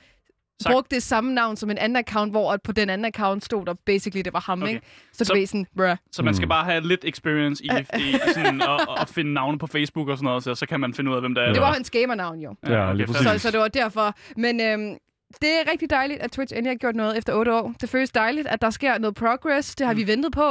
Sagt. 0.62 0.72
brugt 0.72 0.90
det 0.90 1.02
samme 1.02 1.34
navn 1.34 1.56
som 1.56 1.70
en 1.70 1.78
anden 1.78 1.96
account, 1.96 2.32
hvor 2.32 2.52
at 2.52 2.62
på 2.62 2.72
den 2.72 2.90
anden 2.90 3.04
account 3.04 3.44
stod 3.44 3.66
der 3.66 3.74
basically, 3.86 4.22
det 4.24 4.32
var 4.32 4.40
ham, 4.40 4.62
Okay. 4.62 4.74
ikke? 4.74 4.86
Så 5.12 5.24
du 5.24 5.28
Så- 5.28 5.34
ved 5.34 5.46
sådan, 5.46 5.66
bruh. 5.76 5.96
så 6.12 6.22
man 6.22 6.34
skal 6.34 6.46
Mm. 6.46 6.48
bare 6.48 6.64
have 6.64 6.88
lidt 6.88 7.04
experience 7.04 7.64
i, 7.64 7.68
i 7.98 8.14
sådan, 8.34 8.60
at, 8.62 8.80
at 9.00 9.08
finde 9.08 9.32
navne 9.34 9.58
på 9.58 9.66
Facebook 9.66 10.08
og 10.08 10.16
sådan 10.16 10.24
noget, 10.24 10.44
så, 10.44 10.54
så 10.54 10.66
kan 10.66 10.80
man 10.80 10.94
finde 10.94 11.10
ud 11.10 11.16
af, 11.16 11.22
hvem 11.22 11.34
der 11.34 11.42
er. 11.42 11.52
Det 11.52 11.62
var 11.62 11.72
hans 11.72 11.90
gamernavn 11.90 12.38
jo. 12.40 12.54
Ja, 12.68 12.92
lige 12.92 13.06
præcis. 13.06 13.26
Så, 13.26 13.38
så 13.38 13.50
det 13.50 13.60
var 13.60 13.68
derfor. 13.68 14.14
Men 14.36 14.60
øhm, 14.60 14.96
det 15.40 15.48
er 15.48 15.70
rigtig 15.72 15.90
dejligt, 15.90 16.20
at 16.20 16.30
Twitch 16.32 16.54
endelig 16.56 16.70
har 16.70 16.76
gjort 16.78 16.96
noget 16.96 17.18
efter 17.18 17.34
8 17.34 17.54
år. 17.54 17.74
Det 17.80 17.88
føles 17.88 18.10
dejligt, 18.10 18.46
at 18.46 18.60
der 18.62 18.70
sker 18.70 18.98
noget 18.98 19.14
progress. 19.16 19.74
Det 19.74 19.86
har 19.86 19.94
vi 19.94 20.06
ventet 20.06 20.32
på. 20.32 20.44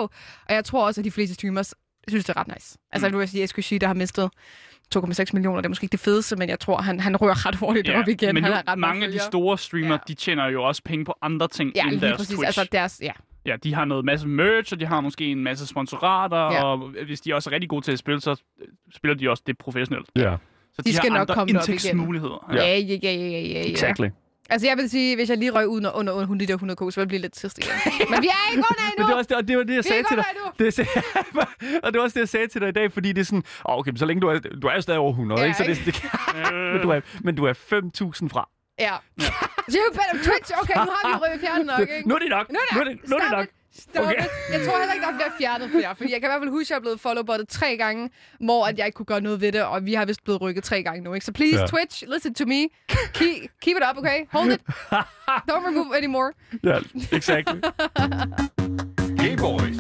Og 0.50 0.54
jeg 0.54 0.66
tror 0.66 0.86
også, 0.86 1.02
at 1.02 1.06
de 1.06 1.12
fleste 1.12 1.36
streamers 1.36 1.74
synes, 2.08 2.26
det 2.26 2.36
er 2.36 2.40
ret 2.40 2.48
nice. 2.48 2.78
Altså, 2.92 3.08
Mm. 3.08 3.12
nu 3.12 3.18
vil 3.18 3.22
jeg 3.24 3.30
sige, 3.30 3.42
at 3.42 3.46
Eskushi, 3.46 3.78
der 3.78 3.88
har 3.88 3.94
mistet 3.94 4.30
2,6 4.96 5.34
millioner. 5.34 5.58
Det 5.62 5.66
er 5.66 5.70
måske 5.70 5.84
ikke 5.84 5.92
det 5.92 6.00
fedeste, 6.00 6.36
men 6.36 6.50
jeg 6.50 6.60
tror, 6.60 6.78
han, 6.78 7.00
han 7.00 7.16
rører 7.16 7.46
ret 7.48 7.56
hurtigt 7.56 7.88
Ja, 7.88 8.00
op 8.00 8.08
igen. 8.08 8.34
men 8.36 8.44
han 8.44 8.54
nu, 8.54 8.58
ret 8.72 8.80
mange 8.80 9.06
af 9.06 9.12
de 9.12 9.20
store 9.20 9.58
streamer, 9.58 9.92
Ja. 9.92 9.98
de 10.08 10.14
tjener 10.14 10.48
jo 10.48 10.64
også 10.64 10.82
penge 10.86 11.06
på 11.06 11.14
andre 11.22 11.48
ting 11.48 11.72
Ja, 11.76 11.88
end 11.88 12.02
deres 12.02 12.18
præcis. 12.18 12.36
Twitch. 12.36 12.46
Altså, 12.60 12.68
deres, 12.72 13.00
ja. 13.04 13.12
Ja, 13.46 13.56
de 13.64 13.74
har 13.74 13.86
noget 13.86 14.06
masse 14.06 14.28
merch, 14.28 14.74
og 14.74 14.80
de 14.80 14.86
har 14.86 15.02
måske 15.02 15.26
en 15.26 15.44
masse 15.44 15.68
sponsorater, 15.68 16.38
Ja. 16.38 16.64
og 16.64 16.78
hvis 17.06 17.22
de 17.22 17.34
også 17.34 17.50
er 17.50 17.54
rigtig 17.54 17.70
gode 17.70 17.86
til 17.86 17.92
at 17.92 18.00
spille, 18.00 18.22
så 18.22 18.42
spiller 18.96 19.16
de 19.16 19.30
også 19.30 19.44
det 19.48 19.58
professionelt. 19.58 20.10
Ja, 20.16 20.36
Så 20.74 20.82
De 20.82 20.94
skal 20.96 21.10
har 21.12 21.18
nok 21.18 21.22
andre 21.22 21.34
komme 21.36 21.50
indtægtsmuligheder. 21.52 22.50
Ja, 22.54 22.56
ja, 22.58 22.78
ja, 22.80 22.98
ja, 23.04 23.12
ja, 23.12 23.42
ja. 23.42 23.72
exactly. 23.72 24.08
Altså, 24.50 24.68
jeg 24.68 24.78
vil 24.78 24.90
sige, 24.90 25.16
hvis 25.16 25.30
jeg 25.30 25.38
lige 25.38 25.52
røg 25.52 25.68
under, 25.68 25.92
under, 25.92 26.14
under 26.14 26.36
de 26.36 26.46
der 26.46 26.54
100 26.54 26.76
k, 26.78 26.80
så 26.80 26.86
vil 26.86 27.02
jeg 27.02 27.08
blive 27.08 27.22
lidt 27.22 27.34
trist 27.34 27.58
igen. 27.58 27.72
Men 28.12 28.22
vi 28.22 28.28
er 28.28 28.52
ikke 28.52 28.64
under 28.72 28.84
Men 28.84 28.92
endnu! 28.92 29.08
det 29.08 29.12
var, 29.12 29.18
også 29.18 29.28
det, 29.30 29.38
og 29.38 29.48
det 29.48 29.58
var 29.58 29.64
det, 29.64 29.76
jeg 29.76 29.84
Vi 29.84 29.90
er 29.90 29.92
sagde 29.92 30.04
til 30.04 30.18
dig. 30.18 30.26
Det 30.60 30.74
sagde, 30.74 30.90
og 31.84 31.94
det 31.94 31.98
var 32.00 32.04
også 32.04 32.14
det, 32.14 32.20
jeg 32.20 32.30
sagde 32.30 32.48
til 32.48 32.62
dig 32.62 32.70
i 32.70 32.72
dag, 32.72 32.92
fordi 32.92 33.12
det 33.14 33.22
er 33.22 33.26
sådan, 33.26 33.44
oh, 33.66 33.80
okay, 33.80 33.92
men 33.92 33.98
så 33.98 34.06
længe 34.06 34.22
du 34.22 34.28
er, 34.28 34.40
du 34.40 34.68
er 34.68 34.76
jo 34.76 34.82
stadig 34.82 35.00
over 35.00 35.12
100, 35.12 35.42
Ja, 35.42 35.46
ikke? 35.48 35.58
Så 35.58 35.64
det, 35.64 35.82
det, 35.86 35.96
Øh, 36.54 36.74
men, 36.74 36.82
du 36.82 36.90
er, 36.90 37.00
men 37.24 37.36
du 37.36 37.46
er 37.46 37.54
5.000 37.54 38.28
fra. 38.34 38.50
Ja. 38.80 38.96
Så 39.20 39.78
you 39.78 39.92
better 39.92 40.32
Twitch. 40.32 40.52
Okay, 40.62 40.74
nu 40.74 40.92
har 40.96 41.10
vi 41.10 41.14
røget 41.26 41.40
fjernet 41.42 41.66
nok, 41.66 41.80
ikke? 41.80 42.10
Nu 42.10 42.16
er 42.16 42.20
det 42.20 42.30
nok. 42.30 42.50
Nu 42.50 42.60
er 42.60 42.76
Nu 42.76 42.80
er 42.80 42.84
det, 42.84 43.10
nu 43.10 43.16
er 43.16 43.20
det 43.20 43.32
nok. 43.32 43.48
Stop 43.80 44.04
Okay. 44.06 44.14
it. 44.14 44.28
Jeg 44.52 44.66
tror 44.68 44.78
heller 44.80 44.94
ikke, 44.94 45.06
der 45.06 45.12
bliver 45.14 45.32
fjernet 45.40 45.70
flere, 45.70 45.96
fordi 45.96 46.12
jeg 46.14 46.22
kan 46.22 46.30
i 46.30 46.32
hvert 46.32 46.42
fald 46.42 46.50
huske, 46.50 46.66
at 46.66 46.70
jeg 46.70 46.76
er 46.76 46.80
blevet 46.82 47.00
followbottet 47.00 47.48
tre 47.50 47.78
gange, 47.78 48.10
hvor 48.40 48.66
at 48.66 48.78
jeg 48.78 48.86
ikke 48.86 48.96
kunne 48.96 49.06
gøre 49.06 49.22
noget 49.22 49.42
ved 49.42 49.52
det, 49.52 49.64
og 49.64 49.86
vi 49.86 49.94
har 49.94 50.06
vist 50.06 50.24
blevet 50.24 50.42
rykket 50.42 50.64
tre 50.64 50.84
gange 50.84 51.02
nu, 51.04 51.14
ikke? 51.14 51.26
Så 51.26 51.32
please, 51.32 51.60
Ja. 51.60 51.66
Twitch, 51.68 52.04
listen 52.14 52.34
to 52.34 52.46
me. 52.46 52.62
Keep, 53.14 53.50
keep 53.62 53.78
it 53.78 53.84
up, 53.92 53.98
okay? 53.98 54.20
Hold 54.32 54.52
it. 54.52 54.62
Don't 55.52 55.68
remove 55.68 55.98
anymore. 55.98 56.32
Ja, 56.64 56.78
exactly. 57.12 57.60
Hey 59.20 59.38
boys. 59.38 59.78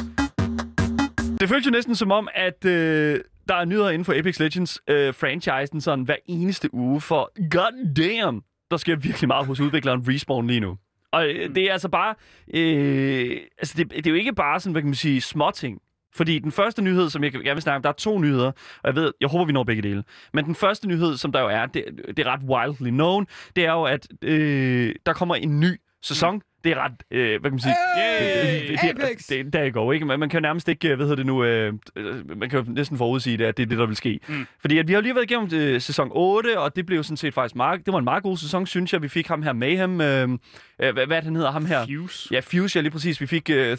Det 1.40 1.50
føles 1.50 1.66
jo 1.66 1.72
næsten 1.72 1.96
som 1.96 2.12
om, 2.12 2.28
at 2.36 2.66
øh, 2.66 3.20
der 3.50 3.56
er 3.56 3.66
nyheder 3.66 3.90
inden 3.90 4.06
for 4.06 4.14
Apex 4.20 4.40
Legends 4.40 4.80
øh, 4.90 5.14
franchisen 5.14 5.82
sådan 5.82 6.06
hver 6.06 6.16
eneste 6.28 6.74
uge, 6.74 7.02
for 7.02 7.50
god 7.50 7.94
damn, 7.96 8.42
der 8.72 8.78
sker 8.78 8.96
virkelig 8.96 9.28
meget 9.28 9.46
hos 9.48 9.60
udvikleren 9.60 10.04
Respawn 10.08 10.48
lige 10.48 10.60
nu. 10.60 10.78
Og 11.16 11.28
øh, 11.30 11.56
det 11.56 11.64
er 11.64 11.72
altså 11.72 11.90
bare, 11.90 12.16
øh, 12.54 13.38
altså 13.58 13.74
det, 13.78 13.92
det 13.92 14.08
er 14.08 14.12
jo 14.12 14.18
ikke 14.18 14.34
bare 14.34 14.60
sådan, 14.60 14.72
hvad 14.72 14.82
kan 14.82 14.90
man 14.90 14.96
sige, 14.96 15.22
småting. 15.22 15.82
Fordi 16.16 16.40
den 16.40 16.52
første 16.52 16.82
nyhed, 16.82 17.10
som 17.10 17.24
jeg 17.24 17.32
gerne 17.32 17.54
vil 17.54 17.62
snakke 17.62 17.76
om, 17.76 17.82
der 17.82 17.90
er 17.90 17.94
to 17.94 18.20
nyheder, 18.20 18.48
og 18.48 18.86
jeg 18.86 18.96
ved, 18.96 19.12
jeg 19.22 19.30
håber, 19.30 19.46
vi 19.46 19.52
når 19.52 19.64
begge 19.64 19.82
dele. 19.82 20.04
Men 20.34 20.46
den 20.46 20.56
første 20.56 20.88
nyhed, 20.88 21.18
som 21.18 21.32
der 21.32 21.40
jo 21.42 21.48
er, 21.48 21.66
det, 21.66 21.86
det 22.08 22.20
er 22.20 22.32
ret 22.34 22.44
wildly 22.44 22.90
known, 22.90 23.28
det 23.56 23.66
er 23.66 23.72
jo, 23.72 23.84
at 23.84 24.08
øh, 24.22 24.96
der 25.06 25.14
kommer 25.14 25.36
en 25.36 25.60
ny 25.60 25.82
sæson. 26.04 26.42
Det 26.66 26.72
er 26.74 26.84
ret, 26.86 26.92
øh, 27.12 27.28
hvad 27.30 27.40
kan 27.40 27.52
man 27.52 27.60
sige, 27.60 27.76
Yay! 27.98 28.68
det, 28.72 28.80
det, 28.82 29.04
Apex! 29.04 29.26
det, 29.30 29.54
der 29.54 29.70
går 29.70 29.94
ikke. 29.94 30.06
Man, 30.06 30.20
man 30.20 30.30
kan 30.30 30.38
jo 30.38 30.42
nærmest 30.42 30.68
ikke, 30.68 30.88
hvad 30.96 31.06
hedder 31.06 31.16
det 31.16 31.26
nu, 31.26 31.44
øh, 31.44 31.74
øh, 31.96 32.38
man 32.40 32.50
kan 32.50 32.60
jo 32.60 32.66
næsten 32.68 32.98
forudsige 32.98 33.38
det, 33.38 33.46
at 33.46 33.58
det 33.58 33.64
er 33.64 33.68
det, 33.68 33.78
der 33.78 33.86
vil 33.86 33.96
ske. 33.96 34.20
Mm. 34.28 34.46
Fordi 34.62 34.78
at 34.78 34.88
vi 34.88 34.94
har 34.94 35.02
lige 35.02 35.16
været 35.16 35.32
igennem 35.32 35.50
øh, 35.54 35.82
sæson 35.82 36.10
8, 36.12 36.60
og 36.60 36.76
det 36.76 36.86
blev 36.86 37.04
sådan 37.04 37.18
set 37.18 37.34
faktisk 37.34 37.56
meget, 37.56 37.86
det 37.86 37.92
var 37.94 38.00
en 38.00 38.04
meget 38.06 38.24
god 38.24 38.38
sæson, 38.38 38.68
synes 38.68 38.94
jeg. 38.94 39.02
Vi 39.02 39.08
fik 39.08 39.28
ham 39.28 39.42
her 39.44 39.54
Mayhem, 39.54 40.02
øh, 40.02 40.30
øh, 40.30 40.38
hvad, 40.80 40.94
hvad 40.94 41.08
det, 41.08 41.24
han 41.24 41.36
hedder, 41.36 41.52
ham 41.52 41.66
her? 41.66 41.86
Fuse. 42.02 42.30
Ja, 42.32 42.40
Fuse, 42.40 42.78
ja 42.78 42.82
lige 42.82 42.92
præcis. 42.92 43.22
Vi 43.22 43.26
fik 43.26 43.50
øh, 43.50 43.74
30-30 43.74 43.78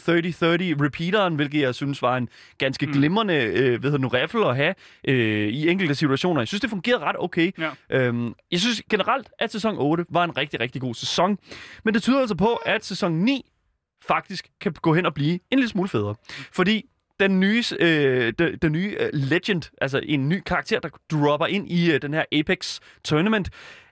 repeateren, 0.85 1.35
hvilket 1.35 1.61
jeg 1.61 1.75
synes 1.75 2.01
var 2.01 2.17
en 2.17 2.29
ganske 2.57 2.85
Mm. 2.85 2.91
glimrende 2.91 3.33
øh, 3.35 3.53
hvad 3.53 3.69
hedder 3.69 3.91
det 3.91 4.01
nu, 4.01 4.07
riffle 4.07 4.45
at 4.49 4.55
have 4.55 4.73
øh, 5.07 5.47
i 5.47 5.69
enkelte 5.69 5.95
situationer. 5.95 6.41
Jeg 6.41 6.47
synes, 6.47 6.61
det 6.61 6.69
fungerede 6.69 7.03
ret 7.03 7.15
okay. 7.19 7.51
Ja. 7.59 7.69
Øhm, 7.89 8.33
jeg 8.51 8.59
synes 8.59 8.81
generelt, 8.89 9.29
at 9.39 9.51
sæson 9.51 9.75
8 9.77 10.05
var 10.09 10.23
en 10.23 10.37
rigtig, 10.37 10.59
rigtig 10.59 10.81
god 10.81 10.93
sæson. 10.95 11.37
Men 11.85 11.93
det 11.93 12.01
tyder 12.03 12.19
altså 12.19 12.35
på, 12.35 12.53
at 12.65 12.76
sæson 12.85 13.11
9 13.11 13.51
faktisk 14.07 14.49
kan 14.61 14.73
gå 14.73 14.93
hen 14.93 15.05
og 15.05 15.13
blive 15.13 15.33
en 15.51 15.59
lille 15.59 15.69
smule 15.69 15.89
federe. 15.89 16.15
Fordi 16.51 16.89
den 17.19 17.39
nye, 17.39 17.63
øh, 17.79 18.33
den, 18.39 18.57
den 18.61 18.71
nye 18.71 18.95
øh, 18.99 19.09
legend, 19.13 19.71
altså 19.81 20.01
en 20.03 20.29
ny 20.29 20.41
karakter, 20.45 20.79
der 20.79 20.89
dropper 21.11 21.45
ind 21.45 21.71
i 21.71 21.91
øh, 21.91 22.01
den 22.01 22.13
her 22.13 22.23
Apex 22.31 22.79
Tournament, 23.03 23.49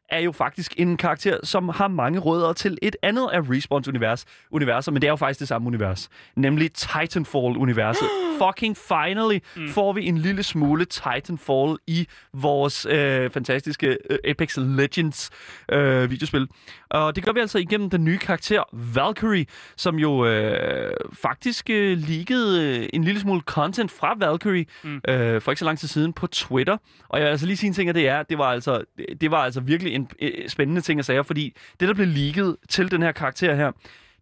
er 0.09 0.19
jo 0.19 0.31
faktisk 0.31 0.73
en 0.77 0.97
karakter, 0.97 1.37
som 1.43 1.69
har 1.69 1.87
mange 1.87 2.19
rødder 2.19 2.53
til 2.53 2.77
et 2.81 2.95
andet 3.03 3.29
af 3.33 3.39
Respawns 3.39 3.87
univers, 3.87 4.25
universer, 4.51 4.91
men 4.91 5.01
det 5.01 5.07
er 5.07 5.11
jo 5.11 5.15
faktisk 5.15 5.39
det 5.39 5.47
samme 5.47 5.67
univers, 5.67 6.09
nemlig 6.35 6.73
Titanfall-universet. 6.73 8.07
Fucking 8.41 8.77
finally 8.77 9.39
mm. 9.55 9.69
får 9.69 9.93
vi 9.93 10.05
en 10.05 10.17
lille 10.17 10.43
smule 10.43 10.85
Titanfall 10.85 11.77
i 11.87 12.07
vores 12.33 12.85
øh, 12.85 13.29
fantastiske 13.29 13.97
øh, 14.09 14.17
Apex 14.23 14.57
Legends 14.57 15.29
øh, 15.71 16.11
videospil. 16.11 16.47
Og 16.89 17.15
det 17.15 17.23
gør 17.23 17.31
vi 17.31 17.39
altså 17.39 17.57
igennem 17.57 17.89
den 17.89 18.03
nye 18.03 18.17
karakter 18.17 18.63
Valkyrie, 18.73 19.45
som 19.77 19.95
jo 19.99 20.25
øh, 20.25 20.93
faktisk 21.13 21.69
øh, 21.69 21.97
leakede 21.97 22.79
øh, 22.79 22.89
en 22.93 23.03
lille 23.03 23.19
smule 23.19 23.41
content 23.41 23.91
fra 23.91 24.15
Valkyrie 24.19 24.65
mm. 24.83 25.01
øh, 25.07 25.41
for 25.41 25.51
ikke 25.51 25.59
så 25.59 25.65
lang 25.65 25.79
tid 25.79 25.87
siden 25.87 26.13
på 26.13 26.27
Twitter. 26.27 26.77
Og 27.09 27.19
jeg 27.19 27.25
vil 27.25 27.31
altså 27.31 27.45
lige 27.45 27.57
sige 27.57 27.67
en 27.67 27.73
ting, 27.73 27.89
at 27.89 27.95
det 27.95 28.07
er, 28.07 28.23
det 28.23 28.37
var 28.37 28.45
altså, 28.45 28.83
det 29.21 29.31
var 29.31 29.37
altså 29.37 29.61
virkelig 29.61 29.94
en 29.95 30.09
øh, 30.21 30.49
spændende 30.49 30.81
ting 30.81 30.99
at 30.99 31.05
sige, 31.05 31.23
fordi 31.23 31.55
det, 31.79 31.87
der 31.87 31.93
blev 31.93 32.07
leaget 32.07 32.55
til 32.69 32.91
den 32.91 33.01
her 33.01 33.11
karakter 33.11 33.55
her, 33.55 33.71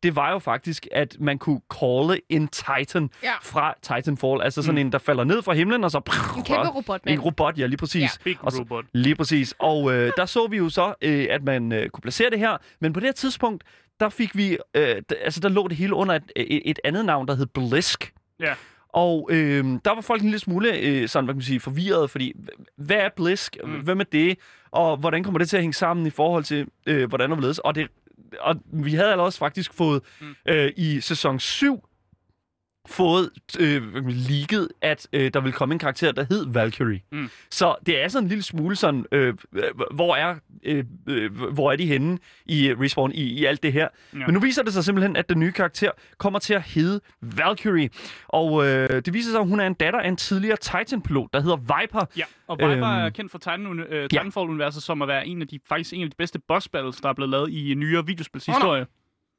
det 0.03 0.15
var 0.15 0.31
jo 0.31 0.39
faktisk, 0.39 0.87
at 0.91 1.15
man 1.19 1.37
kunne 1.37 1.61
calle 1.79 2.19
en 2.29 2.47
Titan 2.47 3.09
Ja. 3.23 3.31
fra 3.41 3.73
Titanfall. 3.81 4.41
Altså 4.41 4.61
sådan 4.61 4.77
en, 4.77 4.91
der 4.91 4.97
falder 4.97 5.23
ned 5.23 5.41
fra 5.41 5.53
himlen, 5.53 5.83
og 5.83 5.91
så... 5.91 5.97
En 6.37 6.43
kæmpe 6.43 6.67
robot, 6.67 7.01
En 7.07 7.19
robot, 7.19 7.57
ja, 7.59 7.65
lige 7.65 7.77
præcis. 7.77 8.01
Ja. 8.01 8.07
Big 8.23 8.37
Og 8.41 8.51
så- 8.51 8.59
robot. 8.59 8.85
Lige 8.93 9.15
præcis. 9.15 9.53
Og 9.59 9.93
øh, 9.93 10.11
der 10.17 10.25
så 10.25 10.47
vi 10.47 10.57
jo 10.57 10.69
så, 10.69 10.93
øh, 11.01 11.27
at 11.29 11.43
man 11.43 11.71
øh, 11.71 11.89
kunne 11.89 12.01
placere 12.01 12.29
det 12.29 12.39
her. 12.39 12.57
Men 12.81 12.93
på 12.93 12.99
det 12.99 13.07
her 13.07 13.13
tidspunkt, 13.13 13.63
der 13.99 14.09
fik 14.09 14.37
vi... 14.37 14.57
Øh, 14.75 14.95
d- 15.11 15.23
altså, 15.23 15.39
der 15.39 15.49
lå 15.49 15.67
det 15.67 15.77
hele 15.77 15.93
under 15.93 16.15
et, 16.15 16.23
et, 16.35 16.61
et 16.65 16.79
andet 16.83 17.05
navn, 17.05 17.27
der 17.27 17.35
hed 17.35 17.45
Blisk. 17.45 18.13
Ja. 18.39 18.53
Og 18.89 19.29
øh, 19.31 19.63
der 19.85 19.95
var 19.95 20.01
folk 20.01 20.21
en 20.21 20.27
lille 20.27 20.39
smule 20.39 20.77
øh, 20.79 21.07
sådan, 21.07 21.25
hvad 21.25 21.33
kan 21.33 21.37
man 21.37 21.43
sige, 21.43 21.59
forvirret, 21.59 22.09
fordi 22.09 22.33
hvad 22.77 22.97
er 22.97 23.09
Blisk? 23.15 23.57
Mm. 23.63 23.71
Hvem 23.71 23.99
er 23.99 24.03
det? 24.03 24.37
Og 24.73 24.97
hvordan 24.97 25.23
kommer 25.23 25.37
det 25.37 25.49
til 25.49 25.57
at 25.57 25.63
hænge 25.63 25.73
sammen 25.73 26.07
i 26.07 26.09
forhold 26.09 26.43
til, 26.43 26.67
øh, 26.87 27.09
hvordan 27.09 27.31
det 27.31 27.41
ledes? 27.41 27.59
Og, 27.59 27.75
det, 27.75 27.87
og 28.39 28.55
vi 28.63 28.93
havde 28.93 29.11
allerede 29.11 29.31
faktisk 29.31 29.73
fået 29.73 30.01
mm. 30.21 30.35
øh, 30.47 30.71
i 30.75 31.01
sæson 31.01 31.39
7 31.39 31.83
fået 32.87 33.29
øh, 33.59 34.07
leaget, 34.07 34.67
at 34.81 35.07
øh, 35.13 35.31
der 35.33 35.41
vil 35.41 35.53
komme 35.53 35.73
en 35.73 35.79
karakter, 35.79 36.11
der 36.11 36.25
hed 36.29 36.45
Valkyrie. 36.53 37.01
Mm. 37.11 37.29
Så 37.51 37.75
det 37.85 38.03
er 38.03 38.07
sådan 38.07 38.25
en 38.25 38.29
lille 38.29 38.43
smule 38.43 38.75
sådan, 38.75 39.05
øh, 39.11 39.33
øh, 39.53 39.63
hvor, 39.93 40.15
er, 40.15 40.35
øh, 40.63 40.83
øh, 41.07 41.35
hvor 41.53 41.71
er 41.71 41.75
de 41.75 41.85
henne 41.85 42.19
i 42.45 42.67
øh, 42.67 42.79
Respawn 42.79 43.11
i, 43.11 43.21
i 43.23 43.45
alt 43.45 43.63
det 43.63 43.73
her. 43.73 43.87
Ja. 44.13 44.17
Men 44.25 44.33
nu 44.33 44.39
viser 44.39 44.63
det 44.63 44.73
sig 44.73 44.83
simpelthen, 44.83 45.15
at 45.15 45.29
den 45.29 45.39
nye 45.39 45.51
karakter 45.51 45.91
kommer 46.17 46.39
til 46.39 46.53
at 46.53 46.61
hedde 46.61 47.01
Valkyrie. 47.21 47.89
Og 48.27 48.67
øh, 48.67 48.89
det 48.89 49.13
viser 49.13 49.31
sig, 49.31 49.39
at 49.39 49.47
hun 49.47 49.59
er 49.59 49.67
en 49.67 49.73
datter 49.73 49.99
af 49.99 50.07
en 50.07 50.17
tidligere 50.17 50.57
Titan-pilot, 50.57 51.29
der 51.33 51.41
hedder 51.41 51.57
Viper. 51.57 52.05
Ja, 52.17 52.23
og 52.47 52.57
Viper 52.57 52.71
Øhm, 52.71 52.83
er 52.83 53.09
kendt 53.09 53.31
fra 53.31 53.39
Titan, 53.39 53.79
øh, 53.79 54.09
Titanfall-universet 54.09 54.83
som 54.83 55.01
at 55.01 55.07
være 55.07 55.27
en 55.27 55.41
af 55.41 55.47
de, 55.47 55.59
faktisk 55.69 55.93
en 55.93 56.03
af 56.03 56.09
de 56.09 56.15
bedste 56.17 56.39
boss 56.47 56.69
battles, 56.69 56.95
der 56.95 57.09
er 57.09 57.13
blevet 57.13 57.29
lavet 57.29 57.49
i 57.49 57.73
nyere 57.73 58.05
videospils 58.05 58.45
historie. 58.45 58.85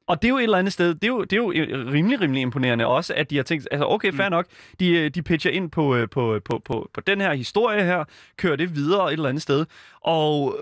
Og 0.07 0.23
det 0.23 0.29
er 0.29 0.31
jo 0.31 0.39
et 0.39 0.43
eller 0.43 0.59
andet 0.59 0.73
sted, 0.73 0.95
det 0.95 1.05
er 1.05 1.09
jo, 1.09 1.25
det 1.25 1.33
er 1.33 1.37
jo 1.37 1.53
øh, 1.53 1.93
rimelig, 1.93 2.21
rimelig 2.21 2.43
imponerende 2.43 2.87
også, 2.87 3.15
at 3.15 3.31
de 3.31 3.37
har 3.37 3.43
tænkt, 3.43 3.69
altså 3.71 3.87
okay, 3.87 4.13
fair 4.13 4.29
mm. 4.29 4.31
nok, 4.31 4.47
de, 4.81 4.91
øh, 4.91 5.11
de 5.11 5.23
pitcher 5.23 5.51
ind 5.51 5.71
på, 5.71 5.97
øh, 5.97 6.09
på, 6.09 6.41
på, 6.45 6.63
på, 6.65 6.91
på 6.95 7.01
den 7.01 7.21
her 7.21 7.35
historie 7.35 7.85
her, 7.85 8.05
kører 8.37 8.57
det 8.57 8.75
videre 8.75 9.07
et 9.09 9.13
eller 9.13 9.29
andet 9.29 9.43
sted, 9.43 9.67
og 10.05 10.57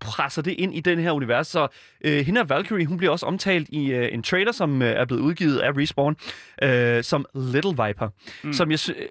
presser 0.00 0.42
det 0.42 0.54
ind 0.58 0.74
i 0.74 0.80
den 0.80 0.98
her 0.98 1.12
univers. 1.12 1.46
Så 1.46 1.68
øh, 2.04 2.26
hende 2.26 2.40
her 2.40 2.44
Valkyrie, 2.44 2.86
hun 2.86 2.96
bliver 2.96 3.10
også 3.10 3.26
omtalt 3.26 3.68
i 3.68 3.92
øh, 3.92 4.08
en 4.12 4.22
trailer, 4.22 4.52
som 4.52 4.82
øh, 4.82 4.88
er 4.88 5.04
blevet 5.04 5.22
udgivet 5.22 5.58
af 5.58 5.70
Respawn, 5.76 6.16
øh, 6.62 7.04
som 7.04 7.26
Little 7.34 7.70
Viper. 7.70 8.08
Mm. 8.44 8.52
Som 8.52 8.70
jeg 8.70 8.78
øh, 8.96 9.06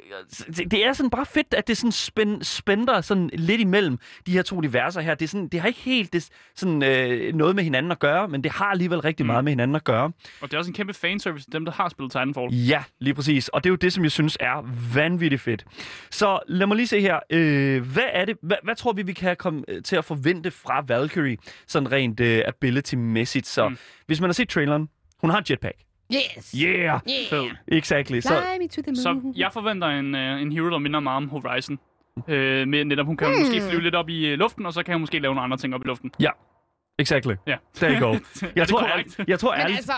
det, 0.58 0.72
det 0.72 0.86
er 0.86 0.94
sådan 0.94 1.10
bare 1.10 1.26
fedt, 1.26 1.54
at 1.54 1.68
det 1.68 1.78
sådan 1.78 1.92
spænd, 1.92 2.44
spænder 2.44 3.02
sådan 3.02 3.30
lidt 3.34 3.62
imellem 3.62 3.98
de 4.26 4.32
her 4.32 4.42
to 4.42 4.58
universer 4.58 5.02
her. 5.02 5.16
Det, 5.16 5.26
er 5.26 5.30
sådan, 5.30 5.48
det 5.48 5.60
har 5.60 5.68
ikke 5.68 5.80
helt 5.80 6.14
det, 6.14 6.30
sådan, 6.56 6.84
øh, 6.84 7.36
noget 7.36 7.56
med 7.56 7.64
hinanden 7.64 7.92
at 7.92 8.00
gøre, 8.00 8.28
men 8.28 8.44
det 8.44 8.52
har 8.52 8.66
alligevel 8.66 9.00
rigtig 9.00 9.24
mm. 9.24 9.28
meget 9.28 9.44
med 9.44 9.52
hinanden 9.52 9.76
at 9.76 9.84
gøre. 9.84 10.12
Og 10.42 10.52
det 10.52 10.54
er 10.54 10.58
også 10.58 10.70
en 10.70 10.76
kæmpe 10.76 10.94
fanservice 10.94 11.46
til 11.46 11.54
dem, 11.54 11.66
der 11.66 11.72
har 11.72 11.90
spillet 11.90 12.12
Titanfall. 12.12 12.54
Ja, 12.54 12.84
lige 13.00 13.14
præcis. 13.14 13.48
Og 13.48 13.64
det 13.64 13.70
er 13.70 13.72
jo 13.72 13.76
det, 13.76 13.94
som 13.94 14.04
jeg 14.04 14.12
synes 14.12 14.38
er 14.40 14.70
vanvittigt 14.94 15.42
fedt. 15.42 15.66
Så 16.12 16.40
lad 16.48 16.68
mig 16.68 16.78
lige 16.78 16.88
se 16.88 17.02
her. 17.02 17.20
Øh, 17.30 17.82
hvad 17.94 18.04
er 18.14 18.26
det? 18.26 18.38
Hvad, 18.42 18.58
hvad 18.64 18.76
tror 18.76 18.94
vi, 18.94 19.02
vi 19.02 19.14
kan 19.14 19.36
komme 19.36 19.64
øh, 19.72 19.84
til 19.84 19.96
at 19.96 20.06
forvente 20.06 20.52
fra 20.52 20.84
Valkyrie, 20.88 21.38
sådan 21.68 21.92
rent 21.92 22.20
øh, 22.20 22.42
ability-mæssigt? 22.48 23.48
Så 23.48 23.70
mm. 23.70 23.78
hvis 24.06 24.22
man 24.22 24.30
har 24.30 24.34
set 24.34 24.50
traileren, 24.50 24.90
hun 25.22 25.30
har 25.30 25.38
et 25.38 25.50
jetpack. 25.50 25.76
Yes! 26.14 26.52
Yeah! 26.52 26.76
Yeah! 26.78 27.00
Fed. 27.30 27.50
Exactly. 27.68 28.20
Så, 28.20 28.30
Fly 28.30 28.64
me 28.64 28.68
to 28.68 28.82
the 28.82 28.96
Så 28.96 29.14
moon. 29.14 29.34
jeg 29.38 29.50
forventer 29.54 29.88
en, 29.88 30.16
øh, 30.16 30.42
en 30.42 30.52
hero, 30.52 30.70
der 30.70 30.78
minder 30.78 31.00
meget 31.00 31.18
om 31.18 31.30
Horizon. 31.30 31.80
Øh, 32.28 32.68
med 32.68 32.86
netop, 32.86 33.06
hun 33.06 33.18
kan 33.18 33.28
mm. 33.28 33.40
måske 33.40 33.62
flyve 33.70 33.82
lidt 33.82 33.96
op 33.96 34.10
i 34.10 34.26
øh, 34.28 34.38
luften, 34.38 34.66
og 34.66 34.74
så 34.74 34.84
kan 34.84 34.94
hun 34.94 35.02
måske 35.02 35.20
lave 35.20 35.34
nogle 35.36 35.44
andre 35.44 35.58
ting 35.58 35.76
op 35.76 35.82
i 35.86 35.88
luften. 35.88 36.12
Exactly. 37.02 37.34
Ja. 37.48 37.56
There 37.76 37.92
you 38.00 38.08
go. 38.08 38.12
Jeg 38.44 38.52
det 38.56 38.68
tror, 38.68 38.84
ærligt, 38.88 39.20
jeg 39.28 39.40
tror 39.40 39.52
Men 39.52 39.62
ærligt, 39.62 39.78
altså, 39.78 39.94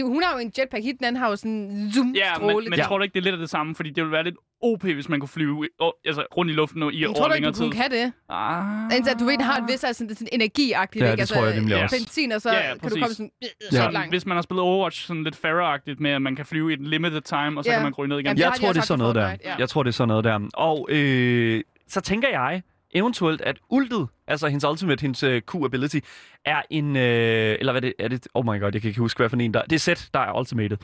øh, 0.00 0.06
hun 0.06 0.22
har 0.22 0.32
jo 0.32 0.38
en 0.38 0.52
jetpack 0.58 0.84
hit, 0.84 0.98
den 0.98 1.06
anden 1.06 1.22
har 1.22 1.28
jo 1.28 1.36
sådan 1.36 1.50
en 1.52 1.92
zoom-stråle. 1.92 2.52
Ja, 2.52 2.54
men, 2.60 2.70
men 2.70 2.78
Ja. 2.78 2.84
tror 2.84 2.98
du 2.98 3.02
ikke, 3.04 3.14
det 3.14 3.20
er 3.20 3.24
lidt 3.24 3.32
af 3.32 3.38
det 3.38 3.50
samme? 3.50 3.74
Fordi 3.74 3.88
det 3.90 3.96
ville 3.96 4.12
være 4.12 4.24
lidt 4.24 4.34
OP, 4.62 4.82
hvis 4.82 5.08
man 5.08 5.20
kunne 5.20 5.28
flyve 5.28 5.68
øh, 5.82 5.88
altså, 6.04 6.24
rundt 6.36 6.50
i 6.50 6.54
luften 6.54 6.82
og 6.82 6.92
i 6.92 7.00
jeg 7.00 7.08
over 7.08 7.16
tror 7.16 7.26
du 7.28 7.32
længere 7.34 7.48
ikke, 7.50 7.56
tid. 7.56 7.64
hun 7.64 7.72
kan 7.72 7.90
det? 7.90 8.12
Ah. 8.28 8.84
At 8.86 9.16
du 9.20 9.24
ved, 9.24 9.38
har 9.42 9.56
et 9.60 9.64
vis 9.68 9.84
altså, 9.84 9.98
sådan, 9.98 10.14
sådan 10.16 10.28
energiagtigt, 10.32 11.04
Ja, 11.04 11.10
ikke? 11.10 11.20
det 11.20 11.28
tror 11.28 11.44
jeg 11.46 11.56
nemlig 11.56 11.82
også. 11.82 11.96
Benzin, 11.96 12.32
og 12.32 12.40
så 12.40 12.50
Ja, 12.52 12.68
ja, 12.68 12.78
kan 12.78 12.90
du 12.90 12.96
komme 13.00 13.14
sådan, 13.14 13.30
øh, 13.44 13.48
Ja. 13.72 13.84
så 13.84 13.90
langt. 13.90 14.12
hvis 14.12 14.26
man 14.26 14.36
har 14.36 14.42
spillet 14.42 14.62
Overwatch 14.62 15.06
sådan 15.06 15.24
lidt 15.24 15.36
Farah-agtigt 15.44 15.96
med, 15.98 16.10
at 16.10 16.22
man 16.22 16.36
kan 16.36 16.46
flyve 16.46 16.70
i 16.70 16.74
et 16.74 16.80
limited 16.80 17.20
time, 17.20 17.60
og 17.60 17.64
så 17.64 17.70
Ja. 17.70 17.76
kan 17.76 17.82
man 17.82 17.92
gå 17.92 18.06
ned 18.06 18.16
igen. 18.18 18.26
Jamen, 18.26 18.38
jeg 18.38 18.52
de 18.54 18.60
tror, 18.60 18.72
det 18.72 18.80
er 18.80 18.84
sådan 18.84 18.98
noget 18.98 19.14
der. 19.14 19.28
Ja. 19.44 19.54
Jeg 19.58 19.68
tror, 19.68 19.82
det 19.82 19.90
er 19.90 19.92
sådan 19.92 20.08
noget 20.08 20.24
der. 20.24 20.40
Og 20.54 20.88
øh, 20.90 21.62
så 21.88 22.00
tænker 22.00 22.28
jeg 22.28 22.62
eventuelt, 22.94 23.40
at 23.40 23.56
ultet, 23.70 24.08
altså 24.26 24.48
hendes 24.48 24.64
ultimate, 24.64 25.02
hendes 25.02 25.22
uh, 25.24 25.36
Q-ability, 25.50 25.98
er 26.44 26.62
en... 26.70 26.96
Øh, 26.96 27.56
eller 27.60 27.72
hvad 27.72 27.82
er 27.82 27.86
det, 27.88 27.94
er 27.98 28.08
det? 28.08 28.26
Oh 28.34 28.44
my 28.44 28.60
god, 28.60 28.70
jeg 28.72 28.82
kan 28.82 28.88
ikke 28.88 29.00
huske, 29.00 29.18
hvad 29.18 29.28
for 29.28 29.36
en 29.36 29.54
der... 29.54 29.62
Det 29.62 29.72
er 29.72 29.78
set, 29.80 30.08
der 30.14 30.20
er 30.20 30.38
ultimated. 30.38 30.76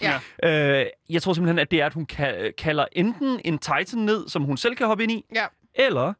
Ja. 0.42 0.80
Øh, 0.80 0.86
jeg 1.10 1.22
tror 1.22 1.32
simpelthen, 1.32 1.58
at 1.58 1.70
det 1.70 1.80
er, 1.80 1.86
at 1.86 1.94
hun 1.94 2.06
ka- 2.12 2.50
kalder 2.58 2.86
enten 2.92 3.40
en 3.44 3.58
Titan 3.58 3.98
ned, 3.98 4.28
som 4.28 4.42
hun 4.42 4.56
selv 4.56 4.74
kan 4.76 4.86
hoppe 4.86 5.02
ind 5.02 5.12
i, 5.12 5.24
Ja. 5.34 5.44
eller 5.74 6.12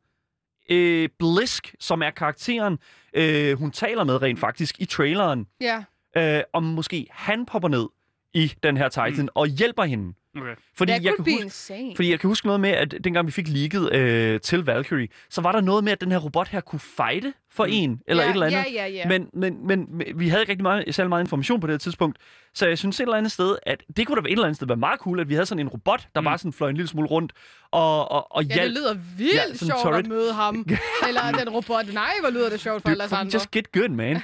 øh, 0.71 1.09
Blisk, 1.19 1.75
som 1.81 2.03
er 2.03 2.11
karakteren, 2.11 2.79
øh, 3.15 3.59
hun 3.59 3.71
taler 3.71 4.05
med 4.05 4.23
rent 4.23 4.41
faktisk 4.41 4.75
i 4.81 4.85
traileren, 4.85 5.47
Ja. 5.61 5.85
øh, 6.17 6.43
om 6.53 6.63
måske 6.65 7.07
han 7.11 7.47
popper 7.47 7.69
ned 7.69 7.87
i 8.35 8.53
den 8.63 8.77
her 8.77 8.89
Titan 8.89 9.23
mm. 9.25 9.29
og 9.35 9.47
hjælper 9.47 9.85
hende. 9.85 10.15
Okay. 10.37 10.55
Fordi 10.81 10.93
That 10.93 11.05
jeg 11.05 11.13
kan 11.17 11.25
huske, 11.25 11.45
insane. 11.45 11.93
fordi 11.97 12.11
jeg 12.11 12.21
kan 12.21 12.29
huske 12.29 12.47
noget 12.47 12.61
med, 12.61 12.71
at 12.71 12.95
dengang 13.05 13.27
vi 13.27 13.33
fik 13.33 13.49
leaget 13.49 13.93
øh, 13.95 14.41
til 14.41 14.65
Valkyrie, 14.65 15.09
så 15.31 15.41
var 15.41 15.53
der 15.53 15.61
noget 15.61 15.85
med, 15.85 15.93
at 15.93 16.01
den 16.01 16.11
her 16.13 16.19
robot 16.19 16.49
her 16.49 16.61
kunne 16.61 16.81
fighte 16.81 17.33
for 17.53 17.65
Mm. 17.67 17.71
en, 17.73 18.01
eller 18.07 18.23
ja, 18.23 18.29
et 18.29 18.33
eller 18.35 18.47
andet. 18.47 18.59
Ja, 18.59 18.65
ja, 18.73 18.87
ja. 18.87 19.09
Men, 19.09 19.27
men, 19.35 19.67
men, 19.67 20.03
vi 20.15 20.29
havde 20.29 20.43
ikke 20.43 20.51
rigtig 20.53 20.63
meget, 20.63 20.95
særlig 20.95 21.09
meget 21.09 21.23
information 21.25 21.61
på 21.61 21.67
det 21.67 21.73
her 21.73 21.79
tidspunkt. 21.79 22.19
Så 22.55 22.69
jeg 22.69 22.79
synes 22.79 23.01
et 23.01 23.03
eller 23.05 23.17
andet 23.17 23.33
sted, 23.33 23.57
at 23.67 23.83
det 23.97 24.07
kunne 24.07 24.17
da 24.23 24.27
et 24.29 24.33
eller 24.33 24.45
andet 24.45 24.57
sted 24.57 24.67
være 24.67 24.77
meget 24.77 25.01
cool, 25.01 25.21
at 25.21 25.29
vi 25.29 25.35
havde 25.35 25.47
sådan 25.47 25.61
en 25.67 25.69
robot, 25.69 26.07
der 26.15 26.21
Mm. 26.21 26.25
bare 26.25 26.39
sådan 26.39 26.53
fløj 26.53 26.69
en 26.71 26.77
lille 26.77 26.89
smule 26.89 27.09
rundt 27.09 27.33
og, 27.73 28.11
og, 28.13 28.33
og 28.37 28.45
Ja, 28.45 28.63
det 28.63 28.71
lyder 28.71 28.95
vildt 29.17 29.35
Ja, 29.35 29.55
sjovt 29.67 29.83
turret. 29.83 29.99
at 29.99 30.07
møde 30.07 30.33
ham. 30.33 30.67
Eller 31.09 31.33
den 31.39 31.49
robot. 31.49 31.93
Nej, 31.95 32.11
hvor 32.21 32.31
lyder 32.31 32.51
det 32.51 32.61
sjovt 32.61 32.83
for 32.83 32.89
alle 32.89 33.05
andre. 33.05 33.31
just 33.35 33.51
get 33.51 33.73
good, 33.73 33.89
man. 33.89 34.17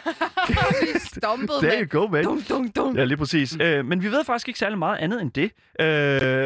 Vi 0.83 0.99
stompede 1.15 1.59
There 1.63 1.81
med. 1.81 1.93
you 1.93 2.01
go, 2.01 2.07
man. 2.09 2.25
Dum, 2.25 2.43
dum, 2.43 2.69
dum. 2.71 2.97
Ja, 2.97 3.05
lige 3.05 3.17
præcis. 3.17 3.55
Mm. 3.55 3.61
Øh, 3.61 3.85
men 3.85 4.03
vi 4.03 4.11
ved 4.13 4.25
faktisk 4.25 4.49
ikke 4.49 4.59
særlig 4.59 4.79
meget 4.79 4.99
andet 4.99 5.23
end 5.23 5.31
det. 5.33 5.51
Øh, 5.81 6.46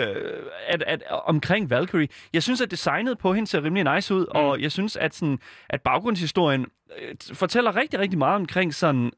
at, 0.67 0.83
at, 0.87 1.03
omkring 1.11 1.71
Valkyrie. 1.71 2.09
Jeg 2.33 2.43
synes, 2.43 2.61
at 2.61 2.71
designet 2.71 3.19
på 3.19 3.35
hende 3.35 3.51
ser 3.51 3.65
rimelig 3.65 3.95
nice 3.95 4.15
ud, 4.15 4.21
mm. 4.21 4.31
og 4.41 4.61
jeg 4.61 4.73
synes, 4.73 4.97
at, 4.97 5.15
sådan, 5.15 5.39
at 5.69 5.81
baggrundshistorien 5.81 6.67
øh, 6.99 7.15
fortæller 7.35 7.77
rigtig, 7.77 8.01
rigtig 8.01 8.19
meget 8.19 8.37
omkring 8.37 8.75
sådan 8.75 9.11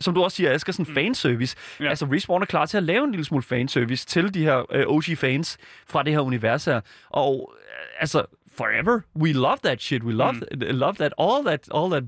som 0.00 0.14
du 0.14 0.22
også 0.22 0.36
siger, 0.36 0.52
Asger, 0.52 0.72
sådan 0.72 0.86
Mm. 0.88 0.94
fanservice. 0.94 1.56
Ja. 1.80 1.88
Altså, 1.88 2.06
Respawn 2.12 2.42
er 2.42 2.46
klar 2.46 2.66
til 2.66 2.76
at 2.76 2.82
lave 2.82 3.04
en 3.04 3.10
lille 3.10 3.24
smule 3.24 3.42
fanservice 3.42 4.06
til 4.06 4.34
de 4.34 4.42
her 4.42 4.72
øh, 4.72 4.86
OG-fans 4.86 5.58
fra 5.86 6.02
det 6.02 6.12
her 6.12 6.20
univers 6.20 6.64
her. 6.64 6.80
Og 7.10 7.52
øh, 7.58 8.00
altså, 8.00 8.24
forever, 8.56 9.00
we 9.16 9.32
love 9.32 9.56
that 9.64 9.82
shit. 9.82 10.02
We 10.02 10.12
love, 10.12 10.32
mm. 10.32 10.40
love 10.60 10.94
that, 10.94 11.12
all 11.18 11.44
that, 11.46 11.68
all 11.74 11.90
that 11.90 12.02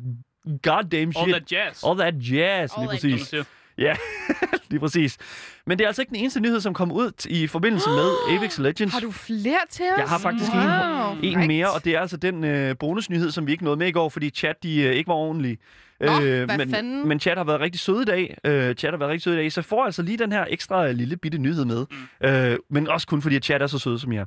goddamn 0.63 1.13
shit. 1.13 1.23
All 1.23 1.33
that 1.33 1.53
jazz. 1.53 1.85
all 1.85 1.99
that 1.99 2.15
jazz, 2.31 2.73
All 2.77 2.83
lige 2.83 3.13
that 3.13 3.19
præcis. 3.21 3.35
Ja, 3.79 3.97
lige 4.71 4.81
præcis. 4.81 5.19
Men 5.67 5.79
det 5.79 5.85
er 5.85 5.89
altså 5.89 6.03
ikke 6.03 6.11
den 6.11 6.19
eneste 6.19 6.41
nyhed, 6.41 6.61
som 6.61 6.75
kom 6.75 6.93
ud 6.93 7.27
i 7.31 7.47
forbindelse 7.47 7.89
med 7.91 8.11
Apex 8.37 8.59
Legends. 8.59 8.93
Har 8.93 9.01
du 9.01 9.11
flere 9.11 9.59
til 9.71 9.85
os? 9.85 9.99
Jeg 9.99 10.09
har 10.09 10.19
faktisk 10.19 10.53
wow. 10.55 10.63
en, 10.63 11.25
en 11.25 11.37
Right. 11.37 11.47
mere, 11.47 11.71
og 11.71 11.85
det 11.85 11.95
er 11.95 12.01
altså 12.01 12.17
den 12.17 12.45
øh, 12.45 12.77
bonusnyhed, 12.79 13.31
som 13.31 13.47
vi 13.47 13.53
ikke 13.53 13.65
nåede 13.65 13.79
med 13.79 13.87
i 13.87 13.93
går, 13.93 14.09
fordi 14.09 14.31
chat 14.31 14.63
de 14.63 14.83
øh, 14.83 14.95
ikke 14.95 15.09
var 15.09 15.15
ordentlige. 15.15 15.59
Nå, 16.01 16.21
hvad 16.21 16.59
men, 16.59 16.71
fanden? 16.71 17.09
men 17.09 17.21
chat 17.21 17.37
har 17.37 17.45
været 17.45 17.61
rigtig 17.61 17.81
søde 17.81 18.03
i 18.03 18.05
dag. 18.05 18.37
Øh, 18.45 18.75
chat 18.75 18.93
har 18.93 18.99
været 18.99 19.11
rigtig 19.11 19.23
søde 19.23 19.37
i 19.37 19.39
dag, 19.39 19.53
så 19.53 19.61
jeg 19.61 19.65
får 19.65 19.85
altså 19.85 20.03
lige 20.03 20.19
den 20.19 20.33
her 20.33 20.45
ekstra 20.49 20.93
lille 20.93 21.17
bitte 21.17 21.39
nyhed 21.39 21.65
med. 21.65 21.87
Mm. 22.21 22.27
Øh, 22.29 22.59
men 22.71 22.89
også 22.89 23.07
kun 23.07 23.23
fordi, 23.23 23.37
at 23.37 23.45
chat 23.45 23.63
er 23.63 23.67
så 23.67 23.79
søde 23.79 23.99
som 23.99 24.13
jeg 24.13 24.21
er. 24.21 24.25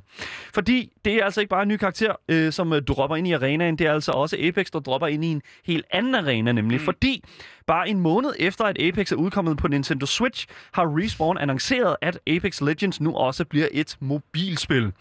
Fordi 0.54 0.92
det 1.04 1.14
er 1.14 1.24
altså 1.24 1.40
ikke 1.40 1.50
bare 1.50 1.62
en 1.62 1.68
ny 1.68 1.76
karakter, 1.76 2.12
øh, 2.28 2.52
som 2.52 2.72
øh, 2.72 2.82
dropper 2.82 3.16
ind 3.16 3.28
i 3.28 3.32
arenaen. 3.32 3.78
Det 3.78 3.86
er 3.86 3.92
altså 3.92 4.12
også 4.12 4.36
Apex, 4.40 4.66
der 4.72 4.80
dropper 4.80 5.06
ind 5.06 5.24
i 5.24 5.28
en 5.28 5.42
helt 5.64 5.84
anden 5.92 6.14
arena, 6.14 6.52
nemlig. 6.52 6.78
Mm. 6.78 6.84
Fordi 6.84 7.24
bare 7.66 7.88
en 7.88 8.00
måned 8.00 8.30
efter, 8.38 8.64
at 8.64 8.82
Apex 8.82 9.12
er 9.12 9.16
udkommet 9.16 9.56
på 9.56 9.68
Nintendo 9.68 10.06
Switch, 10.06 10.46
har 10.72 10.98
Respawn 10.98 11.29
annonceret, 11.38 11.96
at 12.00 12.18
Apex 12.26 12.60
Legends 12.60 13.00
nu 13.00 13.16
også 13.16 13.44
bliver 13.44 13.68
et 13.72 13.96
mobilspil. 14.00 14.92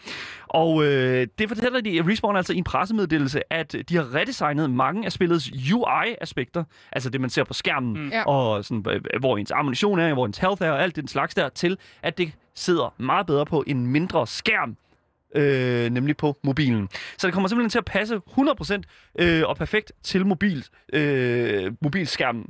Og 0.47 0.85
øh, 0.85 1.27
det 1.39 1.47
fortæller 1.47 1.81
de 1.81 2.03
Respawn 2.07 2.35
altså 2.35 2.53
i 2.53 2.57
en 2.57 2.63
pressemeddelelse, 2.63 3.53
at 3.53 3.75
de 3.89 3.95
har 3.95 4.15
redesignet 4.15 4.69
mange 4.69 5.05
af 5.05 5.11
spillets 5.11 5.51
UI-aspekter, 5.73 6.63
altså 6.91 7.09
det, 7.09 7.21
man 7.21 7.29
ser 7.29 7.43
på 7.43 7.53
skærmen, 7.53 8.03
mm. 8.03 8.11
Og 8.25 8.65
sådan, 8.65 8.85
øh, 8.89 9.19
hvor 9.19 9.37
ens 9.37 9.51
ammunition 9.51 9.99
er, 9.99 10.13
hvor 10.13 10.25
ens 10.25 10.37
health 10.37 10.63
er, 10.63 10.71
og 10.71 10.83
alt 10.83 10.95
den 10.95 11.07
slags 11.07 11.35
der, 11.35 11.49
til 11.49 11.77
at 12.03 12.17
det 12.17 12.31
sidder 12.55 12.93
meget 12.97 13.27
bedre 13.27 13.45
på 13.45 13.63
en 13.67 13.87
mindre 13.87 14.27
skærm, 14.27 14.77
øh, 15.35 15.89
nemlig 15.89 16.17
på 16.17 16.37
mobilen. 16.43 16.89
Så 17.17 17.27
det 17.27 17.33
kommer 17.33 17.47
simpelthen 17.47 17.69
til 17.69 17.77
at 17.77 17.85
passe 17.85 18.21
100% 18.27 18.81
øh, 19.19 19.43
og 19.45 19.57
perfekt 19.57 19.91
til 20.03 20.25
mobil, 20.25 20.65
øh, 20.93 21.71
mobilskærmen. 21.81 22.45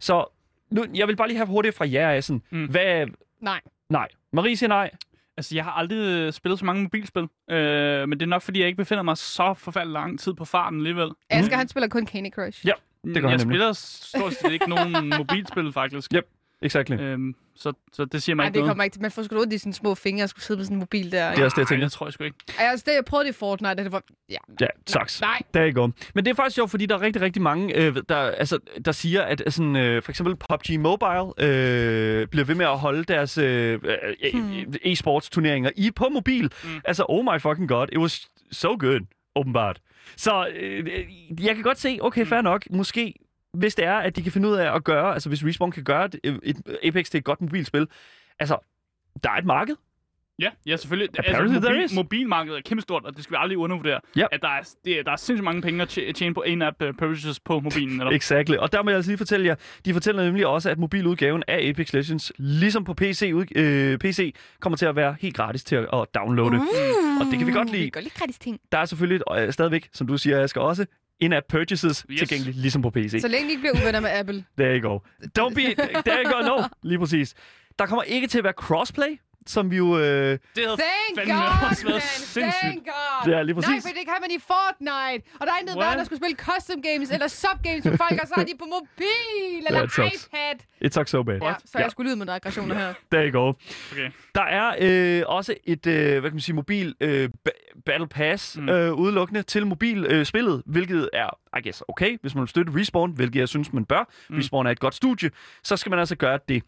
Så 0.00 0.41
nu, 0.72 0.84
jeg 0.94 1.08
vil 1.08 1.16
bare 1.16 1.28
lige 1.28 1.36
have 1.38 1.46
hurtigt 1.46 1.74
fra 1.74 1.86
jer, 1.92 2.10
Assen. 2.10 2.42
Mm. 2.50 2.58
Mm. 2.58 2.66
Hvad... 2.66 3.06
Nej. 3.40 3.60
Nej. 3.90 4.08
Marie 4.32 4.56
siger 4.56 4.68
nej. 4.68 4.90
Altså, 5.36 5.54
jeg 5.54 5.64
har 5.64 5.72
aldrig 5.72 5.98
øh, 5.98 6.32
spillet 6.32 6.58
så 6.58 6.64
mange 6.64 6.82
mobilspil, 6.82 7.22
øh, 7.50 8.08
men 8.08 8.12
det 8.20 8.22
er 8.22 8.26
nok, 8.26 8.42
fordi 8.42 8.58
jeg 8.58 8.66
ikke 8.66 8.76
befinder 8.76 9.02
mig 9.02 9.16
så 9.16 9.54
forfærdelig 9.54 9.92
lang 9.92 10.20
tid 10.20 10.34
på 10.34 10.44
farten 10.44 10.78
alligevel. 10.78 11.10
Asger, 11.30 11.56
han 11.56 11.68
spiller 11.68 11.88
kun 11.88 12.06
Candy 12.06 12.30
Crush. 12.30 12.66
Ja. 12.66 12.72
Det 13.04 13.14
gør 13.14 13.20
jeg 13.20 13.30
han 13.30 13.40
nemlig. 13.40 13.40
spiller 13.40 13.72
stort 13.72 14.34
set 14.34 14.52
ikke 14.52 14.70
nogen 14.70 15.12
mobilspil, 15.18 15.72
faktisk. 15.72 16.14
Yep. 16.14 16.28
Exactly. 16.62 16.96
Øhm, 17.00 17.34
så, 17.56 17.72
så 17.92 18.04
det 18.04 18.22
siger 18.22 18.36
mig 18.36 18.42
Nej, 18.42 18.46
ikke 18.48 18.54
det 18.54 18.60
noget. 18.60 18.70
kommer 18.70 18.84
ikke 18.84 18.94
til. 18.94 19.02
Man 19.02 19.10
får 19.10 19.22
sgu 19.22 19.40
ondt 19.40 19.52
i 19.52 19.58
sine 19.58 19.74
små 19.74 19.94
fingre 19.94 20.22
og 20.24 20.28
skulle 20.28 20.44
sidde 20.44 20.58
på 20.60 20.64
sådan 20.64 20.76
en 20.76 20.78
mobil 20.80 21.12
der. 21.12 21.30
Det 21.30 21.40
er 21.40 21.44
også 21.44 21.54
det, 21.54 21.58
jeg 21.58 21.62
Ej, 21.62 21.68
tænker. 21.68 21.84
det 21.86 21.92
tror 21.92 22.06
jeg 22.06 22.12
sgu 22.12 22.24
ikke. 22.24 22.36
Ej, 22.58 22.64
altså, 22.66 22.84
det, 22.88 22.94
jeg 22.94 23.04
prøvede 23.04 23.26
det 23.28 23.34
i 23.34 23.38
Fortnite, 23.38 23.70
og 23.70 23.76
det 23.76 23.92
var... 23.92 24.02
Ja. 24.30 24.36
Ja, 24.60 24.66
sucks. 24.86 25.20
Nej. 25.20 25.42
Der 25.54 25.60
er 25.60 25.72
go. 25.72 25.88
Men 26.14 26.24
det 26.24 26.30
er 26.30 26.34
faktisk 26.34 26.54
sjovt, 26.54 26.70
fordi 26.70 26.86
der 26.86 26.94
er 26.94 27.00
rigtig, 27.00 27.22
rigtig 27.22 27.42
mange, 27.42 27.76
øh, 27.76 27.96
der, 28.08 28.16
altså, 28.16 28.58
der 28.84 28.92
siger, 28.92 29.22
at 29.22 29.42
sådan, 29.48 29.76
øh, 29.76 30.02
for 30.02 30.12
eksempel 30.12 30.36
PUBG 30.36 30.80
Mobile 30.80 31.48
øh, 31.48 32.26
bliver 32.28 32.44
ved 32.44 32.54
med 32.54 32.66
at 32.66 32.78
holde 32.78 33.04
deres 33.04 33.38
øh, 33.38 33.80
øh, 33.84 34.32
Hmm. 34.32 34.74
e-sports 34.84 35.28
turneringer 35.30 35.70
i 35.76 35.90
på 35.90 36.08
mobil. 36.08 36.42
Mm. 36.64 36.70
Mm. 36.70 36.80
Altså, 36.84 37.04
oh 37.08 37.24
my 37.24 37.40
fucking 37.40 37.68
god, 37.68 37.86
it 37.92 37.98
was 37.98 38.28
so 38.52 38.76
good, 38.78 39.00
åbenbart. 39.36 39.80
Så 40.16 40.46
øh, 40.60 40.86
jeg 41.44 41.54
kan 41.54 41.62
godt 41.62 41.78
se, 41.78 41.98
okay, 42.00 42.26
fair 42.26 42.40
nok, 42.40 42.62
måske 42.70 43.14
hvis 43.54 43.74
det 43.74 43.84
er, 43.84 43.94
at 43.96 44.16
de 44.16 44.22
kan 44.22 44.32
finde 44.32 44.48
ud 44.48 44.54
af 44.54 44.74
at 44.76 44.84
gøre, 44.84 45.12
altså 45.12 45.28
hvis 45.28 45.44
Respawn 45.44 45.70
kan 45.72 45.84
gøre 45.84 46.04
et, 46.24 46.40
et 46.42 46.56
Apex 46.84 47.10
til 47.10 47.18
et 47.18 47.24
godt 47.24 47.40
mobilspil, 47.40 47.86
altså, 48.38 48.56
der 49.24 49.30
er 49.30 49.34
et 49.36 49.44
marked. 49.44 49.74
Ja, 50.38 50.50
ja 50.66 50.76
selvfølgelig. 50.76 51.18
Apparently 51.18 51.54
altså, 51.54 51.60
there 51.60 51.74
mobil, 51.74 51.84
is. 51.84 51.94
mobilmarkedet 51.94 52.58
er 52.58 52.62
kæmpestort, 52.66 53.04
og 53.04 53.16
det 53.16 53.24
skal 53.24 53.32
vi 53.34 53.36
aldrig 53.40 53.58
undervurdere. 53.58 54.00
Ja. 54.16 54.26
At 54.32 54.42
der 54.42 54.48
er, 54.48 54.62
det, 54.84 54.98
er- 54.98 55.02
der 55.02 55.12
er 55.12 55.16
sindssygt 55.16 55.44
mange 55.44 55.62
penge 55.62 55.82
at 55.82 55.98
tje- 55.98 56.12
tjene 56.12 56.34
på 56.34 56.42
in-app 56.42 56.82
uh, 56.82 56.88
purchases 56.98 57.40
på 57.40 57.60
mobilen. 57.60 58.00
Eller? 58.00 58.12
Exactly. 58.12 58.56
Og 58.56 58.72
der 58.72 58.82
må 58.82 58.90
jeg 58.90 58.96
altså 58.96 59.10
lige 59.10 59.18
fortælle 59.18 59.46
jer, 59.46 59.54
de 59.84 59.92
fortæller 59.92 60.24
nemlig 60.24 60.46
også, 60.46 60.70
at 60.70 60.78
mobiludgaven 60.78 61.42
af 61.48 61.68
Apex 61.68 61.92
Legends, 61.92 62.32
ligesom 62.38 62.84
på 62.84 62.94
PC, 62.94 63.30
ud, 63.34 63.44
øh, 63.56 63.98
PC 63.98 64.34
kommer 64.60 64.76
til 64.76 64.86
at 64.86 64.96
være 64.96 65.16
helt 65.20 65.36
gratis 65.36 65.64
til 65.64 65.76
at, 65.76 65.88
at 65.92 66.06
downloade. 66.14 66.56
Uh, 66.56 67.20
Og 67.20 67.26
det 67.30 67.38
kan 67.38 67.46
vi 67.46 67.52
godt 67.52 67.70
lide. 67.70 67.78
Vi 67.82 67.88
kan 67.88 67.92
godt 67.92 68.04
lide 68.04 68.14
gratis 68.18 68.38
ting. 68.38 68.60
Der 68.72 68.78
er 68.78 68.84
selvfølgelig 68.84 69.22
øh, 69.38 69.52
stadigvæk, 69.52 69.88
som 69.92 70.06
du 70.06 70.16
siger, 70.18 70.42
Asger, 70.42 70.60
også 70.60 70.86
in-app 71.22 71.46
purchases 71.48 72.06
Yes. 72.10 72.18
tilgængeligt, 72.18 72.56
ligesom 72.58 72.82
på 72.82 72.90
PC. 72.90 73.18
Så 73.20 73.28
længe 73.28 73.46
de 73.46 73.50
ikke 73.50 73.60
bliver 73.60 73.82
uvenner 73.82 74.00
med 74.00 74.10
Apple. 74.10 74.44
There 74.58 74.78
you 74.80 74.90
go. 74.90 74.98
Don't 75.38 75.54
be... 75.54 75.74
There 76.06 76.24
you 76.24 76.32
go, 76.32 76.40
no. 76.56 76.62
Lige 76.82 76.98
præcis. 76.98 77.34
Der 77.78 77.86
kommer 77.86 78.02
ikke 78.02 78.26
til 78.26 78.38
at 78.38 78.44
være 78.44 78.52
crossplay, 78.52 79.20
som 79.46 79.70
vi 79.70 79.76
jo... 79.76 79.98
Øh, 79.98 80.02
Det 80.02 80.08
havde 80.08 80.38
Thank 80.66 81.18
fandme 81.18 81.34
God, 81.34 81.68
også 81.70 81.82
været 81.84 81.94
man. 81.94 82.00
sindssygt. 82.02 82.54
Thank 82.62 82.84
God. 82.84 83.32
Ja, 83.32 83.42
lige 83.42 83.54
Nej, 83.54 83.62
præcis. 83.62 83.82
for 83.88 83.94
det 83.98 84.04
kan 84.10 84.14
man 84.20 84.30
i 84.30 84.38
Fortnite. 84.50 85.22
Og 85.40 85.46
der 85.46 85.52
er 85.52 85.58
intet 85.60 85.76
værd, 85.78 85.96
der 85.98 86.04
skulle 86.04 86.20
spille 86.22 86.36
custom 86.36 86.82
games 86.82 87.10
eller 87.10 87.28
sub-games 87.28 87.84
med 87.88 87.96
folk, 87.98 88.18
og 88.22 88.28
så 88.28 88.34
er 88.36 88.44
de 88.44 88.52
på 88.58 88.64
mobil 88.78 89.66
eller 89.66 89.80
That 89.80 89.92
sucks. 89.92 90.26
iPad. 90.26 90.56
it 90.80 90.94
sucks 90.94 91.10
so 91.10 91.22
bad. 91.22 91.38
Ja, 91.42 91.54
så 91.64 91.78
jeg 91.78 91.90
skulle 91.90 92.08
lyde 92.10 92.18
med 92.18 92.28
aggressioner 92.28 92.74
her. 92.74 92.94
There 93.12 93.28
you 93.28 93.40
go. 93.40 93.52
Okay. 93.92 94.10
Der 94.34 94.42
er 94.42 94.66
øh, 94.80 95.22
også 95.26 95.54
et, 95.64 95.86
øh, 95.86 96.10
hvad 96.20 96.30
kan 96.30 96.32
man 96.36 96.40
sige, 96.40 96.54
mobil 96.54 96.94
øh, 97.00 97.28
Battle 97.86 98.06
Pass 98.08 98.58
Mm. 98.58 98.68
øh, 98.68 98.92
udelukkende 98.94 99.42
til 99.42 99.66
mobilspillet, 99.66 100.12
øh, 100.18 100.26
spillet, 100.26 100.62
hvilket 100.66 101.08
er, 101.12 101.58
I 101.58 101.62
guess, 101.62 101.82
okay, 101.88 102.18
hvis 102.20 102.34
man 102.34 102.40
vil 102.40 102.48
støtte 102.48 102.72
Respawn, 102.76 103.12
hvilket 103.12 103.40
jeg 103.40 103.48
synes, 103.48 103.72
man 103.72 103.84
bør. 103.84 104.08
Mm. 104.30 104.36
Respawn 104.36 104.66
er 104.66 104.70
et 104.70 104.80
godt 104.80 104.94
studie, 104.94 105.30
så 105.64 105.76
skal 105.76 105.90
man 105.90 105.98
altså 105.98 106.16
gøre 106.16 106.38
det. 106.48 106.62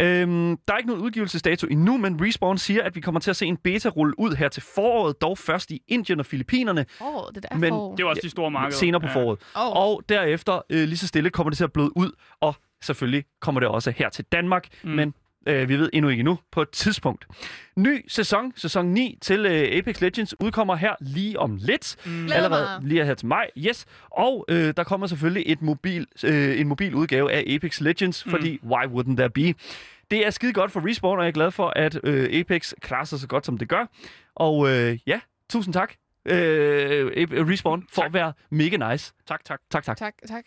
Øhm, 0.00 0.56
der 0.56 0.72
er 0.72 0.76
ikke 0.76 0.88
nogen 0.88 1.02
udgivelsesdato 1.04 1.66
endnu, 1.70 1.96
men 1.96 2.18
Respawn 2.26 2.58
siger, 2.58 2.82
at 2.82 2.94
vi 2.96 3.00
kommer 3.00 3.20
til 3.20 3.30
at 3.30 3.36
se 3.36 3.46
en 3.46 3.56
beta 3.56 3.88
rulle 3.88 4.18
ud 4.20 4.34
her 4.36 4.48
til 4.48 4.62
foråret, 4.74 5.20
dog 5.20 5.38
først 5.38 5.70
i 5.70 5.82
Indien 5.88 6.20
og 6.20 6.26
Filippinerne, 6.26 6.86
Åh, 7.00 7.16
oh, 7.16 7.22
det 7.34 7.42
der 7.50 7.56
Men- 7.56 7.68
for... 7.70 7.94
Det 7.96 8.02
er 8.02 8.06
også 8.06 8.20
de 8.24 8.30
store 8.30 8.50
markeder. 8.50 8.78
senere 8.78 9.00
på 9.00 9.06
foråret. 9.12 9.38
Oh. 9.56 9.76
Og 9.76 10.02
derefter, 10.08 10.60
øh, 10.70 10.78
lige 10.88 10.96
så 10.98 11.06
stille, 11.06 11.30
kommer 11.30 11.50
det 11.50 11.56
til 11.56 11.64
at 11.64 11.72
bløde 11.72 11.96
ud, 11.96 12.10
og 12.40 12.54
selvfølgelig 12.82 13.24
kommer 13.40 13.60
det 13.60 13.68
også 13.68 13.90
her 13.90 14.08
til 14.08 14.24
Danmark, 14.32 14.68
mm. 14.84 14.90
men 14.90 15.14
øh, 15.46 15.68
vi 15.68 15.78
ved 15.78 15.90
endnu 15.92 16.08
ikke 16.10 16.22
nu 16.22 16.38
på 16.52 16.62
et 16.62 16.70
tidspunkt. 16.70 17.26
Ny 17.76 18.04
sæson, 18.08 18.52
sæson 18.56 18.86
9 18.86 19.18
til 19.22 19.46
øh, 19.46 19.78
Apex 19.78 20.00
Legends, 20.00 20.40
udkommer 20.40 20.76
her 20.76 20.94
lige 21.00 21.38
om 21.38 21.56
lidt. 21.60 21.96
Mm. 22.06 22.32
Allerede 22.32 22.68
lige 22.82 23.04
her 23.04 23.14
til 23.14 23.26
maj, 23.26 23.50
yes. 23.58 23.86
Og 24.10 24.44
øh, 24.48 24.74
der 24.76 24.84
kommer 24.84 25.06
selvfølgelig 25.06 25.42
et 25.46 25.62
mobil, 25.62 26.06
øh, 26.24 26.60
en 26.60 26.68
mobil 26.68 26.94
udgave 26.94 27.32
af 27.32 27.44
Apex 27.54 27.80
Legends, 27.80 28.26
Mm. 28.26 28.30
fordi 28.30 28.58
why 28.64 28.84
wouldn't 28.86 29.16
there 29.16 29.30
be? 29.30 29.54
Det 30.10 30.26
er 30.26 30.30
skide 30.30 30.52
godt 30.52 30.72
for 30.72 30.88
Respawn, 30.88 31.18
og 31.18 31.24
jeg 31.24 31.28
er 31.28 31.32
glad 31.34 31.50
for, 31.50 31.72
at 31.76 32.00
øh, 32.04 32.40
Apex 32.40 32.72
klarer 32.80 33.04
sig 33.04 33.18
så 33.20 33.26
godt, 33.28 33.46
som 33.46 33.58
det 33.58 33.68
gør. 33.68 33.86
Og 34.34 34.68
øh, 34.70 34.98
ja, 35.06 35.20
tusind 35.50 35.74
tak, 35.74 35.92
øh, 36.26 37.06
Respawn, 37.50 37.84
for 37.94 38.02
Tak. 38.02 38.06
at 38.06 38.12
være 38.14 38.32
mega 38.50 38.90
nice. 38.92 39.12
Tak, 39.28 39.44
tak. 39.44 39.60
Tak, 39.70 39.84
tak. 39.84 39.96
Tak, 39.96 40.14
tak. 40.28 40.44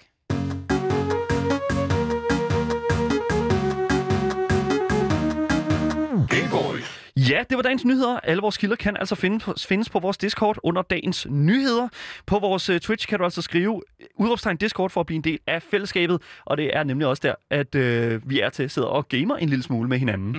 Ja, 7.20 7.44
det 7.50 7.56
var 7.58 7.62
dagens 7.62 7.86
nyheder. 7.86 8.20
Alle 8.24 8.42
vores 8.42 8.58
kilder 8.58 8.76
kan 8.76 8.98
altså 8.98 9.16
finde 9.16 9.54
findes 9.68 9.90
på 9.90 10.00
vores 10.00 10.18
Discord 10.18 10.58
under 10.64 10.82
dagens 10.82 11.28
nyheder. 11.30 11.88
På 12.26 12.40
vores 12.40 12.70
uh, 12.70 12.78
Twitch 12.78 13.08
kan 13.08 13.18
du 13.18 13.24
altså 13.24 13.42
skrive 13.42 13.82
udråbstegn 14.16 14.58
Discord 14.58 14.90
for 14.90 15.00
at 15.00 15.06
blive 15.06 15.16
en 15.16 15.24
del 15.24 15.40
af 15.48 15.64
fællesskabet. 15.64 16.22
Og 16.46 16.58
det 16.58 16.78
er 16.78 16.84
nemlig 16.84 17.08
også 17.08 17.22
der, 17.24 17.36
at 17.50 17.76
uh, 17.76 18.30
vi 18.30 18.40
er 18.40 18.50
til 18.50 18.64
at 18.64 18.72
sidde 18.72 18.90
og 18.90 19.08
gamer 19.08 19.36
en 19.36 19.50
lille 19.50 19.64
smule 19.64 19.90
med 19.90 20.00
hinanden. 20.00 20.32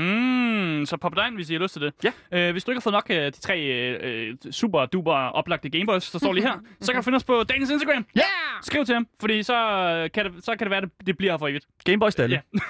Mm, 0.79 0.87
så 0.87 0.97
pop 0.97 1.17
dig 1.17 1.27
ind, 1.27 1.35
hvis 1.35 1.51
I 1.51 1.53
har 1.53 1.61
lyst 1.61 1.73
til 1.73 1.83
det. 1.83 1.93
Ja. 2.05 2.49
Øh, 2.49 2.53
hvis 2.53 2.65
du 2.65 2.71
ikke 2.71 2.79
har 2.79 2.83
fået 2.83 2.93
nok 2.93 3.07
af 3.11 3.33
de 3.33 3.41
tre 3.41 3.61
øh, 3.61 4.35
super 4.51 4.87
duper 4.87 5.13
oplagte 5.13 5.71
Gameboys, 5.71 6.11
der 6.11 6.19
står 6.19 6.33
lige 6.33 6.47
her, 6.47 6.55
så 6.81 6.93
kan 6.93 6.99
du 7.01 7.05
finde 7.05 7.17
os 7.17 7.25
på 7.25 7.45
dagens 7.49 7.71
Instagram. 7.71 8.07
Ja! 8.17 8.23
Skriv 8.63 8.85
til 8.85 8.95
ham, 8.95 9.07
fordi 9.21 9.43
så 9.43 9.55
øh, 9.55 10.11
kan 10.11 10.25
det, 10.25 10.45
så 10.45 10.51
kan 10.57 10.59
det 10.59 10.71
være, 10.71 10.83
at 10.83 10.89
det, 10.99 11.07
det 11.07 11.17
bliver 11.17 11.33
her 11.33 11.39
for 11.39 11.49
evigt. 11.49 11.67
Gameboy 11.85 12.11
Stalle. 12.11 12.43
Ja. 12.55 12.61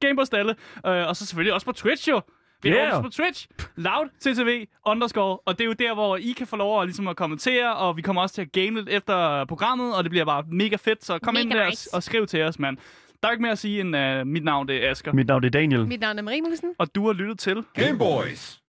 Gameboys 0.06 0.28
alle. 0.28 0.54
Øh, 0.86 1.08
og 1.08 1.16
så 1.16 1.26
selvfølgelig 1.26 1.54
også 1.54 1.66
på 1.66 1.72
Twitch 1.72 2.08
jo. 2.08 2.20
Vi 2.62 2.68
er 2.68 2.74
Yeah. 2.76 2.88
også 2.88 3.02
på 3.02 3.08
Twitch. 3.08 3.48
Loud 3.76 4.08
TTV 4.20 4.66
underscore. 4.86 5.38
Og 5.44 5.58
det 5.58 5.64
er 5.64 5.66
jo 5.68 5.72
der, 5.72 5.94
hvor 5.94 6.16
I 6.16 6.34
kan 6.38 6.46
få 6.46 6.56
lov 6.56 6.80
at, 6.80 6.86
ligesom, 6.86 7.08
at 7.08 7.16
kommentere, 7.16 7.74
og 7.76 7.96
vi 7.96 8.02
kommer 8.02 8.22
også 8.22 8.34
til 8.34 8.42
at 8.42 8.52
game 8.52 8.70
lidt 8.70 8.88
efter 8.88 9.44
programmet, 9.44 9.94
og 9.94 10.04
det 10.04 10.10
bliver 10.10 10.24
bare 10.24 10.44
mega 10.52 10.76
fedt. 10.76 11.04
Så 11.04 11.18
kom 11.18 11.34
Mega 11.34 11.42
ind 11.42 11.50
der 11.50 11.66
nice. 11.68 11.88
og, 11.92 11.96
og 11.96 12.02
skriv 12.02 12.26
til 12.26 12.42
os, 12.42 12.58
mand. 12.58 12.76
Der 13.22 13.28
er 13.28 13.32
ikke 13.32 13.42
mere 13.42 13.52
at 13.52 13.58
sige 13.58 13.80
end 13.80 13.96
uh, 13.96 14.26
mit 14.26 14.44
navn, 14.44 14.68
det 14.68 14.84
er 14.86 14.90
Asger. 14.90 15.12
Mit 15.12 15.26
navn 15.26 15.44
er 15.44 15.48
Daniel. 15.48 15.86
Mit 15.86 16.00
navn 16.00 16.18
er 16.18 16.22
Marie 16.22 16.42
Musen. 16.42 16.70
Og 16.78 16.94
du 16.94 17.06
har 17.06 17.12
lyttet 17.12 17.38
til... 17.38 17.64
Game 17.74 17.98
Boys. 17.98 18.60